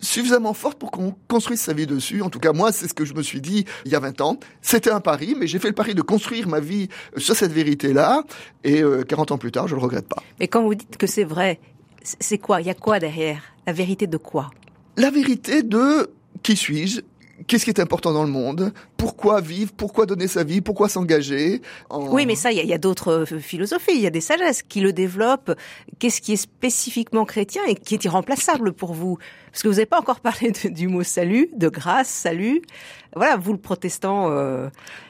suffisamment 0.00 0.54
forte 0.54 0.78
pour 0.78 0.90
qu'on 0.90 1.14
construise 1.28 1.60
sa 1.60 1.72
vie 1.72 1.86
dessus. 1.86 2.22
En 2.22 2.30
tout 2.30 2.40
cas, 2.40 2.52
moi, 2.52 2.72
c'est 2.72 2.88
ce 2.88 2.94
que 2.94 3.04
je 3.04 3.14
me 3.14 3.22
suis 3.22 3.40
dit 3.40 3.64
il 3.84 3.92
y 3.92 3.94
a 3.94 4.00
20 4.00 4.20
ans. 4.20 4.38
C'était 4.62 4.90
un 4.90 5.00
pari, 5.00 5.34
mais 5.38 5.46
j'ai 5.46 5.58
fait 5.58 5.68
le 5.68 5.74
pari 5.74 5.94
de 5.94 6.02
construire 6.02 6.48
ma 6.48 6.60
vie 6.60 6.88
sur 7.16 7.36
cette 7.36 7.52
vérité-là. 7.52 8.24
Et 8.64 8.82
40 9.08 9.30
euh, 9.30 9.34
ans 9.34 9.38
plus 9.38 9.52
tard, 9.52 9.68
je 9.68 9.74
le 9.74 9.80
regrette 9.80 10.08
pas. 10.08 10.22
Mais 10.38 10.48
quand 10.48 10.62
vous 10.62 10.74
dites 10.74 10.96
que 10.96 11.06
c'est 11.06 11.24
vrai, 11.24 11.60
c'est 12.02 12.38
quoi? 12.38 12.60
Il 12.60 12.66
y 12.66 12.70
a 12.70 12.74
quoi 12.74 12.98
derrière? 12.98 13.42
La 13.66 13.72
vérité 13.72 14.06
de 14.06 14.16
quoi? 14.16 14.50
La 14.96 15.10
vérité 15.10 15.62
de 15.62 16.10
qui 16.42 16.56
suis-je? 16.56 17.02
Qu'est-ce 17.46 17.64
qui 17.64 17.70
est 17.70 17.80
important 17.80 18.12
dans 18.12 18.24
le 18.24 18.30
monde, 18.30 18.72
pourquoi 18.96 19.40
vivre, 19.40 19.72
pourquoi 19.76 20.06
donner 20.06 20.28
sa 20.28 20.44
vie, 20.44 20.60
pourquoi 20.60 20.88
s'engager? 20.88 21.62
Oui, 21.90 22.26
mais 22.26 22.34
ça, 22.34 22.52
il 22.52 22.66
y 22.66 22.72
a, 22.72 22.78
d'autres 22.78 23.24
euh, 23.32 23.38
philosophies, 23.38 23.92
il 23.94 24.00
y 24.00 24.06
a 24.06 24.10
des 24.10 24.20
sagesses 24.20 24.62
qui 24.62 24.80
le 24.80 24.92
développent. 24.92 25.52
Qu'est-ce 25.98 26.20
qui 26.20 26.32
est 26.32 26.36
spécifiquement 26.36 27.24
chrétien 27.24 27.62
et 27.66 27.74
qui 27.74 27.94
est 27.94 28.04
irremplaçable 28.04 28.72
pour 28.72 28.94
vous? 28.94 29.18
Parce 29.52 29.62
que 29.62 29.68
vous 29.68 29.74
n'avez 29.74 29.86
pas 29.86 29.98
encore 29.98 30.20
parlé 30.20 30.52
du 30.64 30.88
mot 30.88 31.02
salut, 31.02 31.48
de 31.56 31.68
grâce, 31.68 32.08
salut. 32.08 32.62
Voilà, 33.16 33.36
vous 33.36 33.52
le 33.52 33.58
protestant. 33.58 34.30
Euh... 34.30 34.68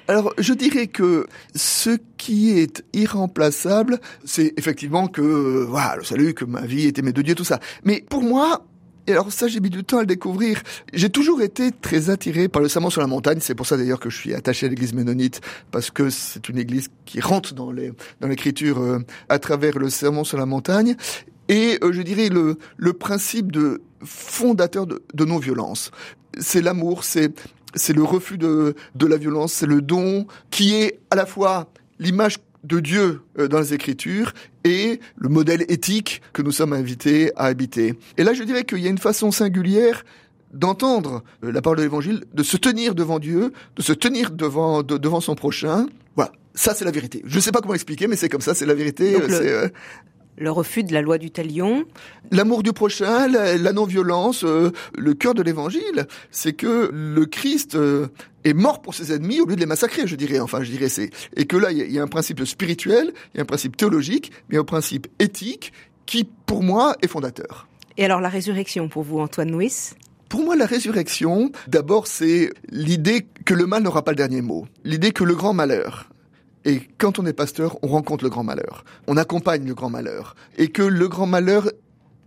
Alors, 0.08 0.32
je 0.38 0.54
dirais 0.54 0.86
que 0.86 1.26
ce 1.54 1.98
qui 2.16 2.58
est 2.58 2.82
irremplaçable, 2.94 4.00
c'est 4.24 4.54
effectivement 4.56 5.06
que, 5.06 5.20
euh, 5.20 5.66
voilà, 5.68 5.96
le 5.96 6.04
salut, 6.04 6.32
que 6.32 6.46
ma 6.46 6.62
vie 6.62 6.86
est 6.86 6.98
aimée 6.98 7.12
de 7.12 7.22
Dieu, 7.22 7.34
tout 7.34 7.44
ça. 7.44 7.60
Mais 7.84 8.02
pour 8.08 8.22
moi, 8.22 8.64
et 9.06 9.12
alors 9.12 9.32
ça, 9.32 9.48
j'ai 9.48 9.60
mis 9.60 9.70
du 9.70 9.84
temps 9.84 9.98
à 9.98 10.00
le 10.00 10.06
découvrir. 10.06 10.62
J'ai 10.92 11.10
toujours 11.10 11.42
été 11.42 11.72
très 11.72 12.10
attiré 12.10 12.48
par 12.48 12.62
le 12.62 12.68
serment 12.68 12.90
sur 12.90 13.00
la 13.00 13.06
montagne. 13.06 13.38
C'est 13.40 13.54
pour 13.54 13.66
ça 13.66 13.76
d'ailleurs 13.76 14.00
que 14.00 14.10
je 14.10 14.16
suis 14.16 14.34
attaché 14.34 14.66
à 14.66 14.68
l'église 14.68 14.92
ménonite, 14.92 15.40
parce 15.70 15.90
que 15.90 16.10
c'est 16.10 16.48
une 16.48 16.58
église 16.58 16.88
qui 17.04 17.20
rentre 17.20 17.54
dans 17.54 17.72
les 17.72 17.92
dans 18.20 18.28
l'écriture 18.28 18.80
euh, 18.80 18.98
à 19.28 19.38
travers 19.38 19.78
le 19.78 19.90
serment 19.90 20.24
sur 20.24 20.38
la 20.38 20.46
montagne. 20.46 20.96
Et 21.48 21.78
euh, 21.82 21.92
je 21.92 22.02
dirais 22.02 22.28
le, 22.28 22.58
le 22.76 22.92
principe 22.92 23.50
de 23.50 23.82
fondateur 24.04 24.86
de, 24.86 25.02
de 25.14 25.24
non-violence. 25.24 25.90
C'est 26.38 26.62
l'amour, 26.62 27.04
c'est 27.04 27.32
c'est 27.74 27.92
le 27.92 28.02
refus 28.02 28.38
de, 28.38 28.74
de 28.94 29.06
la 29.06 29.16
violence, 29.16 29.52
c'est 29.52 29.66
le 29.66 29.80
don 29.80 30.26
qui 30.50 30.74
est 30.74 31.00
à 31.10 31.16
la 31.16 31.26
fois 31.26 31.72
l'image 31.98 32.38
de 32.64 32.80
Dieu 32.80 33.22
euh, 33.38 33.48
dans 33.48 33.60
les 33.60 33.74
Écritures 33.74 34.32
et 34.64 35.00
le 35.16 35.28
modèle 35.28 35.64
éthique 35.68 36.22
que 36.32 36.42
nous 36.42 36.52
sommes 36.52 36.72
invités 36.72 37.32
à 37.36 37.44
habiter. 37.44 37.94
Et 38.18 38.24
là, 38.24 38.32
je 38.34 38.42
dirais 38.42 38.64
qu'il 38.64 38.78
y 38.78 38.86
a 38.86 38.90
une 38.90 38.98
façon 38.98 39.30
singulière 39.30 40.04
d'entendre 40.52 41.22
euh, 41.44 41.52
la 41.52 41.62
parole 41.62 41.78
de 41.78 41.82
l'Évangile, 41.82 42.24
de 42.34 42.42
se 42.42 42.56
tenir 42.56 42.94
devant 42.94 43.18
Dieu, 43.18 43.52
de 43.76 43.82
se 43.82 43.92
tenir 43.92 44.30
devant 44.30 44.82
devant 44.82 45.20
son 45.20 45.34
prochain. 45.34 45.86
Voilà, 46.16 46.32
ça 46.54 46.74
c'est 46.74 46.84
la 46.84 46.90
vérité. 46.90 47.22
Je 47.24 47.36
ne 47.36 47.40
sais 47.40 47.52
pas 47.52 47.60
comment 47.60 47.74
expliquer, 47.74 48.06
mais 48.08 48.16
c'est 48.16 48.28
comme 48.28 48.40
ça, 48.40 48.54
c'est 48.54 48.66
la 48.66 48.74
vérité. 48.74 49.16
Euh, 49.16 49.68
le 50.40 50.50
refus 50.50 50.82
de 50.82 50.92
la 50.92 51.02
loi 51.02 51.18
du 51.18 51.30
talion. 51.30 51.84
L'amour 52.30 52.62
du 52.62 52.72
prochain, 52.72 53.28
la, 53.28 53.72
non-violence, 53.72 54.42
euh, 54.44 54.72
le 54.96 55.14
cœur 55.14 55.34
de 55.34 55.42
l'évangile, 55.42 56.06
c'est 56.30 56.54
que 56.54 56.90
le 56.92 57.26
Christ 57.26 57.74
euh, 57.74 58.08
est 58.44 58.54
mort 58.54 58.80
pour 58.80 58.94
ses 58.94 59.12
ennemis 59.12 59.40
au 59.40 59.46
lieu 59.46 59.54
de 59.54 59.60
les 59.60 59.66
massacrer, 59.66 60.06
je 60.06 60.16
dirais. 60.16 60.40
Enfin, 60.40 60.62
je 60.62 60.70
dirais 60.70 60.88
c'est 60.88 61.10
et 61.36 61.44
que 61.44 61.56
là, 61.56 61.70
il 61.70 61.92
y, 61.92 61.98
a 61.98 62.02
un 62.02 62.08
principe 62.08 62.42
spirituel, 62.44 63.12
il 63.34 63.36
y 63.36 63.40
a 63.40 63.42
un 63.42 63.46
principe 63.46 63.76
théologique, 63.76 64.32
mais 64.48 64.56
un 64.56 64.64
principe 64.64 65.06
éthique 65.18 65.72
qui, 66.06 66.24
pour 66.46 66.62
moi, 66.62 66.96
est 67.02 67.06
fondateur. 67.08 67.68
Et 67.98 68.04
alors 68.04 68.20
la 68.20 68.30
résurrection 68.30 68.88
pour 68.88 69.02
vous, 69.02 69.20
Antoine 69.20 69.50
Nuis? 69.50 69.90
Pour 70.30 70.42
moi, 70.42 70.56
la 70.56 70.66
résurrection, 70.66 71.50
d'abord, 71.68 72.06
c'est 72.06 72.50
l'idée 72.70 73.26
que 73.44 73.52
le 73.52 73.66
mal 73.66 73.82
n'aura 73.82 74.04
pas 74.04 74.12
le 74.12 74.16
dernier 74.16 74.40
mot. 74.40 74.64
L'idée 74.84 75.10
que 75.10 75.24
le 75.24 75.34
grand 75.34 75.52
malheur, 75.52 76.08
et 76.64 76.82
quand 76.98 77.18
on 77.18 77.26
est 77.26 77.32
pasteur, 77.32 77.78
on 77.82 77.88
rencontre 77.88 78.24
le 78.24 78.30
grand 78.30 78.44
malheur. 78.44 78.84
On 79.06 79.16
accompagne 79.16 79.66
le 79.66 79.74
grand 79.74 79.90
malheur. 79.90 80.36
Et 80.58 80.68
que 80.68 80.82
le 80.82 81.08
grand 81.08 81.26
malheur 81.26 81.70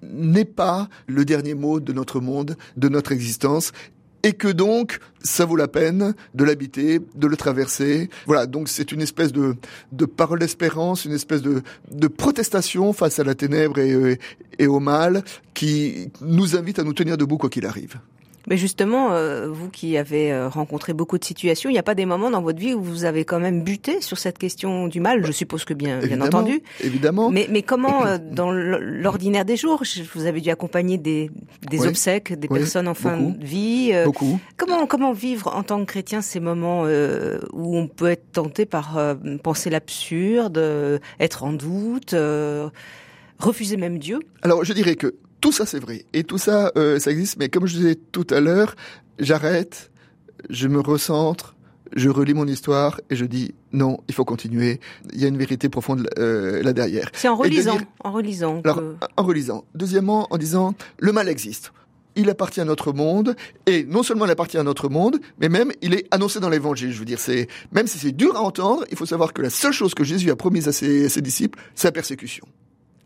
n'est 0.02 0.46
pas 0.46 0.90
le 1.08 1.24
dernier 1.24 1.54
mot 1.54 1.80
de 1.80 1.94
notre 1.94 2.20
monde, 2.20 2.58
de 2.76 2.90
notre 2.90 3.12
existence. 3.12 3.72
Et 4.24 4.34
que 4.34 4.48
donc, 4.48 5.00
ça 5.22 5.46
vaut 5.46 5.58
la 5.58 5.68
peine 5.68 6.16
de 6.34 6.44
l'habiter, 6.44 7.00
de 7.16 7.28
le 7.28 7.36
traverser. 7.38 8.10
Voilà, 8.26 8.48
donc 8.48 8.70
c'est 8.70 8.92
une 8.92 9.02
espèce 9.02 9.34
de, 9.34 9.56
de 9.92 10.06
parole 10.06 10.40
d'espérance, 10.40 11.06
une 11.06 11.12
espèce 11.12 11.42
de, 11.42 11.62
de 11.92 12.08
protestation 12.08 12.94
face 12.94 13.20
à 13.20 13.24
la 13.24 13.36
ténèbre 13.36 13.80
et, 13.80 14.18
et 14.60 14.68
au 14.68 14.80
mal 14.80 15.24
qui 15.54 16.10
nous 16.22 16.56
invite 16.56 16.80
à 16.80 16.84
nous 16.84 16.94
tenir 16.94 17.18
debout 17.18 17.38
quoi 17.38 17.50
qu'il 17.50 17.66
arrive. 17.66 18.00
Mais 18.48 18.58
justement, 18.58 19.14
euh, 19.14 19.48
vous 19.50 19.70
qui 19.70 19.98
avez 19.98 20.32
euh, 20.32 20.50
rencontré 20.50 20.94
beaucoup 20.94 21.18
de 21.18 21.24
situations, 21.24 21.70
il 21.70 21.74
n'y 21.74 21.80
a 21.80 21.84
pas 21.84 21.96
des 21.96 22.06
moments 22.06 22.30
dans 22.30 22.42
votre 22.42 22.60
vie 22.60 22.74
où 22.74 22.82
vous 22.82 23.06
avez 23.06 23.24
quand 23.24 23.40
même 23.40 23.64
buté 23.64 24.02
sur 24.02 24.18
cette 24.18 24.38
question 24.38 24.88
du 24.88 25.00
mal? 25.00 25.26
Je 25.26 25.32
suppose 25.32 25.64
que 25.64 25.74
bien, 25.74 26.00
bien 26.00 26.20
entendu. 26.22 26.62
Évidemment. 26.82 27.30
Mais, 27.30 27.48
mais 27.50 27.62
comment, 27.62 28.06
euh, 28.06 28.18
dans 28.20 28.52
l'ordinaire 28.52 29.46
des 29.46 29.56
jours, 29.56 29.84
vous 30.14 30.26
avez 30.26 30.42
dû 30.42 30.50
accompagner 30.50 30.98
des, 30.98 31.32
des 31.70 31.88
obsèques, 31.88 32.34
des 32.34 32.48
personnes 32.48 32.88
en 32.88 32.94
fin 32.94 33.18
de 33.18 33.44
vie. 33.44 33.94
beaucoup. 34.04 34.40
Comment, 34.58 34.86
comment 34.88 35.14
vivre 35.14 35.56
en 35.56 35.64
tant 35.64 35.80
que 35.80 35.86
chrétien 35.86 36.22
ces 36.22 36.40
moments 36.40 36.84
où 36.84 37.78
on 37.78 37.88
peut 37.88 38.10
être 38.10 38.32
tenté 38.32 38.66
par 38.66 39.00
penser 39.42 39.70
l'absurde, 39.70 41.00
être 41.20 41.44
en 41.44 41.54
doute, 41.54 42.16
refuser 43.40 43.78
même 43.78 44.00
Dieu? 44.00 44.20
Alors, 44.42 44.64
je 44.64 44.74
dirais 44.74 44.96
que 44.96 45.16
tout 45.44 45.52
ça, 45.52 45.66
c'est 45.66 45.80
vrai. 45.80 46.06
Et 46.14 46.24
tout 46.24 46.38
ça, 46.38 46.72
euh, 46.78 47.00
ça 47.00 47.12
existe. 47.12 47.36
Mais 47.38 47.50
comme 47.50 47.68
je 47.68 47.76
disais 47.76 47.96
tout 47.96 48.26
à 48.30 48.40
l'heure, 48.40 48.78
j'arrête, 49.20 49.92
je 50.50 50.70
me 50.70 50.80
recentre, 50.80 51.58
je 51.98 52.08
relis 52.08 52.34
mon 52.34 52.48
histoire 52.48 53.02
et 53.10 53.18
je 53.18 53.26
dis 53.26 53.54
non, 53.74 53.98
il 54.08 54.14
faut 54.14 54.24
continuer. 54.24 54.80
Il 55.12 55.20
y 55.20 55.26
a 55.26 55.28
une 55.28 55.38
vérité 55.38 55.68
profonde 55.68 56.08
euh, 56.18 56.64
là 56.64 56.72
derrière. 56.72 57.10
C'est 57.12 57.28
en 57.28 57.36
relisant, 57.36 57.78
en 58.06 58.14
relisant. 58.14 58.62
Alors, 58.64 58.82
en 59.18 59.24
relisant. 59.24 59.66
Deuxièmement, 59.76 60.28
en 60.30 60.38
disant 60.38 60.76
le 60.98 61.12
mal 61.12 61.28
existe. 61.28 61.74
Il 62.16 62.30
appartient 62.30 62.62
à 62.62 62.66
notre 62.66 62.94
monde 62.94 63.36
et 63.66 63.84
non 63.84 64.02
seulement 64.02 64.24
il 64.24 64.32
appartient 64.32 64.58
à 64.58 64.64
notre 64.64 64.88
monde, 64.88 65.20
mais 65.42 65.50
même 65.50 65.74
il 65.82 65.94
est 65.94 66.08
annoncé 66.12 66.40
dans 66.40 66.50
l'Évangile. 66.50 66.94
Je 66.94 67.00
veux 67.00 67.06
dire, 67.06 67.20
c'est 67.20 67.50
même 67.74 67.88
si 67.88 68.00
c'est 68.00 68.14
dur 68.14 68.38
à 68.38 68.42
entendre, 68.44 68.86
il 68.92 68.96
faut 68.96 69.06
savoir 69.06 69.34
que 69.34 69.42
la 69.42 69.50
seule 69.50 69.74
chose 69.74 69.94
que 69.94 70.06
Jésus 70.06 70.32
a 70.32 70.38
promise 70.38 70.70
à 70.70 70.72
ses, 70.72 71.08
à 71.08 71.10
ses 71.10 71.22
disciples, 71.22 71.60
c'est 71.76 71.90
la 71.90 71.92
persécution 71.92 72.46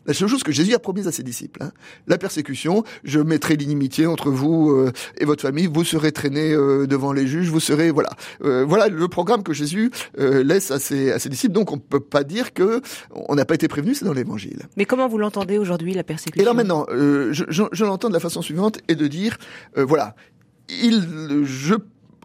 La 0.08 0.14
seule 0.14 0.28
chose 0.28 0.42
que 0.42 0.52
Jésus 0.52 0.74
a 0.74 0.78
promise 0.78 1.06
à 1.06 1.12
ses 1.12 1.22
disciples, 1.22 1.62
hein. 1.62 1.70
la 2.06 2.16
persécution, 2.16 2.82
je 3.04 3.20
mettrai 3.20 3.56
l'inimitié 3.56 4.06
entre 4.06 4.30
vous 4.30 4.70
euh, 4.70 4.90
et 5.18 5.26
votre 5.26 5.42
famille, 5.42 5.66
vous 5.66 5.84
serez 5.84 6.12
traînés 6.12 6.50
euh, 6.54 6.86
devant 6.86 7.12
les 7.12 7.26
juges, 7.26 7.50
vous 7.50 7.60
serez 7.60 7.90
voilà, 7.90 8.08
euh, 8.42 8.64
voilà 8.64 8.88
le 8.88 9.06
programme 9.08 9.42
que 9.42 9.52
Jésus 9.52 9.90
laisse 10.16 10.70
à 10.70 10.78
ses, 10.78 11.12
à 11.12 11.18
ses 11.18 11.28
disciples. 11.28 11.52
Donc 11.52 11.72
on 11.72 11.78
peut 11.78 12.00
pas 12.00 12.24
dire 12.24 12.54
que 12.54 12.80
on 13.10 13.34
n'a 13.34 13.44
pas 13.44 13.54
été 13.54 13.68
prévenu, 13.68 13.94
c'est 13.94 14.06
dans 14.06 14.14
l'Évangile. 14.14 14.62
Mais 14.78 14.86
comment 14.86 15.08
vous 15.08 15.18
l'entendez 15.18 15.58
aujourd'hui 15.58 15.92
la 15.92 16.04
persécution? 16.04 16.42
Et 16.42 16.46
là 16.46 16.54
maintenant, 16.54 16.86
je, 16.88 17.44
je, 17.46 17.64
je 17.70 17.84
l'entends 17.84 18.08
de 18.08 18.14
la 18.14 18.20
façon 18.20 18.40
suivante 18.40 18.78
et 18.88 18.94
de 18.94 19.06
dire 19.08 19.36
voilà, 19.76 20.16
il, 20.70 21.44
je 21.44 21.74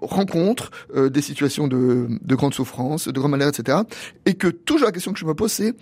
rencontre 0.01 0.71
des 0.95 1.21
situations 1.21 1.67
de, 1.67 2.07
de 2.09 2.35
grande 2.35 2.53
souffrance, 2.53 3.09
de 3.09 3.19
grande 3.19 3.31
malheur, 3.31 3.49
etc. 3.49 3.79
Et 4.25 4.35
que 4.35 4.47
toujours 4.47 4.85
la 4.85 4.93
question 4.93 5.11
que 5.11 5.19
je 5.19 5.25
me 5.25 5.33
pose, 5.33 5.51
c'est 5.51 5.75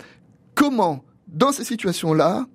comment 0.55 1.03
dans 1.31 1.51
ces 1.51 1.63
situations-là, 1.63 2.45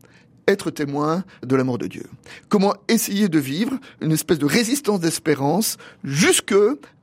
être 0.49 0.71
témoin 0.71 1.25
de 1.43 1.57
l'amour 1.57 1.79
de 1.79 1.87
Dieu. 1.87 2.05
Comment 2.49 2.75
essayer 2.89 3.29
de 3.29 3.39
vivre 3.39 3.79
une 4.01 4.13
espèce 4.13 4.39
de 4.39 4.47
résistance 4.47 5.01
d'espérance 5.01 5.77
jusque 6.05 6.55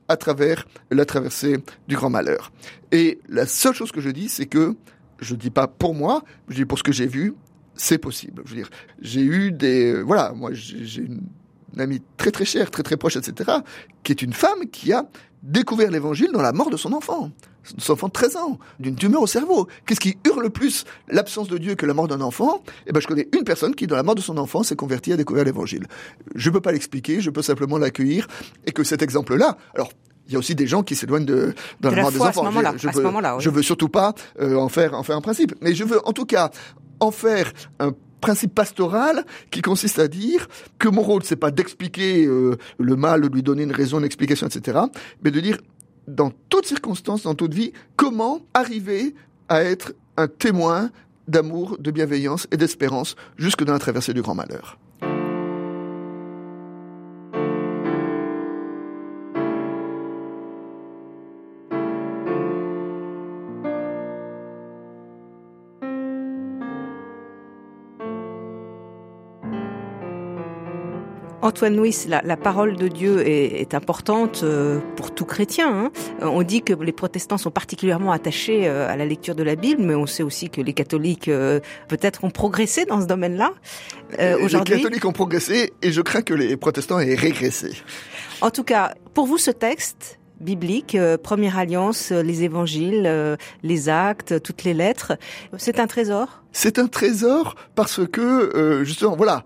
à 0.08 0.16
travers 0.16 0.66
la 0.90 1.04
traversée 1.04 1.56
du 1.88 1.96
grand 1.96 2.10
malheur. 2.10 2.52
Et 2.92 3.20
la 3.28 3.46
seule 3.46 3.74
chose 3.74 3.92
que 3.92 4.00
je 4.00 4.10
dis, 4.10 4.28
c'est 4.28 4.46
que 4.46 4.74
je 5.18 5.34
dis 5.34 5.50
pas 5.50 5.66
pour 5.66 5.94
moi, 5.94 6.22
je 6.48 6.56
dis 6.56 6.64
pour 6.64 6.78
ce 6.78 6.82
que 6.82 6.92
j'ai 6.92 7.06
vu, 7.06 7.34
c'est 7.74 7.98
possible. 7.98 8.42
Je 8.44 8.50
veux 8.50 8.56
dire, 8.56 8.70
j'ai 9.00 9.22
eu 9.22 9.52
des, 9.52 10.02
voilà, 10.02 10.32
moi 10.32 10.50
j'ai 10.52 11.02
une 11.02 11.80
amie 11.80 12.02
très 12.16 12.30
très 12.30 12.44
chère, 12.44 12.70
très 12.70 12.82
très 12.82 12.96
proche, 12.96 13.16
etc., 13.16 13.50
qui 14.02 14.12
est 14.12 14.22
une 14.22 14.32
femme 14.32 14.68
qui 14.70 14.92
a 14.92 15.08
découvert 15.44 15.90
l'évangile 15.90 16.30
dans 16.32 16.42
la 16.42 16.52
mort 16.52 16.70
de 16.70 16.76
son 16.76 16.92
enfant 16.92 17.30
son 17.78 17.92
enfant 17.92 18.08
de 18.08 18.12
13 18.12 18.36
ans, 18.36 18.58
d'une 18.78 18.94
tumeur 18.94 19.22
au 19.22 19.26
cerveau. 19.26 19.68
Qu'est-ce 19.86 20.00
qui 20.00 20.16
hurle 20.26 20.50
plus 20.50 20.84
l'absence 21.08 21.48
de 21.48 21.58
Dieu 21.58 21.74
que 21.74 21.86
la 21.86 21.94
mort 21.94 22.08
d'un 22.08 22.20
enfant? 22.20 22.62
Eh 22.86 22.92
ben, 22.92 23.00
je 23.00 23.06
connais 23.06 23.28
une 23.36 23.44
personne 23.44 23.74
qui, 23.74 23.86
dans 23.86 23.96
la 23.96 24.02
mort 24.02 24.14
de 24.14 24.20
son 24.20 24.38
enfant, 24.38 24.62
s'est 24.62 24.76
convertie 24.76 25.12
à 25.12 25.16
découvrir 25.16 25.44
l'évangile. 25.44 25.86
Je 26.34 26.50
peux 26.50 26.60
pas 26.60 26.72
l'expliquer, 26.72 27.20
je 27.20 27.30
peux 27.30 27.42
simplement 27.42 27.78
l'accueillir, 27.78 28.26
et 28.66 28.72
que 28.72 28.84
cet 28.84 29.02
exemple-là, 29.02 29.56
alors, 29.74 29.90
il 30.26 30.32
y 30.32 30.36
a 30.36 30.38
aussi 30.38 30.54
des 30.54 30.66
gens 30.66 30.82
qui 30.82 30.96
s'éloignent 30.96 31.26
de 31.26 31.54
dans 31.80 31.90
la 31.90 32.02
mort 32.02 32.12
des 32.12 32.20
enfants. 32.20 32.50
je, 32.76 32.88
veux, 32.88 33.40
je 33.40 33.50
veux 33.50 33.62
surtout 33.62 33.88
pas 33.88 34.14
euh, 34.40 34.56
en 34.56 34.70
faire 34.70 34.94
en 34.94 35.02
faire 35.02 35.16
un 35.16 35.20
principe, 35.20 35.54
mais 35.60 35.74
je 35.74 35.84
veux 35.84 36.06
en 36.06 36.12
tout 36.12 36.24
cas 36.24 36.50
en 37.00 37.10
faire 37.10 37.52
un 37.78 37.92
principe 38.24 38.54
pastoral 38.54 39.24
qui 39.50 39.60
consiste 39.60 39.98
à 39.98 40.08
dire 40.08 40.48
que 40.78 40.88
mon 40.88 41.02
rôle 41.02 41.22
c'est 41.24 41.36
pas 41.36 41.50
d'expliquer 41.50 42.24
euh, 42.24 42.56
le 42.78 42.96
mal, 42.96 43.20
de 43.20 43.28
lui 43.28 43.42
donner 43.42 43.64
une 43.64 43.72
raison, 43.72 43.98
une 43.98 44.06
explication, 44.06 44.46
etc., 44.46 44.78
mais 45.22 45.30
de 45.30 45.40
dire 45.40 45.58
dans 46.08 46.30
toutes 46.48 46.66
circonstances, 46.66 47.24
dans 47.24 47.34
toute 47.34 47.52
vie, 47.52 47.72
comment 47.96 48.40
arriver 48.54 49.14
à 49.50 49.62
être 49.62 49.92
un 50.16 50.26
témoin 50.26 50.90
d'amour, 51.28 51.76
de 51.78 51.90
bienveillance 51.90 52.46
et 52.50 52.56
d'espérance 52.56 53.14
jusque 53.36 53.62
dans 53.62 53.74
la 53.74 53.78
traversée 53.78 54.14
du 54.14 54.22
grand 54.22 54.34
malheur. 54.34 54.78
Antoine 71.44 71.76
Nuis, 71.76 72.06
la, 72.08 72.36
parole 72.38 72.74
de 72.76 72.88
Dieu 72.88 73.20
est, 73.28 73.74
importante 73.74 74.40
euh, 74.42 74.80
pour 74.96 75.14
tout 75.14 75.26
chrétien. 75.26 75.68
Hein. 75.68 75.90
On 76.22 76.42
dit 76.42 76.62
que 76.62 76.72
les 76.72 76.92
protestants 76.92 77.36
sont 77.36 77.50
particulièrement 77.50 78.12
attachés 78.12 78.66
euh, 78.66 78.88
à 78.90 78.96
la 78.96 79.04
lecture 79.04 79.34
de 79.34 79.42
la 79.42 79.54
Bible, 79.54 79.82
mais 79.82 79.94
on 79.94 80.06
sait 80.06 80.22
aussi 80.22 80.48
que 80.48 80.62
les 80.62 80.72
catholiques 80.72 81.28
euh, 81.28 81.60
peut-être 81.88 82.24
ont 82.24 82.30
progressé 82.30 82.86
dans 82.86 83.02
ce 83.02 83.06
domaine-là. 83.06 83.52
Aujourd'hui, 84.40 84.76
les 84.76 84.80
catholiques 84.80 85.04
ont 85.04 85.12
progressé 85.12 85.74
et 85.82 85.92
je 85.92 86.00
crains 86.00 86.22
que 86.22 86.32
les 86.32 86.56
protestants 86.56 86.98
aient 86.98 87.14
régressé. 87.14 87.72
En 88.40 88.48
tout 88.48 88.64
cas, 88.64 88.94
pour 89.12 89.26
vous, 89.26 89.36
ce 89.36 89.50
texte, 89.50 90.18
biblique, 90.40 90.96
Première 91.22 91.58
Alliance, 91.58 92.10
les 92.10 92.42
évangiles, 92.42 93.36
les 93.62 93.88
actes, 93.90 94.42
toutes 94.42 94.64
les 94.64 94.72
lettres. 94.72 95.18
C'est 95.58 95.78
un 95.78 95.86
trésor? 95.86 96.42
C'est 96.52 96.78
un 96.78 96.86
trésor 96.86 97.54
parce 97.74 98.00
que, 98.06 98.82
justement, 98.84 99.16
voilà, 99.16 99.44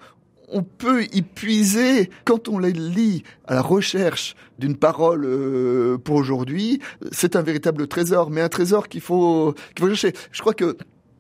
on 0.50 0.62
peut 0.62 1.04
y 1.12 1.22
puiser, 1.22 2.10
quand 2.24 2.48
on 2.48 2.58
les 2.58 2.72
lit 2.72 3.22
à 3.46 3.54
la 3.54 3.62
recherche 3.62 4.34
d'une 4.58 4.76
parole 4.76 5.24
euh, 5.24 5.98
pour 5.98 6.16
aujourd'hui, 6.16 6.80
c'est 7.12 7.36
un 7.36 7.42
véritable 7.42 7.86
trésor, 7.86 8.30
mais 8.30 8.40
un 8.40 8.48
trésor 8.48 8.88
qu'il 8.88 9.00
faut, 9.00 9.54
qu'il 9.74 9.84
faut 9.84 9.94
chercher. 9.94 10.14
Je 10.32 10.40
crois 10.40 10.54
que 10.54 10.76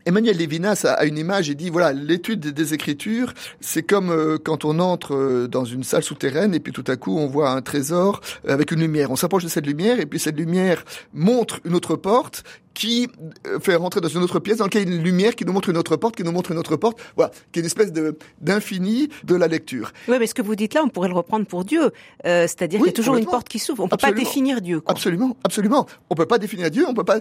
Emmanuel 0.06 0.38
Levinas 0.38 0.86
a 0.86 1.04
une 1.04 1.18
image 1.18 1.50
et 1.50 1.54
dit 1.54 1.68
voilà 1.68 1.92
l'étude 1.92 2.40
des 2.40 2.72
écritures 2.72 3.34
c'est 3.60 3.82
comme 3.82 4.10
euh, 4.10 4.38
quand 4.42 4.64
on 4.64 4.78
entre 4.78 5.14
euh, 5.14 5.48
dans 5.48 5.66
une 5.66 5.82
salle 5.82 6.02
souterraine 6.02 6.54
et 6.54 6.60
puis 6.60 6.72
tout 6.72 6.84
à 6.86 6.96
coup 6.96 7.18
on 7.18 7.26
voit 7.26 7.50
un 7.50 7.60
trésor 7.60 8.22
avec 8.46 8.70
une 8.70 8.80
lumière 8.80 9.10
on 9.10 9.16
s'approche 9.16 9.44
de 9.44 9.50
cette 9.50 9.66
lumière 9.66 10.00
et 10.00 10.06
puis 10.06 10.18
cette 10.18 10.38
lumière 10.38 10.82
montre 11.12 11.60
une 11.66 11.74
autre 11.74 11.94
porte 11.96 12.42
qui 12.74 13.08
euh, 13.46 13.58
fait 13.60 13.74
rentrer 13.74 14.00
dans 14.00 14.08
une 14.08 14.22
autre 14.22 14.38
pièce 14.38 14.58
dans 14.58 14.64
laquelle 14.64 14.82
il 14.82 14.88
y 14.88 14.92
a 14.92 14.96
une 14.96 15.02
lumière 15.02 15.34
qui 15.34 15.44
nous 15.44 15.52
montre 15.52 15.68
une 15.68 15.76
autre 15.76 15.96
porte, 15.96 16.16
qui 16.16 16.22
nous 16.22 16.32
montre 16.32 16.52
une 16.52 16.58
autre 16.58 16.76
porte, 16.76 16.98
voilà, 17.16 17.32
qui 17.52 17.58
est 17.58 17.62
une 17.62 17.66
espèce 17.66 17.92
de 17.92 18.16
d'infini 18.40 19.08
de 19.24 19.34
la 19.34 19.48
lecture. 19.48 19.92
Oui, 20.08 20.16
mais 20.18 20.26
ce 20.26 20.34
que 20.34 20.42
vous 20.42 20.54
dites 20.54 20.74
là, 20.74 20.82
on 20.84 20.88
pourrait 20.88 21.08
le 21.08 21.14
reprendre 21.14 21.46
pour 21.46 21.64
Dieu, 21.64 21.90
euh, 22.26 22.42
c'est-à-dire 22.42 22.78
qu'il 22.78 22.86
y 22.86 22.90
a 22.90 22.92
toujours 22.92 23.16
une 23.16 23.26
porte 23.26 23.48
qui 23.48 23.58
s'ouvre. 23.58 23.84
On 23.84 23.88
peut 23.88 23.96
pas 23.96 24.12
définir 24.12 24.60
Dieu. 24.60 24.80
Quoi. 24.80 24.92
Absolument, 24.92 25.36
absolument. 25.44 25.86
On 26.10 26.14
peut 26.14 26.26
pas 26.26 26.38
définir 26.38 26.70
Dieu. 26.70 26.84
On 26.86 26.94
peut 26.94 27.04
pas. 27.04 27.20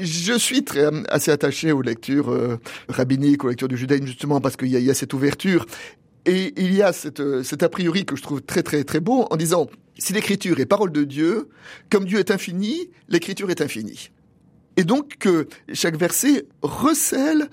Je 0.00 0.32
suis 0.34 0.64
très 0.64 0.84
euh, 0.84 1.02
assez 1.08 1.30
attaché 1.30 1.72
aux 1.72 1.82
lectures 1.82 2.30
euh, 2.30 2.58
rabbiniques, 2.88 3.44
aux 3.44 3.48
lectures 3.48 3.68
du 3.68 3.76
judaïsme 3.76 4.06
justement 4.06 4.40
parce 4.40 4.56
qu'il 4.56 4.68
y, 4.68 4.80
y, 4.80 4.90
a 4.90 4.94
cette 4.94 5.14
ouverture. 5.14 5.66
Et 6.26 6.54
il 6.56 6.74
y 6.74 6.82
a 6.82 6.92
cette, 6.94 7.42
cet 7.42 7.62
a 7.62 7.68
priori 7.68 8.06
que 8.06 8.16
je 8.16 8.22
trouve 8.22 8.40
très 8.40 8.62
très 8.62 8.82
très 8.84 9.00
beau 9.00 9.26
en 9.30 9.36
disant 9.36 9.68
si 9.98 10.12
l'écriture 10.12 10.58
est 10.58 10.66
parole 10.66 10.90
de 10.90 11.04
Dieu, 11.04 11.48
comme 11.90 12.04
Dieu 12.04 12.18
est 12.18 12.30
infini, 12.30 12.90
l'écriture 13.08 13.50
est 13.50 13.60
infinie. 13.60 14.10
Et 14.76 14.84
donc 14.84 15.16
que 15.18 15.48
chaque 15.72 15.96
verset 15.96 16.46
recèle 16.62 17.48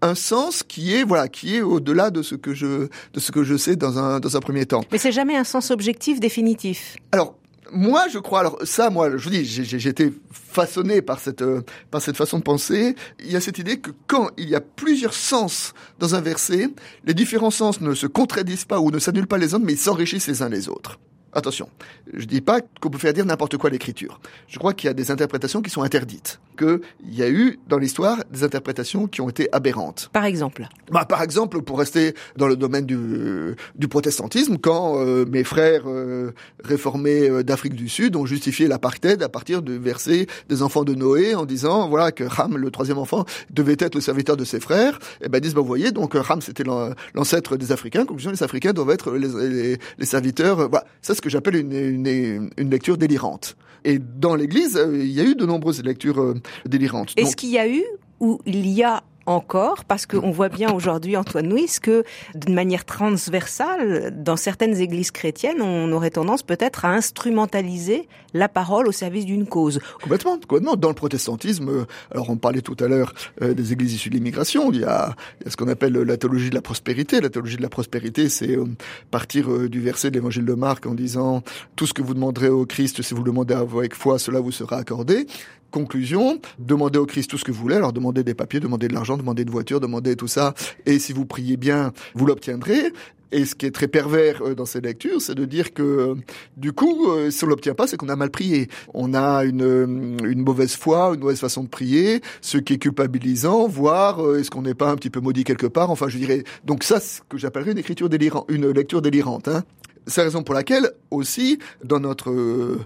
un 0.00 0.14
sens 0.14 0.62
qui 0.62 0.94
est 0.94 1.04
voilà 1.04 1.28
qui 1.28 1.56
est 1.56 1.62
au-delà 1.62 2.10
de 2.10 2.22
ce 2.22 2.34
que 2.34 2.54
je 2.54 2.88
de 3.12 3.20
ce 3.20 3.30
que 3.30 3.44
je 3.44 3.56
sais 3.56 3.76
dans 3.76 3.98
un 3.98 4.20
dans 4.20 4.36
un 4.36 4.40
premier 4.40 4.66
temps. 4.66 4.82
Mais 4.90 4.98
c'est 4.98 5.12
jamais 5.12 5.36
un 5.36 5.44
sens 5.44 5.70
objectif 5.70 6.18
définitif. 6.18 6.96
Alors 7.12 7.36
moi, 7.74 8.06
je 8.08 8.18
crois. 8.18 8.40
Alors 8.40 8.58
ça, 8.64 8.90
moi, 8.90 9.16
je 9.16 9.24
vous 9.24 9.30
dis, 9.30 9.44
j'ai 9.44 9.88
été 9.88 10.12
façonné 10.30 11.00
par 11.00 11.18
cette 11.20 11.44
par 11.90 12.02
cette 12.02 12.16
façon 12.16 12.38
de 12.38 12.42
penser. 12.42 12.94
Il 13.20 13.32
y 13.32 13.36
a 13.36 13.40
cette 13.40 13.58
idée 13.58 13.78
que 13.78 13.90
quand 14.06 14.28
il 14.36 14.48
y 14.48 14.54
a 14.54 14.60
plusieurs 14.60 15.14
sens 15.14 15.72
dans 15.98 16.14
un 16.14 16.20
verset, 16.20 16.68
les 17.04 17.14
différents 17.14 17.50
sens 17.50 17.80
ne 17.80 17.94
se 17.94 18.06
contredisent 18.06 18.66
pas 18.66 18.78
ou 18.78 18.90
ne 18.90 18.98
s'annulent 18.98 19.26
pas 19.26 19.38
les 19.38 19.54
uns, 19.54 19.58
mais 19.58 19.72
ils 19.72 19.78
s'enrichissent 19.78 20.26
les 20.26 20.42
uns 20.42 20.48
les 20.48 20.68
autres. 20.68 20.98
Attention, 21.34 21.70
je 22.12 22.26
dis 22.26 22.42
pas 22.42 22.60
qu'on 22.60 22.90
peut 22.90 22.98
faire 22.98 23.14
dire 23.14 23.24
n'importe 23.24 23.56
quoi 23.56 23.70
l'écriture. 23.70 24.20
Je 24.48 24.58
crois 24.58 24.74
qu'il 24.74 24.88
y 24.88 24.90
a 24.90 24.94
des 24.94 25.10
interprétations 25.10 25.62
qui 25.62 25.70
sont 25.70 25.80
interdites, 25.80 26.40
qu'il 26.58 26.80
y 27.10 27.22
a 27.22 27.30
eu 27.30 27.58
dans 27.68 27.78
l'histoire 27.78 28.18
des 28.30 28.44
interprétations 28.44 29.06
qui 29.06 29.22
ont 29.22 29.30
été 29.30 29.48
aberrantes. 29.52 30.10
Par 30.12 30.26
exemple 30.26 30.68
bah, 30.90 31.06
Par 31.06 31.22
exemple, 31.22 31.62
pour 31.62 31.78
rester 31.78 32.14
dans 32.36 32.46
le 32.46 32.56
domaine 32.56 32.84
du, 32.84 33.56
du 33.76 33.88
protestantisme, 33.88 34.58
quand 34.58 34.98
euh, 34.98 35.24
mes 35.24 35.42
frères 35.42 35.84
euh, 35.86 36.32
réformés 36.62 37.30
euh, 37.30 37.42
d'Afrique 37.42 37.76
du 37.76 37.88
Sud 37.88 38.14
ont 38.16 38.26
justifié 38.26 38.68
l'apartheid 38.68 39.22
à 39.22 39.30
partir 39.30 39.62
du 39.62 39.78
verset 39.78 40.26
des 40.50 40.60
enfants 40.60 40.84
de 40.84 40.94
Noé 40.94 41.34
en 41.34 41.46
disant 41.46 41.88
voilà 41.88 42.12
que 42.12 42.24
Ham, 42.24 42.58
le 42.58 42.70
troisième 42.70 42.98
enfant, 42.98 43.24
devait 43.48 43.76
être 43.78 43.94
le 43.94 44.02
serviteur 44.02 44.36
de 44.36 44.44
ses 44.44 44.60
frères, 44.60 44.98
et 45.22 45.26
eh 45.26 45.28
ben 45.30 45.40
disent 45.40 45.54
bah, 45.54 45.62
vous 45.62 45.66
voyez, 45.66 45.92
donc 45.92 46.14
Ham 46.14 46.42
c'était 46.42 46.64
l'ancêtre 47.14 47.56
des 47.56 47.72
Africains, 47.72 48.04
conclusion 48.04 48.30
les 48.30 48.42
Africains 48.42 48.74
doivent 48.74 48.90
être 48.90 49.12
les, 49.12 49.28
les, 49.48 49.78
les 49.96 50.06
serviteurs. 50.06 50.68
Voilà, 50.68 50.84
ça 51.00 51.14
que 51.22 51.30
j'appelle 51.30 51.56
une, 51.56 51.72
une, 51.72 52.50
une, 52.58 52.70
lecture 52.70 52.98
délirante. 52.98 53.56
Et 53.84 53.98
dans 53.98 54.34
l'Église, 54.34 54.76
euh, 54.76 54.98
il 54.98 55.10
y 55.10 55.20
a 55.20 55.24
eu 55.24 55.34
de 55.34 55.46
nombreuses 55.46 55.82
lectures 55.82 56.20
euh, 56.20 56.34
délirantes. 56.66 57.14
Est-ce 57.16 57.34
qu'il 57.34 57.50
y 57.50 57.58
a 57.58 57.66
eu 57.66 57.82
ou 58.20 58.38
il 58.44 58.68
y 58.68 58.82
a 58.82 59.02
encore, 59.26 59.84
parce 59.84 60.06
qu'on 60.06 60.30
voit 60.30 60.48
bien 60.48 60.72
aujourd'hui, 60.72 61.16
Antoine 61.16 61.48
Nuis, 61.48 61.78
que 61.80 62.04
d'une 62.34 62.54
manière 62.54 62.84
transversale, 62.84 64.12
dans 64.22 64.36
certaines 64.36 64.76
églises 64.80 65.10
chrétiennes, 65.10 65.62
on 65.62 65.90
aurait 65.92 66.10
tendance 66.10 66.42
peut-être 66.42 66.84
à 66.84 66.90
instrumentaliser 66.90 68.08
la 68.34 68.48
parole 68.48 68.88
au 68.88 68.92
service 68.92 69.24
d'une 69.24 69.46
cause. 69.46 69.80
Complètement, 70.00 70.38
complètement. 70.38 70.76
Dans 70.76 70.88
le 70.88 70.94
protestantisme, 70.94 71.68
euh, 71.68 71.84
alors 72.10 72.30
on 72.30 72.36
parlait 72.36 72.62
tout 72.62 72.76
à 72.80 72.88
l'heure 72.88 73.12
euh, 73.42 73.54
des 73.54 73.72
églises 73.72 73.94
issues 73.94 74.10
de 74.10 74.14
l'immigration, 74.14 74.72
il 74.72 74.80
y 74.80 74.84
a, 74.84 75.14
ce 75.46 75.56
qu'on 75.56 75.68
appelle 75.68 75.92
la 75.92 76.16
théologie 76.16 76.50
de 76.50 76.54
la 76.54 76.62
prospérité. 76.62 77.20
La 77.20 77.30
théologie 77.30 77.56
de 77.56 77.62
la 77.62 77.68
prospérité, 77.68 78.28
c'est 78.28 78.56
euh, 78.56 78.64
partir 79.10 79.68
du 79.68 79.80
verset 79.80 80.10
de 80.10 80.14
l'évangile 80.14 80.44
de 80.44 80.54
Marc 80.54 80.86
en 80.86 80.94
disant 80.94 81.42
tout 81.76 81.86
ce 81.86 81.92
que 81.92 82.02
vous 82.02 82.14
demanderez 82.14 82.48
au 82.48 82.66
Christ, 82.66 83.02
si 83.02 83.14
vous 83.14 83.22
le 83.22 83.30
demandez 83.30 83.54
avec 83.54 83.94
foi, 83.94 84.18
cela 84.18 84.40
vous 84.40 84.52
sera 84.52 84.76
accordé. 84.76 85.26
Conclusion, 85.72 86.38
demandez 86.58 86.98
au 86.98 87.06
Christ 87.06 87.30
tout 87.30 87.38
ce 87.38 87.44
que 87.44 87.50
vous 87.50 87.62
voulez, 87.62 87.76
alors 87.76 87.94
demandez 87.94 88.22
des 88.22 88.34
papiers, 88.34 88.60
demandez 88.60 88.88
de 88.88 88.94
l'argent, 88.94 89.11
d'argent, 89.12 89.22
demandez 89.22 89.42
une 89.42 89.50
voiture, 89.50 89.80
demandez 89.80 90.16
tout 90.16 90.28
ça. 90.28 90.54
Et 90.86 90.98
si 90.98 91.12
vous 91.12 91.26
priez 91.26 91.56
bien, 91.56 91.92
vous 92.14 92.26
l'obtiendrez. 92.26 92.92
Et 93.34 93.46
ce 93.46 93.54
qui 93.54 93.64
est 93.64 93.70
très 93.70 93.88
pervers 93.88 94.42
euh, 94.42 94.54
dans 94.54 94.66
ces 94.66 94.82
lectures, 94.82 95.22
c'est 95.22 95.34
de 95.34 95.46
dire 95.46 95.72
que 95.72 96.14
du 96.58 96.72
coup, 96.72 97.10
euh, 97.10 97.30
si 97.30 97.44
on 97.44 97.46
l'obtient 97.46 97.74
pas, 97.74 97.86
c'est 97.86 97.96
qu'on 97.96 98.10
a 98.10 98.16
mal 98.16 98.30
prié. 98.30 98.68
On 98.92 99.14
a 99.14 99.44
une, 99.44 99.62
euh, 99.62 99.86
une 99.86 100.42
mauvaise 100.42 100.76
foi, 100.76 101.12
une 101.14 101.20
mauvaise 101.20 101.40
façon 101.40 101.62
de 101.62 101.68
prier, 101.68 102.20
ce 102.42 102.58
qui 102.58 102.74
est 102.74 102.78
culpabilisant, 102.78 103.66
voire 103.68 104.20
est-ce 104.36 104.50
qu'on 104.50 104.60
n'est 104.60 104.74
pas 104.74 104.90
un 104.90 104.96
petit 104.96 105.08
peu 105.08 105.20
maudit 105.20 105.44
quelque 105.44 105.66
part? 105.66 105.90
Enfin, 105.90 106.08
je 106.08 106.18
dirais. 106.18 106.44
Donc 106.66 106.84
ça, 106.84 107.00
ce 107.00 107.20
que 107.26 107.38
j'appellerais 107.38 107.72
une 107.72 107.78
écriture 107.78 108.10
délirante, 108.10 108.44
une 108.50 108.68
lecture 108.70 109.00
délirante. 109.00 109.48
Hein. 109.48 109.64
C'est 110.06 110.20
la 110.20 110.24
raison 110.24 110.42
pour 110.42 110.54
laquelle 110.54 110.90
aussi, 111.10 111.58
dans 111.84 112.00
notre 112.00 112.30
euh, 112.30 112.80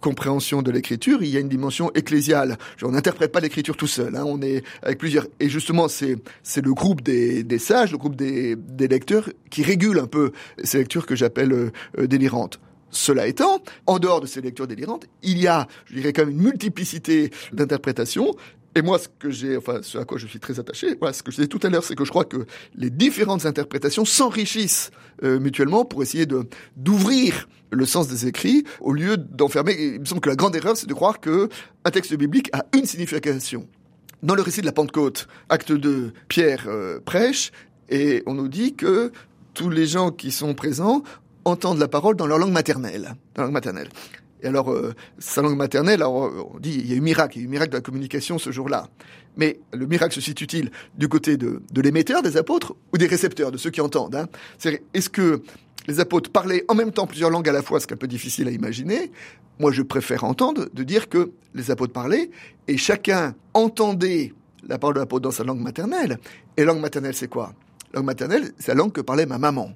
compréhension 0.00 0.62
de 0.62 0.70
l'écriture, 0.70 1.22
il 1.22 1.28
y 1.28 1.36
a 1.36 1.40
une 1.40 1.48
dimension 1.48 1.92
ecclésiale. 1.94 2.56
On 2.82 2.92
n'interprète 2.92 3.30
pas 3.32 3.40
l'écriture 3.40 3.76
tout 3.76 3.86
seul, 3.86 4.16
hein, 4.16 4.24
on 4.26 4.40
est 4.40 4.62
avec 4.82 4.98
plusieurs. 4.98 5.26
Et 5.38 5.48
justement, 5.48 5.88
c'est 5.88 6.16
le 6.56 6.74
groupe 6.74 7.02
des, 7.02 7.42
des 7.42 7.58
sages, 7.58 7.92
le 7.92 7.98
groupe 7.98 8.16
des, 8.16 8.56
des 8.56 8.88
lecteurs 8.88 9.28
qui 9.50 9.62
régule 9.62 9.98
un 9.98 10.06
peu 10.06 10.32
ces 10.64 10.78
lectures 10.78 11.06
que 11.06 11.14
j'appelle 11.14 11.52
euh, 11.52 11.70
euh, 11.98 12.06
délirantes. 12.06 12.58
Cela 12.90 13.26
étant, 13.26 13.62
en 13.86 13.98
dehors 13.98 14.20
de 14.20 14.26
ces 14.26 14.40
lectures 14.40 14.66
délirantes, 14.66 15.06
il 15.22 15.38
y 15.38 15.46
a, 15.46 15.66
je 15.86 15.96
dirais 15.96 16.12
quand 16.12 16.24
même 16.24 16.34
une 16.34 16.42
multiplicité 16.42 17.30
d'interprétations 17.52 18.34
et 18.76 18.82
moi, 18.82 18.98
ce 18.98 19.08
que 19.08 19.30
j'ai, 19.30 19.56
enfin, 19.56 19.80
à 19.94 20.04
quoi 20.04 20.18
je 20.18 20.26
suis 20.26 20.38
très 20.38 20.60
attaché, 20.60 20.96
voilà, 21.00 21.14
ce 21.14 21.22
que 21.22 21.30
je 21.30 21.36
disais 21.36 21.48
tout 21.48 21.60
à 21.62 21.70
l'heure, 21.70 21.82
c'est 21.82 21.94
que 21.94 22.04
je 22.04 22.10
crois 22.10 22.26
que 22.26 22.44
les 22.74 22.90
différentes 22.90 23.46
interprétations 23.46 24.04
s'enrichissent 24.04 24.90
euh, 25.24 25.40
mutuellement 25.40 25.86
pour 25.86 26.02
essayer 26.02 26.26
de 26.26 26.42
d'ouvrir 26.76 27.48
le 27.70 27.86
sens 27.86 28.06
des 28.06 28.26
écrits 28.26 28.64
au 28.80 28.92
lieu 28.92 29.16
d'enfermer. 29.16 29.74
Il 29.78 30.00
me 30.00 30.04
semble 30.04 30.20
que 30.20 30.28
la 30.28 30.36
grande 30.36 30.54
erreur, 30.54 30.76
c'est 30.76 30.86
de 30.86 30.92
croire 30.92 31.20
que 31.20 31.48
un 31.86 31.90
texte 31.90 32.14
biblique 32.14 32.50
a 32.52 32.66
une 32.76 32.84
signification. 32.84 33.66
Dans 34.22 34.34
le 34.34 34.42
récit 34.42 34.60
de 34.60 34.66
la 34.66 34.72
Pentecôte, 34.72 35.26
acte 35.48 35.72
2, 35.72 36.12
Pierre 36.28 36.66
euh, 36.68 37.00
prêche 37.00 37.52
et 37.88 38.22
on 38.26 38.34
nous 38.34 38.48
dit 38.48 38.74
que 38.74 39.10
tous 39.54 39.70
les 39.70 39.86
gens 39.86 40.10
qui 40.10 40.30
sont 40.30 40.52
présents 40.52 41.02
entendent 41.46 41.78
la 41.78 41.88
parole 41.88 42.14
dans 42.14 42.26
leur 42.26 42.38
langue 42.38 42.52
maternelle. 42.52 43.14
Et 44.46 44.48
alors, 44.48 44.70
euh, 44.70 44.94
sa 45.18 45.42
langue 45.42 45.56
maternelle, 45.56 46.02
alors, 46.02 46.52
on 46.54 46.60
dit, 46.60 46.78
il 46.78 46.88
y 46.88 46.92
a 46.92 46.96
eu 46.96 47.00
miracle, 47.00 47.36
il 47.36 47.40
y 47.40 47.44
a 47.44 47.46
eu 47.46 47.50
miracle 47.50 47.72
de 47.72 47.78
la 47.78 47.82
communication 47.82 48.38
ce 48.38 48.52
jour-là. 48.52 48.88
Mais 49.36 49.58
le 49.72 49.86
miracle 49.86 50.14
se 50.14 50.20
situe-t-il 50.20 50.70
du 50.96 51.08
côté 51.08 51.36
de, 51.36 51.62
de 51.72 51.80
l'émetteur 51.80 52.22
des 52.22 52.36
apôtres 52.36 52.74
ou 52.94 52.96
des 52.96 53.08
récepteurs, 53.08 53.50
de 53.50 53.58
ceux 53.58 53.70
qui 53.70 53.80
entendent 53.80 54.14
hein? 54.14 54.28
Est-ce 54.94 55.10
que 55.10 55.42
les 55.88 55.98
apôtres 55.98 56.30
parlaient 56.30 56.64
en 56.68 56.76
même 56.76 56.92
temps 56.92 57.08
plusieurs 57.08 57.30
langues 57.30 57.48
à 57.48 57.52
la 57.52 57.60
fois, 57.60 57.80
ce 57.80 57.88
qui 57.88 57.92
est 57.92 57.96
un 57.96 57.98
peu 57.98 58.06
difficile 58.06 58.46
à 58.46 58.52
imaginer? 58.52 59.10
Moi, 59.58 59.72
je 59.72 59.82
préfère 59.82 60.22
entendre 60.22 60.68
de 60.72 60.82
dire 60.84 61.08
que 61.08 61.32
les 61.54 61.72
apôtres 61.72 61.92
parlaient 61.92 62.30
et 62.68 62.76
chacun 62.76 63.34
entendait 63.52 64.32
la 64.68 64.78
parole 64.78 64.94
de 64.94 65.00
l'apôtre 65.00 65.22
dans 65.22 65.32
sa 65.32 65.42
langue 65.42 65.60
maternelle. 65.60 66.20
Et 66.56 66.64
langue 66.64 66.80
maternelle, 66.80 67.16
c'est 67.16 67.28
quoi? 67.28 67.52
Langue 67.92 68.04
maternelle, 68.04 68.52
c'est 68.60 68.68
la 68.68 68.74
langue 68.74 68.92
que 68.92 69.00
parlait 69.00 69.26
ma 69.26 69.38
maman. 69.38 69.72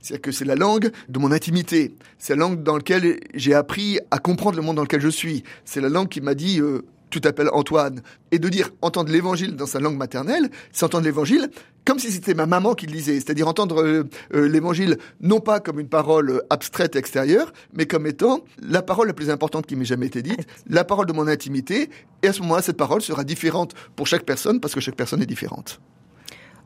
C'est-à-dire 0.00 0.22
que 0.22 0.32
c'est 0.32 0.44
la 0.44 0.56
langue 0.56 0.90
de 1.08 1.18
mon 1.18 1.32
intimité. 1.32 1.94
C'est 2.18 2.34
la 2.34 2.40
langue 2.40 2.62
dans 2.62 2.76
laquelle 2.76 3.20
j'ai 3.34 3.54
appris 3.54 3.98
à 4.10 4.18
comprendre 4.18 4.56
le 4.56 4.62
monde 4.62 4.76
dans 4.76 4.82
lequel 4.82 5.00
je 5.00 5.08
suis. 5.08 5.44
C'est 5.64 5.80
la 5.80 5.88
langue 5.88 6.08
qui 6.08 6.20
m'a 6.20 6.34
dit 6.34 6.60
euh, 6.60 6.82
tu 7.14 7.20
t'appelles 7.20 7.50
Antoine. 7.52 8.02
Et 8.32 8.40
de 8.40 8.48
dire 8.48 8.70
entendre 8.82 9.12
l'évangile 9.12 9.54
dans 9.54 9.66
sa 9.66 9.78
langue 9.78 9.96
maternelle, 9.96 10.50
c'est 10.72 10.84
entendre 10.84 11.04
l'évangile 11.04 11.48
comme 11.84 12.00
si 12.00 12.10
c'était 12.10 12.34
ma 12.34 12.46
maman 12.46 12.74
qui 12.74 12.86
le 12.86 12.92
lisait. 12.92 13.14
C'est-à-dire 13.14 13.46
entendre 13.46 13.84
euh, 13.84 14.04
euh, 14.34 14.48
l'évangile 14.48 14.98
non 15.20 15.38
pas 15.38 15.60
comme 15.60 15.78
une 15.78 15.88
parole 15.88 16.42
abstraite 16.50 16.96
extérieure, 16.96 17.52
mais 17.72 17.86
comme 17.86 18.08
étant 18.08 18.40
la 18.60 18.82
parole 18.82 19.06
la 19.06 19.12
plus 19.12 19.30
importante 19.30 19.66
qui 19.66 19.76
m'ait 19.76 19.84
jamais 19.84 20.06
été 20.06 20.22
dite, 20.22 20.44
la 20.68 20.82
parole 20.82 21.06
de 21.06 21.12
mon 21.12 21.28
intimité. 21.28 21.88
Et 22.24 22.26
à 22.26 22.32
ce 22.32 22.40
moment-là, 22.42 22.62
cette 22.62 22.76
parole 22.76 23.00
sera 23.00 23.22
différente 23.22 23.74
pour 23.94 24.08
chaque 24.08 24.24
personne 24.24 24.58
parce 24.58 24.74
que 24.74 24.80
chaque 24.80 24.96
personne 24.96 25.22
est 25.22 25.26
différente. 25.26 25.80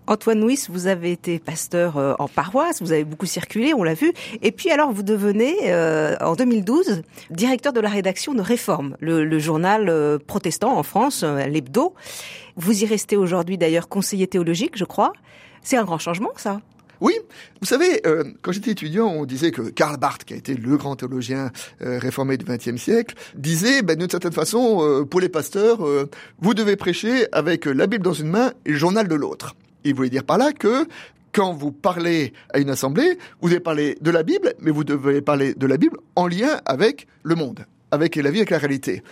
Antoine 0.09 0.41
Nuis, 0.41 0.65
vous 0.71 0.87
avez 0.87 1.13
été 1.13 1.39
pasteur 1.39 1.99
euh, 1.99 2.15
en 2.19 2.29
paroisse, 2.29 2.81
vous 2.81 2.93
avez 2.93 3.05
beaucoup 3.05 3.27
circulé, 3.27 3.75
on 3.75 3.83
l'a 3.83 3.93
vu. 3.93 4.15
Et 4.41 4.53
puis 4.53 4.71
alors, 4.71 4.91
vous 4.91 5.03
devenez, 5.03 5.55
euh, 5.65 6.17
en 6.23 6.35
2012, 6.35 7.03
directeur 7.31 7.75
de 7.75 7.81
la 7.81 7.91
rédaction 7.91 8.33
de 8.33 8.41
Réforme, 8.41 8.97
le, 9.01 9.39
journal 9.39 9.91
euh, 9.91 10.19
protestant 10.19 10.79
en 10.79 10.83
France, 10.83 11.23
l'hebdo. 11.23 11.93
Vous 12.57 12.83
y 12.83 12.87
restez 12.87 13.19
aujourd'hui 13.19 13.59
d'ailleurs 13.59 13.91
conseiller 13.91 14.27
théologique, 14.27 14.79
je 14.79 14.85
crois. 14.85 15.13
C'est 15.63 15.77
un 15.77 15.85
grand 15.85 15.99
changement, 15.99 16.31
ça 16.37 16.61
oui, 17.01 17.13
vous 17.61 17.67
savez, 17.69 18.03
quand 18.43 18.51
j'étais 18.51 18.73
étudiant, 18.73 19.07
on 19.07 19.25
disait 19.25 19.53
que 19.53 19.63
Karl 19.71 19.97
Barth, 19.99 20.25
qui 20.25 20.35
a 20.35 20.37
été 20.37 20.55
le 20.55 20.77
grand 20.77 20.97
théologien 20.97 21.53
réformé 21.79 22.37
du 22.37 22.45
XXe 22.45 22.75
siècle, 22.75 23.15
disait, 23.37 23.83
ben, 23.83 23.97
d'une 23.97 24.11
certaine 24.11 24.33
façon, 24.33 25.07
pour 25.09 25.21
les 25.21 25.29
pasteurs, 25.29 25.79
vous 26.41 26.55
devez 26.55 26.75
prêcher 26.75 27.29
avec 27.31 27.67
la 27.67 27.87
Bible 27.87 28.03
dans 28.03 28.15
une 28.15 28.31
main 28.31 28.53
et 28.67 28.73
le 28.73 28.77
journal 28.77 29.07
de 29.07 29.15
l'autre. 29.15 29.55
Il 29.89 29.95
voulait 29.95 30.11
dire 30.11 30.25
par 30.25 30.39
là 30.39 30.53
que 30.53 30.87
quand 31.33 31.53
vous 31.53 31.73
parlez 31.73 32.33
à 32.53 32.59
une 32.59 32.71
assemblée, 32.71 33.19
vous 33.41 33.49
devez 33.49 33.61
parler 33.61 33.97
de 34.01 34.11
la 34.11 34.23
Bible, 34.23 34.55
mais 34.61 34.71
vous 34.71 34.85
devez 34.85 35.21
parler 35.23 35.55
de 35.55 35.67
la 35.67 35.77
Bible 35.77 35.99
en 36.17 36.27
lien 36.27 36.61
avec 36.67 37.07
le 37.23 37.35
monde, 37.35 37.65
avec 37.91 38.17
la 38.17 38.31
vie, 38.31 38.39
avec 38.39 38.51
la 38.51 38.59
réalité. 38.59 39.03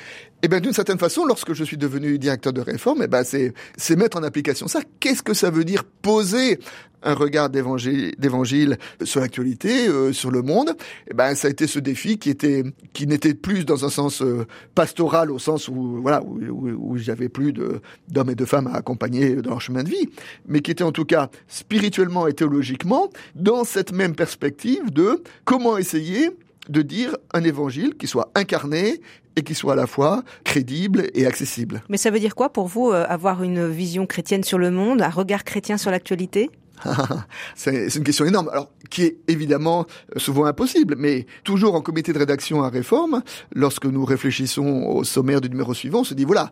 Et 0.43 0.49
bien 0.49 0.61
d'une 0.61 0.73
certaine 0.73 0.99
façon, 0.99 1.25
lorsque 1.25 1.55
je 1.55 1.65
suis 1.65 1.79
devenu 1.79 2.19
directeur 2.19 2.53
de 2.53 2.61
réforme, 2.61 3.03
eh 3.03 3.07
ben 3.07 3.25
c'est 3.25 3.53
c'est 3.77 3.97
mettre 3.97 4.19
en 4.19 4.23
application 4.23 4.69
ça. 4.69 4.81
Qu'est-ce 5.01 5.23
que 5.23 5.35
ça 5.35 5.51
veut 5.51 5.65
dire 5.65 5.85
poser 5.85 6.59
un 7.03 7.15
regard 7.15 7.51
d'évangile 7.51 8.79
sur 9.03 9.21
l'actualité, 9.21 9.89
euh, 9.89 10.13
sur 10.13 10.31
le 10.31 10.43
monde? 10.43 10.77
Et 11.11 11.15
ben 11.15 11.35
ça 11.35 11.49
a 11.49 11.51
été 11.51 11.67
ce 11.67 11.79
défi 11.79 12.19
qui 12.19 12.29
était 12.29 12.65
qui 12.93 13.07
n'était 13.07 13.33
plus 13.33 13.65
dans 13.65 13.87
un 13.87 13.89
sens 13.89 14.21
euh, 14.21 14.47
pastoral 14.75 15.31
au 15.31 15.39
sens 15.39 15.69
où 15.69 16.03
voilà 16.03 16.23
où, 16.23 16.39
où, 16.69 16.99
j'avais 16.99 17.31
plus 17.31 17.55
d'hommes 17.55 18.31
et 18.31 18.35
de 18.35 18.45
femmes 18.45 18.67
à 18.67 18.75
accompagner 18.75 19.37
dans 19.37 19.51
leur 19.51 19.61
chemin 19.63 19.85
de 19.85 19.89
vie, 19.89 20.11
mais 20.47 20.61
qui 20.61 20.71
était 20.71 20.85
en 20.85 20.93
tout 20.93 21.07
cas 21.07 21.31
spirituellement 21.49 22.27
et 22.27 22.35
théologiquement 22.35 23.11
dans 23.35 23.65
cette 23.65 23.93
même 23.93 24.15
perspective 24.15 24.93
de 24.93 25.23
comment 25.45 25.79
essayer 25.79 26.31
de 26.69 26.83
dire 26.83 27.17
un 27.33 27.45
évangile 27.45 27.97
qui 27.97 28.07
soit 28.07 28.31
incarné 28.35 29.01
et 29.37 29.43
qui 29.43 29.55
soit 29.55 29.75
à 29.75 29.77
la 29.77 29.87
fois 29.87 30.23
crédible 30.45 31.09
et 31.15 31.27
accessible. 31.27 31.83
Mais 31.89 31.99
ça 31.99 32.11
veut 32.11 32.21
dire 32.21 32.35
quoi 32.35 32.51
pour 32.51 32.67
vous 32.67 32.91
euh, 32.91 33.05
avoir 33.09 33.43
une 33.43 33.69
vision 33.69 34.07
chrétienne 34.07 34.45
sur 34.45 34.59
le 34.59 34.71
monde, 34.71 35.03
un 35.03 35.11
regard 35.11 35.45
chrétien 35.45 35.77
sur 35.77 35.91
l'actualité? 35.91 36.51
C'est 37.55 37.95
une 37.95 38.05
question 38.05 38.25
énorme, 38.25 38.49
alors 38.51 38.71
qui 38.91 39.03
est 39.03 39.17
évidemment 39.29 39.87
euh, 40.15 40.19
souvent 40.19 40.47
impossible, 40.47 40.97
mais 40.99 41.27
toujours 41.45 41.75
en 41.75 41.81
comité 41.81 42.13
de 42.13 42.19
rédaction 42.19 42.63
à 42.63 42.69
réforme, 42.69 43.23
lorsque 43.55 43.87
nous 43.87 44.05
réfléchissons 44.05 44.85
au 44.87 45.05
sommaire 45.05 45.41
du 45.41 45.51
numéro 45.51 45.75
suivant, 45.75 46.01
on 46.01 46.05
se 46.05 46.15
dit 46.15 46.25
voilà, 46.25 46.51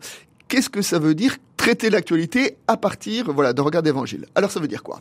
qu'est-ce 0.48 0.70
que 0.70 0.82
ça 0.82 0.98
veut 0.98 1.14
dire 1.14 1.36
traiter 1.56 1.90
l'actualité 1.90 2.56
à 2.68 2.76
partir 2.76 3.32
voilà 3.32 3.52
d'un 3.52 3.62
regard 3.62 3.82
d'évangile? 3.82 4.26
Alors 4.34 4.50
ça 4.50 4.60
veut 4.60 4.68
dire 4.68 4.82
quoi? 4.82 5.00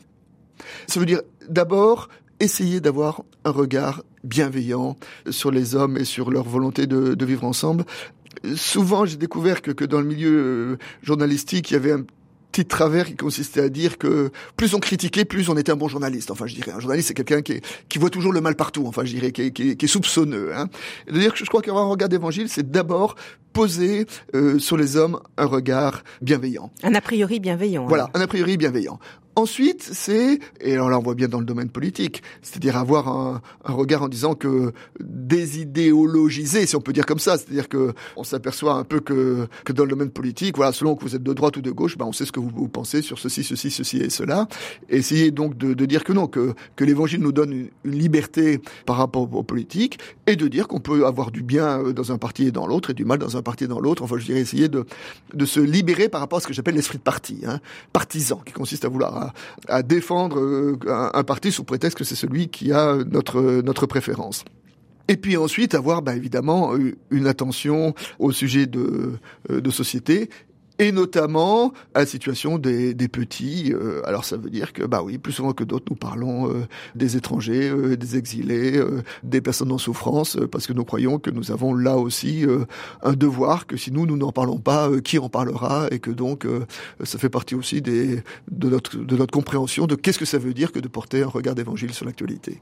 Ça 0.88 1.00
veut 1.00 1.06
dire 1.06 1.22
d'abord 1.50 2.10
essayer 2.44 2.80
d'avoir 2.80 3.24
un 3.46 3.52
regard 3.52 4.04
bienveillant 4.24 4.98
sur 5.30 5.52
les 5.52 5.76
hommes 5.76 5.98
et 5.98 6.06
sur 6.06 6.32
leur 6.32 6.44
volonté 6.44 6.88
de, 6.88 7.16
de 7.16 7.26
vivre 7.26 7.44
ensemble. 7.44 7.86
Souvent, 8.56 9.06
j'ai 9.06 9.18
découvert 9.18 9.62
que, 9.62 9.72
que 9.72 9.86
dans 9.86 10.00
le 10.00 10.08
milieu 10.08 10.32
euh, 10.32 10.78
journalistique, 11.02 11.72
il 11.72 11.74
y 11.74 11.78
avait 11.78 11.92
un 11.94 12.04
petit 12.52 12.66
travers 12.66 13.08
qui 13.08 13.16
consistait 13.16 13.62
à 13.62 13.70
dire 13.70 13.98
que 13.98 14.30
plus 14.56 14.76
on 14.76 14.80
critiquait, 14.80 15.26
plus 15.26 15.50
on 15.50 15.58
était 15.58 15.72
un 15.72 15.76
bon 15.76 15.88
journaliste. 15.88 16.30
Enfin, 16.30 16.46
je 16.46 16.54
dirais, 16.54 16.72
un 16.72 16.80
journaliste, 16.80 17.08
c'est 17.08 17.14
quelqu'un 17.16 17.42
qui, 17.42 17.62
qui 17.90 17.98
voit 17.98 18.12
toujours 18.12 18.32
le 18.32 18.42
mal 18.42 18.56
partout. 18.56 18.86
Enfin, 18.86 19.04
je 19.06 19.14
dirais, 19.14 19.32
qui, 19.32 19.52
qui, 19.52 19.76
qui 19.76 19.86
est 19.86 19.88
soupçonneux. 19.88 20.56
Hein. 20.56 20.68
De 21.08 21.20
dire 21.20 21.34
que 21.34 21.40
je 21.40 21.46
crois 21.46 21.62
qu'avoir 21.62 21.86
un 21.86 21.90
regard 21.90 22.10
d'évangile, 22.10 22.50
c'est 22.50 22.70
d'abord 22.70 23.16
poser 23.54 24.06
euh, 24.36 24.60
sur 24.60 24.78
les 24.78 24.98
hommes 24.98 25.20
un 25.38 25.46
regard 25.46 26.04
bienveillant. 26.22 26.72
Un 26.84 26.94
a 26.94 27.02
priori 27.02 27.40
bienveillant. 27.40 27.88
Voilà, 27.88 28.10
un 28.14 28.22
a 28.22 28.28
priori 28.28 28.58
bienveillant. 28.58 29.00
Ensuite, 29.36 29.90
c'est, 29.92 30.40
et 30.62 30.74
alors 30.74 30.92
là 30.92 31.00
on 31.00 31.02
voit 31.02 31.16
bien 31.16 31.28
dans 31.28 31.40
le 31.40 31.46
domaine 31.46 31.70
politique, 31.70 32.22
c'est-à-dire 32.44 32.78
avoir 32.78 33.08
un, 33.08 33.42
un, 33.66 33.74
regard 33.74 34.04
en 34.04 34.08
disant 34.08 34.36
que 34.36 34.74
désidéologiser, 35.00 36.68
si 36.68 36.76
on 36.76 36.82
peut 36.82 36.94
dire 36.94 37.08
comme 37.08 37.18
ça, 37.18 37.40
c'est-à-dire 37.40 37.68
que 37.68 37.94
on 38.16 38.24
s'aperçoit 38.24 38.76
un 38.76 38.84
peu 38.84 39.00
que, 39.00 39.48
que 39.66 39.74
dans 39.74 39.86
le 39.86 39.90
domaine 39.90 40.12
politique, 40.12 40.56
voilà, 40.56 40.72
selon 40.72 40.96
que 40.96 41.02
vous 41.02 41.16
êtes 41.16 41.24
de 41.24 41.34
droite 41.34 41.58
ou 41.58 41.62
de 41.62 41.72
gauche, 41.72 41.98
ben 41.98 42.06
on 42.06 42.12
sait 42.12 42.26
ce 42.26 42.32
que 42.32 42.40
vous, 42.40 42.52
vous 42.54 42.68
pensez 42.68 43.02
sur 43.02 43.18
ceci, 43.18 43.44
ceci, 43.44 43.72
ceci 43.72 43.98
et 43.98 44.12
cela. 44.12 44.48
Et 44.90 44.98
essayer 44.98 45.32
donc 45.32 45.58
de, 45.58 45.74
de, 45.74 45.86
dire 45.88 46.04
que 46.04 46.14
non, 46.14 46.28
que, 46.28 46.54
que 46.76 46.84
l'évangile 46.84 47.22
nous 47.22 47.32
donne 47.32 47.54
une, 47.54 47.70
une, 47.86 47.98
liberté 47.98 48.62
par 48.86 48.98
rapport 48.98 49.34
aux 49.34 49.44
politiques, 49.44 49.98
et 50.28 50.36
de 50.36 50.48
dire 50.48 50.68
qu'on 50.68 50.80
peut 50.80 51.08
avoir 51.08 51.32
du 51.32 51.42
bien 51.42 51.80
euh, 51.80 51.94
dans 51.94 52.12
un 52.12 52.20
parti 52.20 52.46
et 52.46 52.52
dans 52.52 52.68
l'autre, 52.68 52.92
et 52.92 52.94
du 52.94 53.04
mal 53.04 53.18
dans 53.18 53.36
un 53.36 53.42
parti 53.42 53.64
et 53.64 53.68
dans 53.68 53.80
l'autre. 53.80 54.04
Enfin, 54.04 54.18
je 54.20 54.26
dirais 54.26 54.42
essayer 54.42 54.70
de, 54.70 54.86
de 55.34 55.46
se 55.46 55.60
libérer 55.60 56.08
par 56.08 56.22
rapport 56.22 56.38
à 56.38 56.42
ce 56.42 56.48
que 56.48 56.54
j'appelle 56.54 56.76
l'esprit 56.76 57.00
de 57.00 57.04
parti, 57.04 57.40
hein, 57.48 57.60
partisan, 57.94 58.40
qui 58.46 58.54
consiste 58.54 58.86
à 58.86 58.90
vouloir 58.90 59.23
à, 59.68 59.84
défendre 59.84 60.40
euh, 60.40 60.78
un, 61.14 61.24
parti 61.24 61.52
sous 61.52 61.64
prétexte 61.64 61.98
que 61.98 62.04
c'est 62.04 62.16
celui 62.16 62.50
qui 62.50 62.72
a 62.72 62.98
notre, 63.06 63.86
préférence. 63.86 64.46
Et 65.08 65.18
puis 65.18 65.36
ensuite 65.36 65.76
avoir 65.76 66.02
bah, 66.02 66.16
évidemment 66.16 66.72
une 67.12 67.28
attention 67.28 67.94
au 68.20 68.32
sujet 68.32 68.66
de, 68.66 69.14
euh, 69.50 69.62
de 69.62 69.70
société 69.70 70.30
et 70.80 70.92
notamment 70.92 71.74
à 71.94 72.00
la 72.00 72.06
situation 72.06 72.58
des, 72.58 72.94
petits. 73.08 73.74
Euh, 73.74 74.02
alors 74.06 74.26
ça 74.26 74.38
veut 74.38 74.50
dire 74.50 74.74
que, 74.74 74.84
bah 74.84 75.02
oui, 75.04 75.18
plus 75.18 75.34
souvent 75.34 75.54
que 75.54 75.64
d'autres, 75.64 75.86
nous 75.90 75.96
parlons 75.96 76.50
euh, 76.50 76.66
des 76.96 77.16
étrangers, 77.18 77.70
euh, 77.70 77.96
des 77.96 78.18
exilés, 78.18 78.82
des 79.24 79.42
personnes 79.42 79.72
en 79.72 79.78
souffrance, 79.78 80.38
parce 80.52 80.68
que 80.68 80.74
nous 80.74 80.86
croyons 80.86 81.20
que 81.20 81.30
nous 81.30 81.52
avons 81.52 81.74
là 81.74 81.98
aussi 81.98 82.46
un 83.02 83.14
devoir, 83.14 83.68
que 83.68 83.78
si 83.78 83.92
nous, 83.92 84.06
nous 84.06 84.18
n'en 84.18 84.32
parlons 84.32 84.58
pas, 84.58 84.90
qui 85.04 85.20
en 85.20 85.30
parlera, 85.30 85.88
et 85.92 86.00
que 86.00 86.12
donc 86.12 86.48
ça 87.04 87.20
fait 87.20 87.30
partie 87.30 87.56
aussi 87.56 87.82
de, 87.82 88.22
notre, 88.52 88.98
de 88.98 89.18
notre 89.18 89.32
compréhension 89.32 89.86
de 89.86 89.96
qu'est-ce 89.96 90.20
que 90.20 90.26
ça 90.26 90.38
veut 90.38 90.54
dire 90.54 90.72
que 90.72 90.80
de 90.80 90.88
porter 90.88 91.24
un 91.24 91.28
regard 91.28 91.56
d'évangile 91.56 91.94
sur 91.94 92.06
l'actualité. 92.06 92.62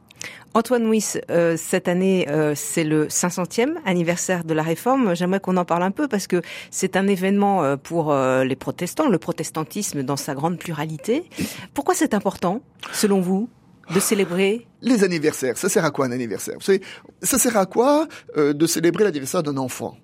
Antoine 0.53 0.87
Wyss, 0.87 1.17
cette 1.55 1.87
année, 1.87 2.27
c'est 2.55 2.83
le 2.83 3.07
500e 3.07 3.75
anniversaire 3.85 4.43
de 4.43 4.53
la 4.53 4.63
réforme. 4.63 5.15
J'aimerais 5.15 5.39
qu'on 5.39 5.57
en 5.57 5.65
parle 5.65 5.83
un 5.83 5.91
peu, 5.91 6.07
parce 6.07 6.27
que 6.27 6.41
c'est 6.69 6.95
un 6.95 7.07
événement 7.07 7.77
pour 7.77 8.00
euh, 8.09 8.43
les 8.43 8.55
protestants, 8.55 9.07
le 9.07 9.17
protestantisme 9.17 10.03
dans 10.03 10.17
sa 10.17 10.33
grande 10.33 10.57
pluralité. 10.57 11.23
Pourquoi 11.73 11.93
c'est 11.93 12.13
important, 12.13 12.61
selon 12.93 13.21
vous, 13.21 13.49
de 13.93 13.99
célébrer 13.99 14.67
Les 14.81 15.03
anniversaires, 15.03 15.57
ça 15.57 15.69
sert 15.69 15.85
à 15.85 15.91
quoi 15.91 16.07
un 16.07 16.11
anniversaire? 16.11 16.57
Ça 17.21 17.37
sert 17.37 17.57
à 17.57 17.65
quoi 17.65 18.07
euh, 18.37 18.53
de 18.53 18.65
célébrer 18.65 19.03
l'anniversaire 19.03 19.43
d'un 19.43 19.57
enfant? 19.57 19.97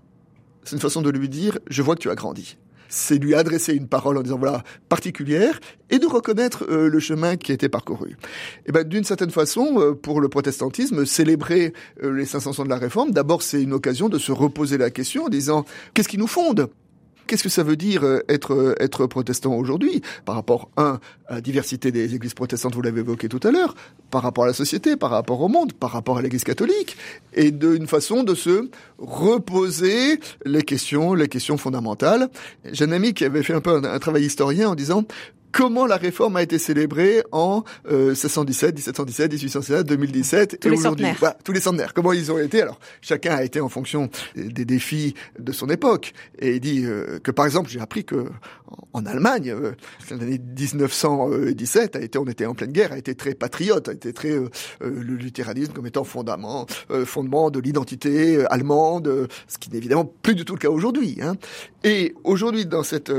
C'est 0.63 0.75
une 0.75 0.81
façon 0.81 1.01
de 1.01 1.09
lui 1.09 1.29
dire 1.29 1.57
«je 1.69 1.81
vois 1.81 1.95
que 1.95 2.01
tu 2.01 2.09
as 2.09 2.15
grandi» 2.15 2.57
c'est 2.89 3.17
lui 3.17 3.35
adresser 3.35 3.73
une 3.73 3.89
parole 3.89 4.17
en 4.17 4.21
disant 4.21 4.37
voilà 4.37 4.63
particulière 4.87 5.59
et 5.89 5.99
de 5.99 6.05
reconnaître 6.05 6.65
euh, 6.69 6.87
le 6.87 6.99
chemin 7.01 7.35
qui 7.35 7.51
a 7.51 7.55
été 7.55 7.67
parcouru. 7.67 8.11
Et 8.11 8.15
eh 8.67 8.71
ben 8.71 8.87
d'une 8.87 9.03
certaine 9.03 9.29
façon 9.29 9.97
pour 10.01 10.21
le 10.21 10.29
protestantisme 10.29 11.05
célébrer 11.05 11.73
les 12.01 12.25
500 12.25 12.61
ans 12.61 12.63
de 12.63 12.69
la 12.69 12.77
réforme 12.77 13.11
d'abord 13.11 13.41
c'est 13.41 13.61
une 13.61 13.73
occasion 13.73 14.07
de 14.07 14.17
se 14.17 14.31
reposer 14.31 14.77
la 14.77 14.89
question 14.89 15.25
en 15.25 15.29
disant 15.29 15.65
qu'est-ce 15.93 16.07
qui 16.07 16.17
nous 16.17 16.27
fonde? 16.27 16.69
Qu'est-ce 17.27 17.43
que 17.43 17.49
ça 17.49 17.63
veut 17.63 17.75
dire 17.75 18.03
euh, 18.03 18.23
être 18.29 18.53
euh, 18.53 18.75
être 18.79 19.05
protestant 19.05 19.53
aujourd'hui 19.53 20.01
par 20.25 20.35
rapport 20.35 20.69
un 20.77 20.99
à 21.27 21.35
la 21.35 21.41
diversité 21.41 21.91
des 21.91 22.15
églises 22.15 22.33
protestantes, 22.33 22.73
vous 22.73 22.81
l'avez 22.81 23.01
évoqué 23.01 23.27
tout 23.27 23.39
à 23.43 23.51
l'heure, 23.51 23.75
par 24.11 24.23
rapport 24.23 24.45
à 24.45 24.47
la 24.47 24.53
société, 24.53 24.95
par 24.95 25.11
rapport 25.11 25.41
au 25.41 25.49
monde, 25.49 25.73
par 25.73 25.91
rapport 25.91 26.17
à 26.17 26.21
l'Église 26.21 26.45
catholique, 26.45 26.95
et 27.33 27.51
d'une 27.51 27.85
façon 27.85 28.23
de 28.23 28.33
se 28.33 28.69
reposer 28.97 30.19
les 30.45 30.63
questions, 30.63 31.13
les 31.13 31.27
questions 31.27 31.57
fondamentales. 31.57 32.29
J'ai 32.71 32.85
un 32.85 32.91
ami 32.93 33.13
qui 33.13 33.25
avait 33.25 33.43
fait 33.43 33.53
un 33.53 33.61
peu 33.61 33.81
un 33.83 33.99
travail 33.99 34.23
historien 34.23 34.69
en 34.69 34.75
disant 34.75 35.03
comment 35.57 35.87
la 35.87 35.97
réforme 35.97 36.35
a 36.35 36.43
été 36.43 36.59
célébrée 36.59 37.23
en 37.31 37.63
1617, 37.89 38.75
1717, 38.75 39.31
1817, 39.31 39.87
2017 39.87 40.59
tous 40.59 40.67
et 40.67 40.71
aujourd'hui. 40.71 41.07
tous 41.43 41.51
les 41.51 41.59
centenaires. 41.59 41.95
Comment 41.95 42.13
ils 42.13 42.31
ont 42.31 42.37
été? 42.37 42.61
Alors, 42.61 42.79
chacun 43.01 43.35
a 43.35 43.43
été 43.43 43.59
en 43.59 43.67
fonction 43.67 44.07
des 44.35 44.65
défis 44.65 45.15
de 45.39 45.51
son 45.51 45.67
époque. 45.69 46.13
Et 46.37 46.55
il 46.55 46.59
dit 46.59 46.85
euh, 46.85 47.17
que, 47.23 47.31
par 47.31 47.45
exemple, 47.45 47.71
j'ai 47.71 47.79
appris 47.79 48.05
que 48.05 48.27
en 48.93 49.05
Allemagne, 49.05 49.49
euh, 49.49 49.71
l'année 50.09 50.39
1917 50.39 51.95
a 51.95 52.01
été, 52.01 52.17
on 52.17 52.25
était 52.25 52.45
en 52.45 52.53
pleine 52.53 52.71
guerre, 52.71 52.91
a 52.91 52.97
été 52.97 53.15
très 53.15 53.33
patriote, 53.33 53.89
a 53.89 53.93
été 53.93 54.13
très 54.13 54.31
euh, 54.31 54.49
euh, 54.81 55.03
le 55.03 55.15
luthéranisme 55.15 55.73
comme 55.73 55.87
étant 55.87 56.03
fondament, 56.03 56.65
fondement 57.05 57.49
de 57.51 57.59
l'identité 57.59 58.45
allemande, 58.49 59.27
ce 59.47 59.57
qui 59.57 59.69
n'est 59.69 59.77
évidemment 59.77 60.11
plus 60.21 60.35
du 60.35 60.45
tout 60.45 60.53
le 60.53 60.59
cas 60.59 60.69
aujourd'hui. 60.69 61.17
Hein. 61.21 61.35
Et 61.87 62.13
aujourd'hui, 62.25 62.65
dans 62.65 62.83
cette 62.83 63.09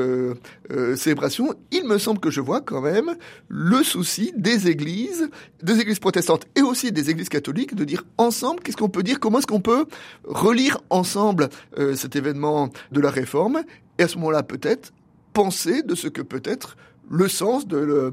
célébration, 0.95 1.55
il 1.71 1.89
me 1.89 1.97
semble 1.97 2.21
que 2.21 2.31
je 2.31 2.43
vois 2.43 2.61
quand 2.61 2.83
même 2.83 3.17
le 3.49 3.83
souci 3.83 4.31
des 4.37 4.69
églises, 4.69 5.31
des 5.63 5.81
églises 5.81 6.01
protestantes 6.01 6.45
et 6.55 6.61
aussi 6.61 6.93
des 6.93 7.09
églises 7.09 7.31
catholiques, 7.31 7.75
de 7.75 7.85
dire 7.85 8.05
ensemble, 8.19 8.61
qu'est-ce 8.61 8.77
qu'on 8.77 8.91
peut 8.91 9.03
dire, 9.03 9.21
comment 9.21 9.39
est-ce 9.39 9.47
qu'on 9.47 9.63
peut 9.63 9.87
relire 10.25 10.83
ensemble 10.91 11.49
cet 11.95 12.15
événement 12.15 12.69
de 12.93 13.01
la 13.01 13.11
réforme 13.11 13.63
et 13.99 14.03
à 14.03 14.09
ce 14.09 14.19
moment-là, 14.19 14.43
peut-être, 14.43 14.93
penser 15.33 15.83
de 15.83 15.95
ce 15.95 16.09
que 16.09 16.21
peut 16.21 16.43
être 16.45 16.77
le 17.11 17.29
sens 17.29 17.67
de, 17.67 17.77
le, 17.77 18.13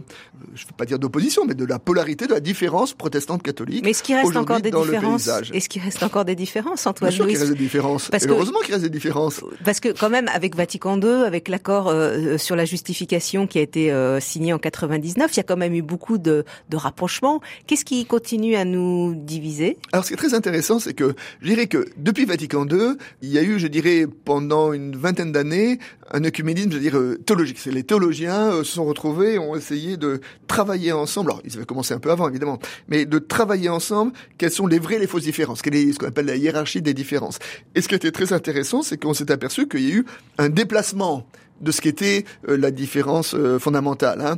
je 0.54 0.64
ne 0.64 0.68
veux 0.68 0.76
pas 0.78 0.86
dire 0.86 1.00
d'opposition, 1.00 1.46
mais 1.46 1.54
de 1.54 1.66
la 1.66 1.80
polarité, 1.80 2.28
de 2.28 2.34
la 2.34 2.39
différence 2.39 2.93
protestante-catholique. 2.93 3.84
Mais 3.84 3.91
est-ce 3.91 4.04
qu'il 4.04 4.16
reste 4.16 4.36
encore 4.36 4.62
des 4.62 4.72
différences 4.72 5.30
Est-ce 5.54 5.70
qu'il 5.70 5.82
reste 5.82 6.04
encore 6.04 6.26
des 6.26 6.36
différences, 6.36 6.86
Antoine 6.88 7.10
Bien 7.10 7.16
sûr 7.16 7.28
qu'il 7.28 7.38
reste 7.38 7.52
des 7.52 7.58
différences. 7.58 8.10
Parce 8.10 8.26
heureusement 8.26 8.60
qu'il 8.60 8.74
reste 8.74 8.84
des 8.84 8.89
différences. 8.89 9.41
Parce 9.64 9.80
que 9.80 9.89
quand 9.89 10.10
même, 10.10 10.28
avec 10.30 10.56
Vatican 10.56 11.00
II, 11.00 11.26
avec 11.26 11.50
l'accord 11.50 11.88
euh, 11.88 12.38
sur 12.38 12.56
la 12.56 12.66
justification 12.66 13.48
qui 13.48 13.60
a 13.60 13.62
été 13.62 13.91
euh, 13.91 14.20
signé 14.20 14.54
en 14.54 14.60
99, 14.60 15.32
il 15.34 15.38
y 15.38 15.39
a 15.39 15.43
quand 15.43 15.58
même 15.58 15.74
eu 15.74 15.82
beaucoup 15.82 16.18
de, 16.18 16.46
de 16.70 16.78
rapprochements. 16.78 17.41
Qu'est-ce 17.68 17.86
qui 17.86 18.06
continue 18.06 18.56
à 18.56 18.66
nous 18.66 19.14
diviser? 19.16 19.78
Alors, 19.91 20.06
ce 20.06 20.10
qui 20.10 20.14
est 20.14 20.18
très 20.18 20.34
intéressant, 20.34 20.80
c'est 20.80 20.93
que 20.93 21.16
je 21.41 21.48
dirais 21.48 21.68
que 21.68 21.86
depuis 21.98 22.26
Vatican 22.26 22.66
II, 22.66 22.96
il 23.22 23.30
y 23.30 23.38
a 23.38 23.43
eu, 23.43 23.60
je 23.60 23.68
dirais, 23.68 24.06
pendant 24.26 24.72
une 24.74 24.96
vingtaine 24.96 25.32
d'années, 25.32 25.80
un 26.12 26.24
œcuménisme, 26.24 26.72
je 26.72 26.76
veux 26.76 26.82
dire, 26.82 26.98
euh, 26.98 27.18
théologique. 27.26 27.60
C'est 27.60 27.72
les 27.72 27.84
théologiens 27.84 28.64
sont 28.64 28.85
retrouvés, 28.86 29.40
ont 29.40 29.56
essayé 29.56 29.98
de 29.98 30.22
travailler 30.48 30.92
ensemble. 30.92 31.32
Alors, 31.32 31.42
ils 31.46 31.56
avaient 31.56 31.66
commencé 31.66 31.94
un 31.94 32.00
peu 32.00 32.12
avant, 32.12 32.30
évidemment, 32.30 32.60
mais 32.88 33.06
de 33.06 33.20
travailler 33.20 33.70
ensemble 33.70 34.14
quelles 34.38 34.52
sont 34.52 34.68
les 34.68 34.80
vraies 34.80 34.96
et 34.96 35.00
les 35.00 35.08
fausses 35.08 35.24
différences, 35.24 35.62
quelle 35.62 35.76
est 35.76 35.94
ce 35.94 36.00
qu'on 36.00 36.08
appelle 36.08 36.26
la 36.26 36.36
hiérarchie 36.36 36.82
des 36.82 36.94
différences. 36.94 37.40
Et 37.76 37.82
ce 37.82 37.88
qui 37.88 37.96
était 37.96 38.12
très 38.12 38.34
intéressant, 38.34 38.82
c'est 38.82 38.98
qu'on 38.98 39.14
s'est 39.14 39.32
aperçu 39.32 39.68
qu'il 39.68 39.82
y 39.82 39.92
a 39.92 39.96
eu 39.96 40.06
un 40.38 40.50
déplacement 40.50 41.26
de 41.62 41.72
ce 41.72 41.82
qu'était 41.82 42.26
euh, 42.50 42.58
la 42.58 42.72
différence 42.72 43.34
euh, 43.34 43.60
fondamentale. 43.60 44.22
Hein 44.22 44.38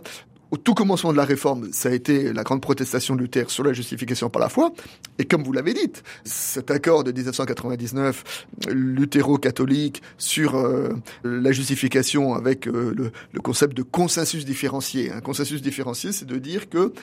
au 0.51 0.57
tout 0.57 0.73
commencement 0.73 1.11
de 1.11 1.17
la 1.17 1.25
réforme, 1.25 1.69
ça 1.71 1.89
a 1.89 1.91
été 1.91 2.31
la 2.33 2.43
grande 2.43 2.61
protestation 2.61 3.15
de 3.15 3.21
Luther 3.21 3.49
sur 3.49 3.63
la 3.63 3.73
justification 3.73 4.29
par 4.29 4.41
la 4.41 4.49
foi. 4.49 4.71
Et 5.19 5.25
comme 5.25 5.43
vous 5.43 5.51
l'avez 5.51 5.73
dit, 5.73 5.91
cet 6.23 6.71
accord 6.71 7.03
de 7.03 7.11
1999 7.11 8.47
luthéro-catholique 8.69 10.01
sur 10.17 10.55
euh, 10.55 10.89
la 11.23 11.51
justification 11.51 12.33
avec 12.33 12.67
euh, 12.67 12.93
le, 12.95 13.11
le, 13.31 13.41
concept 13.41 13.75
de 13.75 13.83
consensus 13.83 14.45
différencié. 14.45 15.11
Un 15.11 15.21
consensus 15.21 15.61
différencié, 15.61 16.11
c'est 16.11 16.25
de 16.25 16.37
dire 16.37 16.69
que 16.69 16.93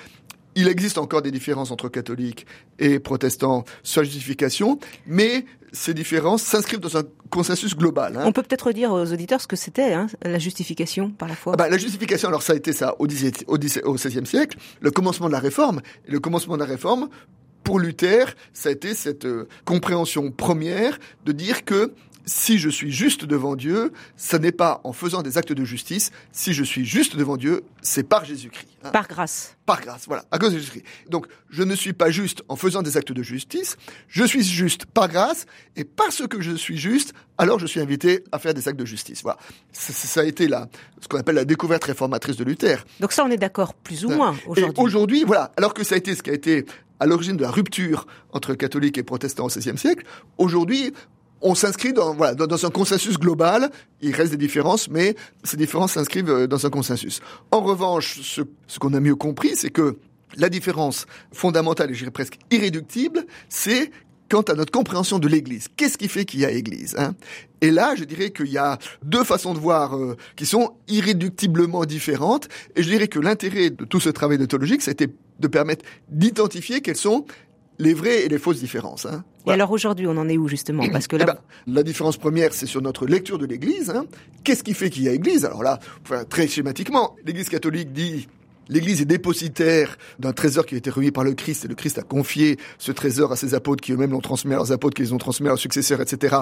il 0.56 0.68
existe 0.68 0.98
encore 0.98 1.20
des 1.20 1.32
différences 1.32 1.70
entre 1.70 1.88
catholiques 1.88 2.46
et 2.78 3.00
protestants 3.00 3.64
sur 3.82 4.02
la 4.02 4.04
justification, 4.04 4.78
mais 5.06 5.44
ces 5.74 5.92
différences 5.92 6.42
s'inscrivent 6.42 6.80
dans 6.80 6.96
un 6.96 7.02
consensus 7.30 7.76
global. 7.76 8.16
Hein. 8.16 8.22
On 8.24 8.32
peut 8.32 8.42
peut-être 8.42 8.72
dire 8.72 8.92
aux 8.92 9.12
auditeurs 9.12 9.40
ce 9.40 9.46
que 9.46 9.56
c'était, 9.56 9.92
hein, 9.92 10.06
la 10.22 10.38
justification 10.38 11.10
par 11.10 11.28
la 11.28 11.34
foi. 11.34 11.52
Ah 11.54 11.56
bah, 11.56 11.68
la 11.68 11.76
justification, 11.78 12.28
alors 12.28 12.42
ça 12.42 12.54
a 12.54 12.56
été 12.56 12.72
ça 12.72 12.94
au, 12.98 13.06
XVIe 13.06 14.26
siècle, 14.26 14.56
le 14.80 14.90
commencement 14.90 15.26
de 15.26 15.32
la 15.32 15.40
réforme. 15.40 15.80
Et 16.06 16.12
le 16.12 16.20
commencement 16.20 16.54
de 16.54 16.60
la 16.60 16.68
réforme, 16.68 17.08
pour 17.64 17.80
Luther, 17.80 18.34
ça 18.52 18.68
a 18.68 18.72
été 18.72 18.94
cette 18.94 19.24
euh, 19.24 19.48
compréhension 19.64 20.30
première 20.30 20.98
de 21.24 21.32
dire 21.32 21.64
que 21.64 21.92
si 22.26 22.58
je 22.58 22.68
suis 22.68 22.90
juste 22.90 23.24
devant 23.24 23.56
Dieu, 23.56 23.92
ça 24.16 24.38
n'est 24.38 24.52
pas 24.52 24.80
en 24.84 24.92
faisant 24.92 25.22
des 25.22 25.38
actes 25.38 25.52
de 25.52 25.64
justice. 25.64 26.10
Si 26.32 26.52
je 26.52 26.64
suis 26.64 26.84
juste 26.84 27.16
devant 27.16 27.36
Dieu, 27.36 27.64
c'est 27.82 28.02
par 28.02 28.24
Jésus-Christ. 28.24 28.68
Hein. 28.84 28.90
Par 28.90 29.08
grâce. 29.08 29.56
Par 29.66 29.80
grâce, 29.80 30.04
voilà, 30.06 30.24
à 30.30 30.38
cause 30.38 30.52
de 30.52 30.58
Jésus-Christ. 30.58 30.84
Donc, 31.08 31.26
je 31.50 31.62
ne 31.62 31.74
suis 31.74 31.92
pas 31.92 32.10
juste 32.10 32.42
en 32.48 32.56
faisant 32.56 32.82
des 32.82 32.96
actes 32.96 33.12
de 33.12 33.22
justice, 33.22 33.76
je 34.08 34.24
suis 34.24 34.44
juste 34.44 34.84
par 34.86 35.08
grâce, 35.08 35.46
et 35.76 35.84
parce 35.84 36.26
que 36.26 36.40
je 36.40 36.52
suis 36.52 36.76
juste, 36.76 37.14
alors 37.38 37.58
je 37.58 37.66
suis 37.66 37.80
invité 37.80 38.24
à 38.32 38.38
faire 38.38 38.52
des 38.52 38.68
actes 38.68 38.78
de 38.78 38.84
justice. 38.84 39.22
Voilà. 39.22 39.38
Ça, 39.72 40.20
a 40.20 40.24
été 40.24 40.48
là, 40.48 40.68
ce 41.00 41.08
qu'on 41.08 41.18
appelle 41.18 41.36
la 41.36 41.44
découverte 41.44 41.84
réformatrice 41.84 42.36
de 42.36 42.44
Luther. 42.44 42.84
Donc 43.00 43.12
ça, 43.12 43.24
on 43.24 43.30
est 43.30 43.38
d'accord 43.38 43.74
plus 43.74 44.04
ou 44.04 44.10
moins 44.10 44.36
aujourd'hui. 44.46 44.82
Aujourd'hui, 44.82 45.24
voilà, 45.24 45.52
alors 45.56 45.72
que 45.72 45.84
ça 45.84 45.94
a 45.94 45.98
été 45.98 46.14
ce 46.14 46.22
qui 46.22 46.30
a 46.30 46.34
été 46.34 46.66
à 47.00 47.06
l'origine 47.06 47.36
de 47.36 47.42
la 47.42 47.50
rupture 47.50 48.06
entre 48.32 48.54
catholiques 48.54 48.98
et 48.98 49.02
protestants 49.02 49.44
au 49.44 49.48
XVIe 49.48 49.76
siècle, 49.76 50.04
aujourd'hui, 50.38 50.92
on 51.44 51.54
s'inscrit 51.54 51.92
dans, 51.92 52.16
un 52.20 52.70
consensus 52.70 53.18
global. 53.18 53.70
Il 54.00 54.14
reste 54.14 54.32
des 54.32 54.38
différences, 54.38 54.88
mais 54.88 55.14
ces 55.44 55.58
différences 55.58 55.92
s'inscrivent 55.92 56.30
euh, 56.30 56.46
dans 56.46 56.66
un 56.66 56.70
consensus. 56.70 57.20
En 57.52 57.60
revanche, 57.60 58.20
ce, 58.22 58.78
qu'on 58.78 58.94
a 58.94 59.00
mieux 59.00 59.14
compris, 59.14 59.54
c'est 59.54 59.70
que 59.70 59.98
la 60.36 60.48
différence 60.48 61.06
fondamentale, 61.32 61.90
et 61.90 61.94
je 61.94 62.00
dirais 62.00 62.10
presque 62.10 62.38
irréductible, 62.50 63.24
c'est 63.50 63.90
quant 64.30 64.40
à 64.40 64.54
notre 64.54 64.72
compréhension 64.72 65.18
de 65.18 65.28
l'Église. 65.28 65.68
Qu'est-ce 65.76 65.98
qui 65.98 66.08
fait 66.08 66.24
qu'il 66.24 66.40
y 66.40 66.46
a 66.46 66.50
Église 66.50 66.96
hein? 66.98 67.14
Et 67.60 67.70
là, 67.70 67.94
je 67.94 68.04
dirais 68.04 68.30
qu'il 68.30 68.50
y 68.50 68.58
a 68.58 68.78
deux 69.02 69.22
façons 69.22 69.52
de 69.52 69.58
voir 69.58 69.96
euh, 69.96 70.16
qui 70.36 70.46
sont 70.46 70.72
irréductiblement 70.88 71.84
différentes. 71.84 72.48
Et 72.74 72.82
je 72.82 72.88
dirais 72.88 73.08
que 73.08 73.18
l'intérêt 73.18 73.68
de 73.68 73.84
tout 73.84 74.00
ce 74.00 74.08
travail 74.08 74.38
de 74.38 74.48
c'était 74.80 75.08
de 75.40 75.48
permettre 75.48 75.84
d'identifier 76.08 76.80
quelles 76.80 76.96
sont 76.96 77.26
les 77.78 77.94
vraies 77.94 78.24
et 78.24 78.28
les 78.28 78.38
fausses 78.38 78.60
différences. 78.60 79.06
Hein. 79.06 79.24
Et 79.46 79.50
alors 79.50 79.70
aujourd'hui, 79.70 80.06
on 80.06 80.16
en 80.16 80.28
est 80.28 80.36
où 80.36 80.48
justement? 80.48 80.88
Parce 80.90 81.06
que 81.06 81.16
là, 81.16 81.24
eh 81.28 81.32
ben, 81.32 81.38
la 81.74 81.82
différence 81.82 82.16
première, 82.16 82.54
c'est 82.54 82.66
sur 82.66 82.80
notre 82.80 83.06
lecture 83.06 83.38
de 83.38 83.46
l'Église. 83.46 83.90
Hein. 83.90 84.06
Qu'est-ce 84.42 84.62
qui 84.62 84.74
fait 84.74 84.90
qu'il 84.90 85.02
y 85.02 85.08
a 85.08 85.12
Église? 85.12 85.44
Alors 85.44 85.62
là, 85.62 85.78
très 86.28 86.46
schématiquement, 86.46 87.16
l'Église 87.24 87.48
catholique 87.48 87.92
dit 87.92 88.28
L'Église 88.68 89.02
est 89.02 89.06
dépositaire 89.06 89.96
d'un 90.18 90.32
trésor 90.32 90.66
qui 90.66 90.74
a 90.74 90.78
été 90.78 90.90
remis 90.90 91.10
par 91.10 91.24
le 91.24 91.34
Christ, 91.34 91.64
et 91.64 91.68
le 91.68 91.74
Christ 91.74 91.98
a 91.98 92.02
confié 92.02 92.58
ce 92.78 92.92
trésor 92.92 93.32
à 93.32 93.36
ses 93.36 93.54
apôtres, 93.54 93.82
qui 93.82 93.92
eux-mêmes 93.92 94.12
l'ont 94.12 94.20
transmis 94.20 94.52
à 94.52 94.56
leurs 94.56 94.72
apôtres, 94.72 94.96
qui 94.96 95.02
les 95.02 95.12
ont 95.12 95.18
transmis 95.18 95.46
à 95.46 95.50
leurs 95.50 95.58
successeurs, 95.58 96.00
etc. 96.00 96.36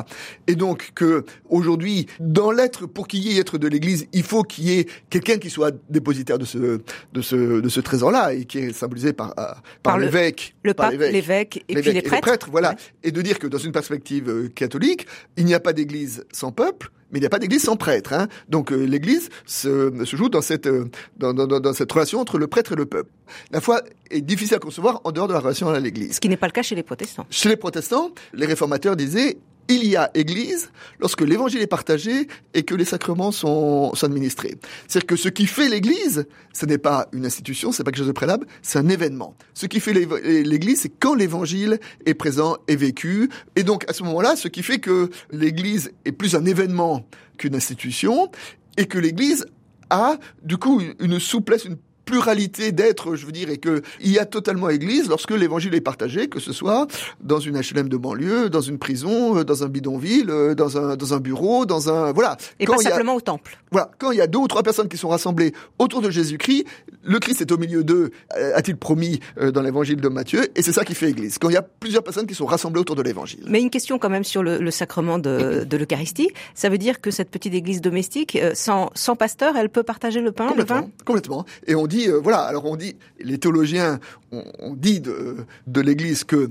Et 0.47 0.55
donc 0.55 0.93
que 0.95 1.25
aujourd'hui, 1.49 2.07
dans 2.21 2.51
l'être, 2.51 2.87
pour 2.87 3.09
qu'il 3.09 3.21
y 3.21 3.37
ait 3.37 3.41
être 3.41 3.59
de 3.59 3.69
l'Église, 3.69 4.07
il 4.13 4.23
faut 4.23 4.43
qu'il 4.43 4.65
y 4.65 4.79
ait 4.79 4.87
quelqu'un 5.11 5.39
qui 5.39 5.51
soit 5.51 5.75
dépositaire 5.91 6.39
de 6.39 6.45
ce 6.45 6.81
de 7.13 7.23
ce 7.23 7.61
de 7.61 7.69
ce 7.69 7.81
trésor-là 7.81 8.35
et 8.35 8.45
qui 8.45 8.59
est 8.59 8.73
symbolisé 8.73 9.13
par 9.13 9.35
euh, 9.39 9.53
par, 9.83 9.99
l'évêque, 9.99 10.55
le, 10.63 10.75
pape, 10.75 10.93
l'évêque 10.93 11.65
et 11.69 11.75
puis 11.75 11.93
les 11.93 12.03
prêtres. 12.03 12.49
voilà. 12.51 12.75
Et 13.03 13.11
de 13.11 13.23
dire 13.23 13.39
que 13.39 13.47
dans 13.47 13.59
une 13.59 13.73
perspective 13.73 14.29
euh, 14.29 14.49
catholique, 14.49 15.07
il 15.37 15.45
n'y 15.45 15.55
a 15.55 15.61
pas 15.61 15.73
d'Église 15.73 16.25
sans 16.33 16.53
peuple 16.53 16.91
mais 17.13 17.19
il 17.19 17.23
n'y 17.23 17.27
a 17.27 17.31
pas 17.31 17.39
d'église 17.39 17.63
sans 17.63 17.77
prêtre. 17.77 18.13
Hein. 18.13 18.29
Donc 18.49 18.73
euh, 18.73 18.85
l'église 18.85 19.29
se, 19.47 20.05
se, 20.05 20.17
joue 20.17 20.29
dans 20.29 20.43
cette, 20.43 20.67
euh, 20.67 20.91
dans, 21.17 21.33
dans, 21.35 21.47
dans, 21.47 21.73
cette 21.73 21.93
relation 21.93 22.21
entre 22.21 22.39
le 22.39 22.47
prêtre 22.47 22.73
et 22.73 22.77
le 22.77 22.87
peuple. 22.87 23.11
La 23.51 23.61
foi 23.61 23.83
est 24.11 24.23
difficile 24.23 24.57
à 24.57 24.59
concevoir 24.59 25.01
en 25.05 25.13
dehors 25.13 25.29
de 25.29 25.35
la 25.35 25.41
relation 25.41 25.69
à 25.69 25.79
l'église. 25.79 26.15
Ce 26.15 26.21
qui 26.21 26.29
n'est 26.29 26.37
pas 26.37 26.47
le 26.47 26.53
cas 26.53 26.63
chez 26.63 26.75
les 26.75 26.83
protestants. 26.83 27.27
Chez 27.31 27.49
les 27.49 27.57
protestants, 27.57 28.11
les 28.33 28.47
réformateurs 28.47 28.97
disaient 28.97 29.39
il 29.69 29.87
y 29.87 29.97
a 29.97 30.11
Église 30.15 30.71
lorsque 31.01 31.23
l'Évangile 31.23 31.61
est 31.63 31.67
partagé 31.67 32.27
et 32.55 32.63
que 32.63 32.75
les 32.75 32.85
sacrements 32.85 33.33
sont, 33.33 33.93
administrés. 34.03 34.57
C'est-à-dire 34.89 35.07
que 35.07 35.17
ce 35.17 35.29
qui 35.29 35.47
fait 35.47 35.69
l'Église, 35.69 36.27
ce 36.53 36.67
n'est 36.67 36.79
pas 36.79 37.09
une 37.13 37.25
institution, 37.25 37.73
c'est 37.73 37.85
pas 37.85 37.91
quelque 37.91 37.99
chose 37.99 38.09
de 38.09 38.13
préalable, 38.13 38.47
c'est 38.63 38.79
un 38.79 38.89
événement. 38.89 39.37
Ce 39.55 39.67
qui 39.67 39.81
fait 39.81 39.93
l'Église, 39.93 40.81
c'est 40.81 40.89
quand 40.89 41.15
l'Évangile 41.15 41.79
est 42.07 42.15
présent 42.15 42.57
et 42.69 42.77
vécu. 42.77 43.31
Et 43.57 43.63
donc 43.63 43.89
à 43.89 43.93
ce 43.93 44.03
moment-là, 44.05 44.37
ce 44.37 44.49
qui 44.49 44.63
fait 44.63 44.79
que 44.79 45.11
l'Église 45.31 45.93
est 46.05 46.13
plus 46.13 46.35
un 46.35 46.45
événement 46.45 47.07
qu'une 47.39 47.55
institution 47.55 48.31
et 48.77 48.87
que 48.87 48.99
l'Église 48.99 49.47
a 49.91 50.19
du 50.43 50.57
coup 50.57 50.81
une 51.01 51.21
souplesse, 51.21 51.65
une 51.65 51.77
pluralité 52.13 52.73
d'êtres, 52.73 53.17
je 53.17 53.25
veux 53.25 53.33
dire, 53.33 53.49
et 53.49 53.57
que 53.57 53.81
il 54.03 54.13
y 54.13 54.19
a 54.19 54.27
totalement 54.27 54.69
église 54.69 55.09
lorsque 55.09 55.31
l'évangile 55.31 55.75
est 55.75 55.81
partagé, 55.81 56.29
que 56.29 56.41
ce 56.41 56.53
soit 56.53 56.87
dans 57.23 57.41
une 57.41 57.59
HLM 57.59 57.89
de 57.89 57.97
banlieue, 57.97 58.51
dans 58.51 58.61
une 58.61 58.79
prison, 58.79 59.39
euh, 59.39 59.45
dans 59.45 59.65
un 59.65 59.69
bidonville, 59.69 60.29
euh, 60.29 60.55
dans 60.55 60.77
un, 60.77 60.97
dans 60.97 61.15
un 61.15 61.21
bureau, 61.21 61.65
dans 61.65 61.89
un, 61.89 62.13
voilà. 62.13 62.37
Et 62.61 62.67
pas 62.67 62.77
simplement 62.77 63.15
au 63.15 63.23
temple. 63.23 63.59
Voilà. 63.71 63.91
Quand 63.99 64.11
il 64.11 64.19
y 64.19 64.21
a 64.21 64.27
deux 64.27 64.41
ou 64.41 64.47
trois 64.47 64.63
personnes 64.63 64.89
qui 64.89 64.99
sont 64.99 65.09
rassemblées 65.09 65.55
autour 65.79 66.03
de 66.03 66.11
Jésus-Christ, 66.11 66.67
le 67.03 67.19
Christ 67.19 67.41
est 67.41 67.51
au 67.51 67.57
milieu 67.57 67.83
d'eux, 67.83 68.11
euh, 68.37 68.53
a-t-il 68.57 68.77
promis 68.77 69.19
dans 69.41 69.63
l'évangile 69.63 70.03
de 70.03 70.09
Matthieu, 70.09 70.47
et 70.55 70.61
c'est 70.61 70.73
ça 70.73 70.85
qui 70.85 70.95
fait 70.95 71.09
église. 71.09 71.39
Quand 71.39 71.49
il 71.49 71.55
y 71.55 71.57
a 71.57 71.63
plusieurs 71.63 72.03
personnes 72.03 72.27
qui 72.27 72.35
sont 72.35 72.45
rassemblées 72.45 72.81
autour 72.81 72.97
de 72.97 73.03
l'évangile. 73.03 73.45
Mais 73.49 73.63
une 73.63 73.71
question 73.71 73.99
quand 73.99 74.11
même 74.11 74.25
sur 74.25 74.43
le, 74.43 74.59
le 74.59 74.71
sacrement 74.71 75.19
de, 75.19 75.65
de 75.65 75.77
l'Eucharistie. 75.79 76.29
Ça 76.55 76.69
veut 76.69 76.79
dire 76.79 77.01
que 77.01 77.11
cette 77.11 77.31
petite 77.31 77.55
église 77.55 77.81
domestique, 77.81 78.39
sans, 78.53 78.91
sans 78.95 79.17
pasteur, 79.17 79.57
elle 79.57 79.71
peut 79.71 79.83
partager 79.83 80.21
le 80.21 80.33
pain, 80.33 80.49
complètement, 80.49 80.77
le 80.77 80.83
pain 80.83 80.91
Complètement. 81.07 81.45
Et 81.67 81.75
on 81.75 81.87
dit, 81.87 82.02
euh, 82.09 82.19
voilà, 82.19 82.41
alors 82.41 82.65
on 82.67 82.77
dit, 82.77 82.97
les 83.21 83.39
théologiens, 83.39 84.01
on, 84.31 84.75
dit 84.75 85.01
de, 85.01 85.37
de 85.67 85.81
l'Église 85.81 86.25
que 86.25 86.51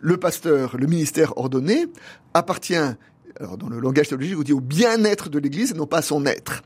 le 0.00 0.16
pasteur, 0.16 0.76
le 0.76 0.86
ministère 0.86 1.36
ordonné, 1.38 1.86
appartient, 2.34 2.74
alors 3.40 3.56
dans 3.56 3.68
le 3.68 3.78
langage 3.78 4.08
théologique, 4.08 4.36
on 4.38 4.42
dit 4.42 4.52
au 4.52 4.60
bien-être 4.60 5.28
de 5.28 5.38
l'Église 5.38 5.72
et 5.72 5.74
non 5.74 5.86
pas 5.86 5.98
à 5.98 6.02
son 6.02 6.26
être 6.26 6.62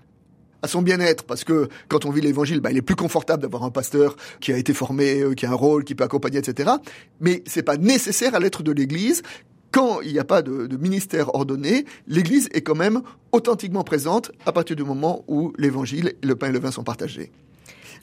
à 0.63 0.69
son 0.69 0.83
bien-être, 0.83 1.25
parce 1.25 1.45
que 1.45 1.69
quand 1.89 2.07
on 2.07 2.11
vit 2.11 2.21
l'évangile, 2.21 2.61
bah, 2.61 2.73
il 2.73 2.79
est 2.79 2.83
plus 2.83 2.97
confortable 2.97 3.43
d'avoir 3.43 3.63
un 3.63 3.71
pasteur 3.71 4.17
qui 4.41 4.53
a 4.53 4.57
été 4.57 4.73
formé, 4.75 5.21
euh, 5.21 5.35
qui 5.35 5.47
a 5.47 5.51
un 5.51 5.55
rôle, 5.55 5.85
qui 5.85 5.95
peut 5.95 6.03
accompagner, 6.03 6.39
etc. 6.39 6.71
Mais 7.21 7.43
c'est 7.47 7.63
pas 7.63 7.77
nécessaire 7.77 8.35
à 8.35 8.41
l'être 8.41 8.63
de 8.63 8.73
l'Église. 8.73 9.23
Quand 9.71 10.01
il 10.01 10.13
n'y 10.13 10.19
a 10.19 10.25
pas 10.25 10.43
de, 10.43 10.67
de 10.67 10.77
ministère 10.77 11.35
ordonné, 11.35 11.85
l'Église 12.09 12.49
est 12.53 12.63
quand 12.63 12.75
même 12.75 13.03
authentiquement 13.33 13.85
présente 13.85 14.33
à 14.47 14.53
partir 14.53 14.75
du 14.77 14.85
moment 14.85 15.25
où 15.29 15.53
l'évangile, 15.59 16.15
le 16.23 16.35
pain 16.35 16.49
et 16.49 16.53
le 16.53 16.59
vin 16.59 16.71
sont 16.71 16.85
partagés. 16.85 17.31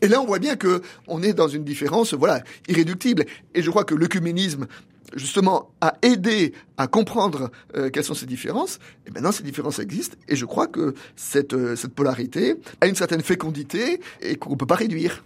Et 0.02 0.08
là, 0.08 0.22
on 0.22 0.26
voit 0.26 0.40
bien 0.40 0.56
que 0.56 0.82
on 1.08 1.22
est 1.24 1.34
dans 1.34 1.48
une 1.48 1.64
différence, 1.64 2.14
voilà, 2.14 2.44
irréductible. 2.68 3.26
Et 3.54 3.62
je 3.62 3.70
crois 3.70 3.84
que 3.84 3.96
l'œcuménisme, 3.96 4.68
justement, 5.16 5.72
a 5.82 5.96
aidé 6.02 6.54
à 6.78 6.88
comprendre 6.88 7.52
euh, 7.76 7.90
quelles 7.90 8.04
sont 8.04 8.14
ces 8.14 8.26
différences. 8.26 8.80
Et 9.08 9.12
maintenant, 9.12 9.32
ces 9.32 9.44
différences 9.44 9.80
existent. 9.80 10.18
Et 10.28 10.36
je 10.36 10.46
crois 10.46 10.68
que 10.68 10.94
cette, 11.16 11.54
euh, 11.54 11.76
cette 11.76 11.94
polarité 11.94 12.56
a 12.82 12.88
une 12.88 12.96
certaine 12.96 13.22
fécondité 13.22 14.00
et 14.22 14.36
qu'on 14.36 14.52
ne 14.52 14.56
peut 14.56 14.66
pas 14.66 14.76
réduire. 14.76 15.24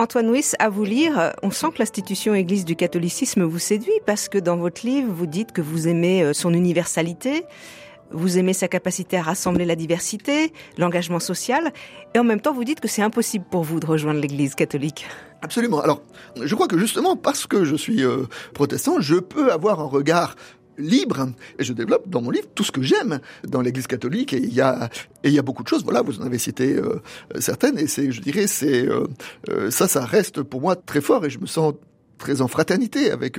Antoine 0.00 0.30
Wyss, 0.30 0.56
à 0.58 0.70
vous 0.70 0.84
lire, 0.84 1.34
on 1.42 1.50
sent 1.50 1.66
que 1.74 1.78
l'institution 1.80 2.34
Église 2.34 2.64
du 2.64 2.74
catholicisme 2.74 3.42
vous 3.42 3.58
séduit 3.58 3.92
parce 4.06 4.30
que 4.30 4.38
dans 4.38 4.56
votre 4.56 4.86
livre, 4.86 5.12
vous 5.12 5.26
dites 5.26 5.52
que 5.52 5.60
vous 5.60 5.88
aimez 5.88 6.22
euh, 6.22 6.32
son 6.32 6.54
universalité, 6.54 7.44
vous 8.10 8.38
aimez 8.38 8.54
sa 8.54 8.66
capacité 8.66 9.18
à 9.18 9.22
rassembler 9.22 9.66
la 9.66 9.76
diversité, 9.76 10.54
l'engagement 10.78 11.20
social, 11.20 11.70
et 12.14 12.18
en 12.18 12.24
même 12.24 12.40
temps 12.40 12.54
vous 12.54 12.64
dites 12.64 12.80
que 12.80 12.88
c'est 12.88 13.02
impossible 13.02 13.44
pour 13.50 13.62
vous 13.62 13.78
de 13.78 13.84
rejoindre 13.84 14.22
l'Église 14.22 14.54
catholique. 14.54 15.06
Absolument. 15.42 15.82
Alors, 15.82 16.00
je 16.40 16.54
crois 16.54 16.66
que 16.66 16.78
justement 16.78 17.14
parce 17.14 17.46
que 17.46 17.64
je 17.64 17.76
suis 17.76 18.02
euh, 18.02 18.24
protestant, 18.54 19.00
je 19.00 19.16
peux 19.16 19.52
avoir 19.52 19.80
un 19.80 19.86
regard 19.86 20.34
libre. 20.80 21.28
Et 21.58 21.64
je 21.64 21.72
développe 21.72 22.08
dans 22.08 22.22
mon 22.22 22.30
livre 22.30 22.48
tout 22.54 22.64
ce 22.64 22.72
que 22.72 22.82
j'aime 22.82 23.20
dans 23.46 23.60
l'Église 23.60 23.86
catholique. 23.86 24.32
Et 24.32 24.38
il 24.38 24.52
y 24.52 24.60
a 24.60 24.88
et 25.22 25.28
il 25.28 25.34
y 25.34 25.38
a 25.38 25.42
beaucoup 25.42 25.62
de 25.62 25.68
choses. 25.68 25.84
Voilà 25.84 26.02
vous 26.02 26.20
en 26.20 26.24
avez 26.24 26.38
cité 26.38 26.74
euh, 26.74 27.00
certaines. 27.38 27.78
Et 27.78 27.86
c'est 27.86 28.10
je 28.10 28.20
dirais 28.20 28.46
c'est 28.46 28.86
euh, 28.86 29.06
euh, 29.48 29.70
ça 29.70 29.88
ça 29.88 30.04
reste 30.04 30.42
pour 30.42 30.60
moi 30.60 30.76
très 30.76 31.00
fort. 31.00 31.24
Et 31.24 31.30
je 31.30 31.38
me 31.38 31.46
sens 31.46 31.74
très 32.18 32.42
en 32.42 32.48
fraternité 32.48 33.10
avec, 33.10 33.38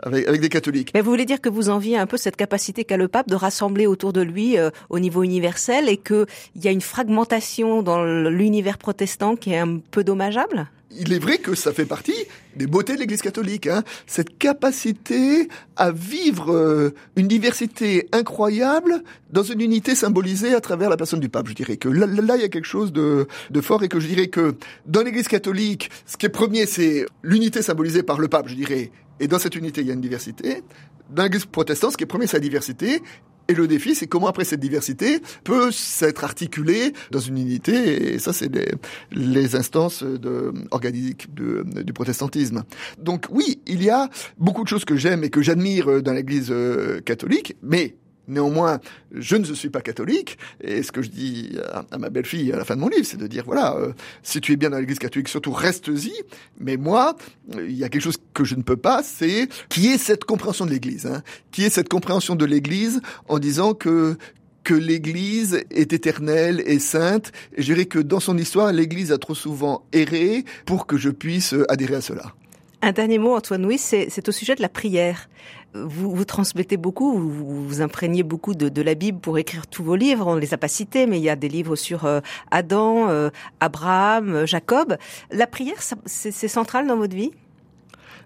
avec, 0.00 0.26
avec 0.26 0.40
des 0.40 0.48
catholiques. 0.48 0.92
Mais 0.94 1.02
vous 1.02 1.10
voulez 1.10 1.26
dire 1.26 1.38
que 1.38 1.50
vous 1.50 1.68
enviez 1.68 1.98
un 1.98 2.06
peu 2.06 2.16
cette 2.16 2.36
capacité 2.36 2.84
qu'a 2.84 2.96
le 2.96 3.06
pape 3.06 3.28
de 3.28 3.34
rassembler 3.34 3.86
autour 3.86 4.14
de 4.14 4.22
lui 4.22 4.56
au 4.88 4.98
niveau 4.98 5.22
universel 5.22 5.90
et 5.90 5.98
qu'il 5.98 6.24
y 6.56 6.66
a 6.66 6.70
une 6.70 6.80
fragmentation 6.80 7.82
dans 7.82 8.02
l'univers 8.02 8.78
protestant 8.78 9.36
qui 9.36 9.52
est 9.52 9.58
un 9.58 9.80
peu 9.90 10.02
dommageable? 10.02 10.66
Il 10.98 11.12
est 11.12 11.18
vrai 11.18 11.38
que 11.38 11.54
ça 11.54 11.72
fait 11.72 11.86
partie 11.86 12.14
des 12.56 12.66
beautés 12.66 12.94
de 12.94 13.00
l'Église 13.00 13.22
catholique, 13.22 13.66
hein. 13.66 13.82
cette 14.06 14.38
capacité 14.38 15.48
à 15.76 15.90
vivre 15.90 16.52
euh, 16.52 16.94
une 17.16 17.28
diversité 17.28 18.08
incroyable 18.12 19.02
dans 19.30 19.42
une 19.42 19.60
unité 19.60 19.94
symbolisée 19.94 20.54
à 20.54 20.60
travers 20.60 20.90
la 20.90 20.96
personne 20.96 21.20
du 21.20 21.28
pape. 21.28 21.48
Je 21.48 21.54
dirais 21.54 21.76
que 21.76 21.88
là, 21.88 22.06
là 22.06 22.36
il 22.36 22.42
y 22.42 22.44
a 22.44 22.48
quelque 22.48 22.66
chose 22.66 22.92
de, 22.92 23.26
de 23.50 23.60
fort 23.60 23.82
et 23.82 23.88
que 23.88 24.00
je 24.00 24.06
dirais 24.06 24.28
que 24.28 24.54
dans 24.86 25.02
l'Église 25.02 25.28
catholique, 25.28 25.90
ce 26.06 26.16
qui 26.16 26.26
est 26.26 26.30
premier, 26.30 26.66
c'est 26.66 27.06
l'unité 27.22 27.62
symbolisée 27.62 28.02
par 28.02 28.18
le 28.18 28.28
pape, 28.28 28.48
je 28.48 28.54
dirais. 28.54 28.90
Et 29.20 29.28
dans 29.28 29.38
cette 29.38 29.56
unité, 29.56 29.82
il 29.82 29.86
y 29.86 29.90
a 29.90 29.94
une 29.94 30.00
diversité. 30.00 30.62
Dans 31.10 31.22
l'Église 31.24 31.46
protestante, 31.46 31.92
ce 31.92 31.96
qui 31.96 32.04
est 32.04 32.06
premier, 32.06 32.26
c'est 32.26 32.36
la 32.36 32.40
diversité. 32.40 33.02
Et 33.48 33.54
le 33.54 33.66
défi, 33.66 33.94
c'est 33.94 34.06
comment 34.06 34.28
après 34.28 34.44
cette 34.44 34.60
diversité 34.60 35.20
peut 35.44 35.70
s'être 35.70 36.24
articulée 36.24 36.92
dans 37.10 37.18
une 37.18 37.38
unité. 37.38 38.14
Et 38.14 38.18
ça, 38.18 38.32
c'est 38.32 38.52
les, 38.54 38.68
les, 39.10 39.56
instances 39.56 40.02
de, 40.02 40.52
organiques 40.70 41.34
de, 41.34 41.64
du 41.82 41.92
protestantisme. 41.92 42.64
Donc 42.98 43.26
oui, 43.30 43.60
il 43.66 43.82
y 43.82 43.90
a 43.90 44.08
beaucoup 44.38 44.62
de 44.62 44.68
choses 44.68 44.84
que 44.84 44.96
j'aime 44.96 45.24
et 45.24 45.30
que 45.30 45.42
j'admire 45.42 46.02
dans 46.02 46.12
l'Église 46.12 46.48
euh, 46.50 47.00
catholique, 47.00 47.56
mais 47.62 47.96
Néanmoins, 48.32 48.80
je 49.12 49.36
ne 49.36 49.44
suis 49.44 49.68
pas 49.68 49.82
catholique, 49.82 50.38
et 50.62 50.82
ce 50.82 50.90
que 50.90 51.02
je 51.02 51.10
dis 51.10 51.58
à, 51.90 51.98
ma 51.98 52.08
belle-fille 52.08 52.50
à 52.52 52.56
la 52.56 52.64
fin 52.64 52.76
de 52.76 52.80
mon 52.80 52.88
livre, 52.88 53.04
c'est 53.04 53.18
de 53.18 53.26
dire, 53.26 53.44
voilà, 53.44 53.76
euh, 53.76 53.92
si 54.22 54.40
tu 54.40 54.52
es 54.52 54.56
bien 54.56 54.70
dans 54.70 54.78
l'église 54.78 54.98
catholique, 54.98 55.28
surtout 55.28 55.52
reste-y, 55.52 56.12
mais 56.58 56.76
moi, 56.76 57.16
il 57.54 57.76
y 57.76 57.84
a 57.84 57.88
quelque 57.88 58.02
chose 58.02 58.18
que 58.32 58.44
je 58.44 58.54
ne 58.54 58.62
peux 58.62 58.76
pas, 58.76 59.02
c'est 59.02 59.48
qui 59.68 59.88
est 59.88 59.98
cette 59.98 60.24
compréhension 60.24 60.64
de 60.64 60.70
l'église, 60.70 61.06
hein, 61.06 61.22
qui 61.50 61.64
est 61.64 61.70
cette 61.70 61.90
compréhension 61.90 62.34
de 62.34 62.44
l'église 62.44 63.00
en 63.28 63.38
disant 63.38 63.74
que 63.74 64.16
que 64.64 64.74
l'Église 64.74 65.64
est 65.72 65.92
éternelle 65.92 66.62
et 66.66 66.78
sainte. 66.78 67.32
Et 67.56 67.62
je 67.62 67.72
dirais 67.72 67.86
que 67.86 67.98
dans 67.98 68.20
son 68.20 68.38
histoire, 68.38 68.72
l'Église 68.72 69.10
a 69.10 69.18
trop 69.18 69.34
souvent 69.34 69.84
erré 69.92 70.44
pour 70.66 70.86
que 70.86 70.96
je 70.96 71.10
puisse 71.10 71.52
adhérer 71.68 71.96
à 71.96 72.00
cela. 72.00 72.32
Un 72.80 72.92
dernier 72.92 73.18
mot, 73.18 73.34
Antoine 73.34 73.62
Louis, 73.62 73.78
c'est 73.78 74.28
au 74.28 74.32
sujet 74.32 74.56
de 74.56 74.62
la 74.62 74.68
prière 74.68 75.28
vous, 75.74 76.14
vous 76.14 76.24
transmettez 76.24 76.76
beaucoup, 76.76 77.18
vous, 77.18 77.66
vous 77.66 77.82
imprégnez 77.82 78.22
beaucoup 78.22 78.54
de, 78.54 78.82
la 78.82 78.94
Bible 78.94 79.20
pour 79.20 79.38
écrire 79.38 79.66
tous 79.66 79.82
vos 79.82 79.96
livres. 79.96 80.26
On 80.26 80.34
ne 80.34 80.40
les 80.40 80.54
a 80.54 80.58
pas 80.58 80.68
cités, 80.68 81.06
mais 81.06 81.18
il 81.18 81.22
y 81.22 81.30
a 81.30 81.36
des 81.36 81.48
livres 81.48 81.76
sur 81.76 82.04
euh, 82.04 82.20
Adam, 82.50 83.08
euh, 83.08 83.30
Abraham, 83.60 84.34
euh, 84.34 84.46
Jacob. 84.46 84.96
La 85.30 85.46
prière, 85.46 85.78
c'est 86.06 86.48
central 86.48 86.86
dans 86.86 86.96
votre 86.96 87.14
vie? 87.14 87.30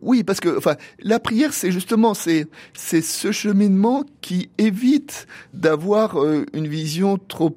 Oui, 0.03 0.25
parce 0.25 0.41
que 0.41 0.59
enfin, 0.59 0.77
la 0.99 1.19
prière, 1.19 1.55
c'est 1.55 1.73
justement 1.73 2.13
c'est 2.13 2.47
ce 2.75 3.33
cheminement 3.33 4.05
qui 4.21 4.51
évite 4.59 5.27
d'avoir 5.55 6.19
une 6.53 6.69
vision 6.69 7.17
trop 7.17 7.55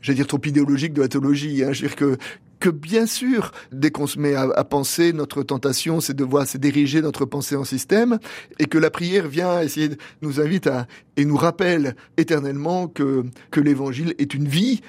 j'allais 0.00 0.16
dire 0.16 0.26
trop 0.26 0.40
idéologique 0.44 0.92
de 0.92 1.02
la 1.02 1.08
théologie. 1.08 1.64
Hein. 1.64 1.72
Je 1.72 1.82
veux 1.82 1.88
dire 1.88 1.96
que 1.96 2.16
que 2.60 2.68
bien 2.68 3.06
sûr, 3.06 3.52
dès 3.72 3.90
qu'on 3.90 4.06
se 4.06 4.18
met 4.18 4.34
à, 4.34 4.64
penser, 4.64 5.12
notre 5.12 5.42
tentation, 5.42 6.00
c'est 6.00 6.14
de 6.14 6.24
voir, 6.24 6.46
c'est 6.46 6.60
diriger 6.60 7.02
notre 7.02 7.24
pensée 7.24 7.56
en 7.56 7.64
système, 7.64 8.18
et 8.58 8.66
que 8.66 8.78
la 8.78 8.90
prière 8.90 9.26
vient 9.26 9.60
essayer, 9.60 9.90
nous 10.22 10.40
invite 10.40 10.66
à, 10.66 10.86
et 11.16 11.24
nous 11.24 11.36
rappelle 11.36 11.96
éternellement 12.16 12.86
que, 12.86 13.24
que 13.50 13.60
l'évangile 13.60 14.14
est 14.18 14.34
une 14.34 14.46
vie 14.46 14.82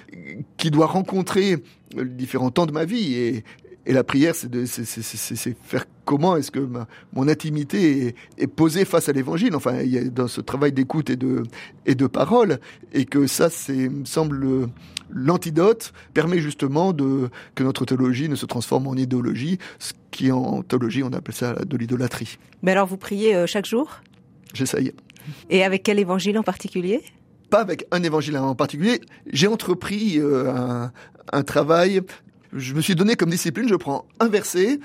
qui 0.57 0.69
doit 0.69 0.85
rencontrer 0.85 1.57
différents 1.95 2.51
temps 2.51 2.65
de 2.65 2.73
ma 2.73 2.85
vie, 2.85 3.15
et, 3.15 3.43
et 3.85 3.93
la 3.93 4.03
prière, 4.03 4.35
c'est 4.35 4.49
de, 4.49 4.65
faire 4.65 5.85
comment 6.05 6.35
est-ce 6.35 6.51
que 6.51 6.67
mon 7.13 7.27
intimité 7.27 8.07
est, 8.07 8.15
est, 8.37 8.47
posée 8.47 8.85
face 8.85 9.09
à 9.09 9.11
l'évangile. 9.11 9.55
Enfin, 9.55 9.81
il 9.81 9.91
y 9.91 9.97
a 9.97 10.03
dans 10.03 10.27
ce 10.27 10.41
travail 10.41 10.71
d'écoute 10.71 11.09
et 11.09 11.15
de, 11.15 11.43
et 11.85 11.95
de 11.95 12.05
parole, 12.05 12.59
et 12.93 13.05
que 13.05 13.25
ça, 13.25 13.49
c'est, 13.49 13.89
me 13.89 14.05
semble, 14.05 14.67
l'antidote 15.13 15.93
permet 16.13 16.39
justement 16.39 16.93
de, 16.93 17.29
que 17.55 17.63
notre 17.63 17.85
théologie 17.85 18.29
ne 18.29 18.35
se 18.35 18.45
transforme 18.45 18.87
en 18.87 18.95
idéologie, 18.95 19.59
ce 19.79 19.93
qui 20.11 20.31
en 20.31 20.61
théologie 20.63 21.03
on 21.03 21.13
appelle 21.13 21.35
ça 21.35 21.53
de 21.53 21.77
l'idolâtrie. 21.77 22.37
Mais 22.61 22.71
alors 22.71 22.87
vous 22.87 22.97
priez 22.97 23.35
euh, 23.35 23.47
chaque 23.47 23.65
jour? 23.65 24.01
J'essaye. 24.53 24.93
Et 25.49 25.63
avec 25.63 25.83
quel 25.83 25.99
évangile 25.99 26.37
en 26.37 26.43
particulier? 26.43 27.01
Pas 27.49 27.61
avec 27.61 27.85
un 27.91 28.01
évangile 28.03 28.37
en 28.37 28.55
particulier. 28.55 29.01
J'ai 29.31 29.47
entrepris 29.47 30.19
euh, 30.19 30.51
un, 30.51 30.91
un 31.31 31.43
travail. 31.43 32.01
Je 32.53 32.73
me 32.73 32.81
suis 32.81 32.95
donné 32.95 33.15
comme 33.15 33.29
discipline, 33.29 33.67
je 33.67 33.75
prends 33.75 34.05
un 34.19 34.27
verset 34.27 34.79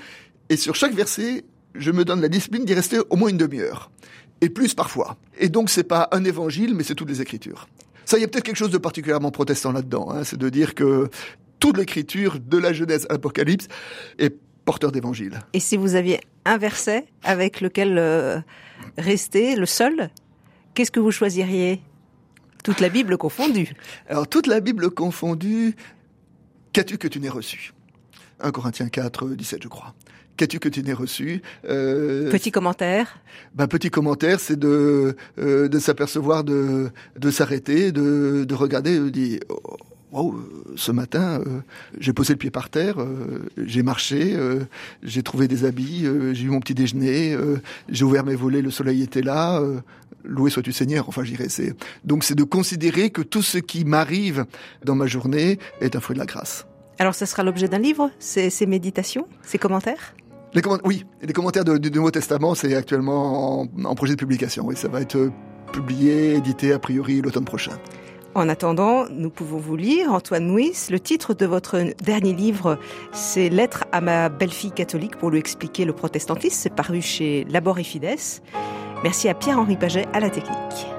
et 0.49 0.57
sur 0.57 0.75
chaque 0.75 0.93
verset, 0.93 1.43
je 1.75 1.91
me 1.91 2.05
donne 2.05 2.21
la 2.21 2.29
discipline 2.29 2.65
d'y 2.65 2.73
rester 2.73 2.99
au 3.09 3.15
moins 3.15 3.29
une 3.29 3.37
demi-heure. 3.37 3.91
Et 4.39 4.49
plus 4.49 4.73
parfois. 4.73 5.17
Et 5.39 5.49
donc 5.49 5.69
c'est 5.69 5.83
pas 5.83 6.07
un 6.11 6.23
évangile, 6.23 6.75
mais 6.75 6.83
c'est 6.83 6.93
toutes 6.95 7.09
les 7.09 7.21
écritures. 7.21 7.67
Ça, 8.07 8.17
il 8.17 8.21
y 8.21 8.23
a 8.23 8.29
peut-être 8.29 8.45
quelque 8.45 8.55
chose 8.55 8.71
de 8.71 8.77
particulièrement 8.77 9.31
protestant 9.31 9.73
là-dedans. 9.73 10.09
Hein, 10.11 10.23
c'est 10.23 10.37
de 10.37 10.47
dire 10.47 10.75
que 10.75 11.09
toute 11.59 11.75
l'écriture, 11.75 12.39
de 12.39 12.57
la 12.57 12.71
Genèse 12.71 13.05
à 13.09 13.13
l'Apocalypse, 13.13 13.67
est 14.17 14.33
porteur 14.63 14.93
d'évangile. 14.93 15.41
Et 15.51 15.59
si 15.59 15.75
vous 15.75 15.95
aviez 15.95 16.21
un 16.45 16.57
verset 16.57 17.05
avec 17.21 17.59
lequel 17.59 17.97
euh, 17.97 18.39
rester, 18.97 19.57
le 19.57 19.65
seul, 19.65 20.09
qu'est-ce 20.73 20.89
que 20.89 21.01
vous 21.01 21.11
choisiriez? 21.11 21.81
Toute 22.63 22.79
la 22.79 22.87
Bible 22.87 23.17
confondue. 23.17 23.73
Alors, 24.07 24.25
toute 24.25 24.47
la 24.47 24.61
Bible 24.61 24.89
confondue, 24.89 25.75
qu'as-tu 26.71 26.97
que 26.97 27.09
tu 27.09 27.19
n'aies 27.19 27.27
reçu? 27.27 27.73
1 28.39 28.51
Corinthiens 28.51 28.87
4, 28.87 29.31
17, 29.31 29.63
je 29.63 29.67
crois. 29.67 29.93
Qu'as-tu 30.37 30.59
que 30.59 30.69
tu 30.69 30.83
n'aies 30.83 30.93
reçu 30.93 31.41
euh, 31.67 32.29
Petit 32.31 32.51
commentaire. 32.51 33.19
Ben, 33.55 33.67
petit 33.67 33.89
commentaire, 33.89 34.39
c'est 34.39 34.57
de 34.57 35.15
euh, 35.39 35.67
de 35.67 35.79
s'apercevoir, 35.79 36.43
de 36.43 36.89
de 37.17 37.31
s'arrêter, 37.31 37.91
de 37.91 38.45
de 38.45 38.55
regarder, 38.55 38.99
de 38.99 39.09
dire. 39.09 39.39
Oh, 39.49 39.77
wow, 40.11 40.39
ce 40.75 40.91
matin, 40.91 41.41
euh, 41.45 41.61
j'ai 41.99 42.13
posé 42.13 42.33
le 42.33 42.37
pied 42.37 42.51
par 42.51 42.69
terre, 42.69 43.01
euh, 43.01 43.49
j'ai 43.57 43.83
marché, 43.83 44.33
euh, 44.35 44.61
j'ai 45.03 45.23
trouvé 45.23 45.47
des 45.47 45.65
habits, 45.65 46.05
j'ai 46.33 46.43
eu 46.43 46.49
mon 46.49 46.59
petit 46.59 46.73
déjeuner, 46.73 47.37
j'ai 47.89 48.05
ouvert 48.05 48.23
mes 48.23 48.35
volets, 48.35 48.61
le 48.61 48.71
soleil 48.71 49.01
était 49.03 49.21
là. 49.21 49.61
loué 50.23 50.49
sois-tu 50.49 50.71
Seigneur. 50.71 51.09
Enfin, 51.09 51.23
j'irai. 51.23 51.49
C'est 51.49 51.73
donc 52.03 52.23
c'est 52.23 52.35
de 52.35 52.43
considérer 52.43 53.09
que 53.09 53.21
tout 53.21 53.41
ce 53.41 53.57
qui 53.57 53.85
m'arrive 53.85 54.45
dans 54.83 54.95
ma 54.95 55.07
journée 55.07 55.59
est 55.81 55.95
un 55.95 55.99
fruit 55.99 56.13
de 56.15 56.19
la 56.19 56.25
grâce. 56.25 56.65
Alors, 56.99 57.13
ce 57.13 57.25
sera 57.25 57.43
l'objet 57.43 57.67
d'un 57.67 57.77
livre, 57.79 58.09
ces, 58.17 58.49
ces 58.49 58.65
méditations, 58.65 59.27
ces 59.43 59.59
commentaires 59.59 60.15
les 60.53 60.61
oui, 60.83 61.05
les 61.21 61.33
commentaires 61.33 61.65
du 61.65 61.91
Nouveau 61.91 62.11
Testament, 62.11 62.55
c'est 62.55 62.75
actuellement 62.75 63.67
en, 63.83 63.95
projet 63.95 64.13
de 64.13 64.19
publication. 64.19 64.65
Oui, 64.65 64.75
ça 64.75 64.87
va 64.87 65.01
être 65.01 65.29
publié, 65.73 66.35
édité 66.35 66.73
a 66.73 66.79
priori 66.79 67.21
l'automne 67.21 67.45
prochain. 67.45 67.73
En 68.35 68.49
attendant, 68.49 69.05
nous 69.09 69.31
pouvons 69.31 69.57
vous 69.57 69.75
lire, 69.75 70.13
Antoine 70.13 70.47
Nuis, 70.47 70.87
le 70.91 70.99
titre 70.99 71.33
de 71.33 71.45
votre 71.45 71.83
dernier 72.03 72.33
livre, 72.33 72.77
c'est 73.11 73.49
Lettre 73.49 73.85
à 73.91 73.99
ma 73.99 74.29
belle-fille 74.29 74.71
catholique 74.71 75.17
pour 75.17 75.31
lui 75.31 75.39
expliquer 75.39 75.85
le 75.85 75.93
protestantisme. 75.93 76.55
C'est 76.55 76.73
paru 76.73 77.01
chez 77.01 77.45
Labor 77.49 77.79
et 77.79 77.83
Fides. 77.83 78.41
Merci 79.03 79.27
à 79.27 79.33
Pierre-Henri 79.33 79.75
Paget 79.75 80.05
à 80.13 80.19
la 80.19 80.29
technique. 80.29 80.96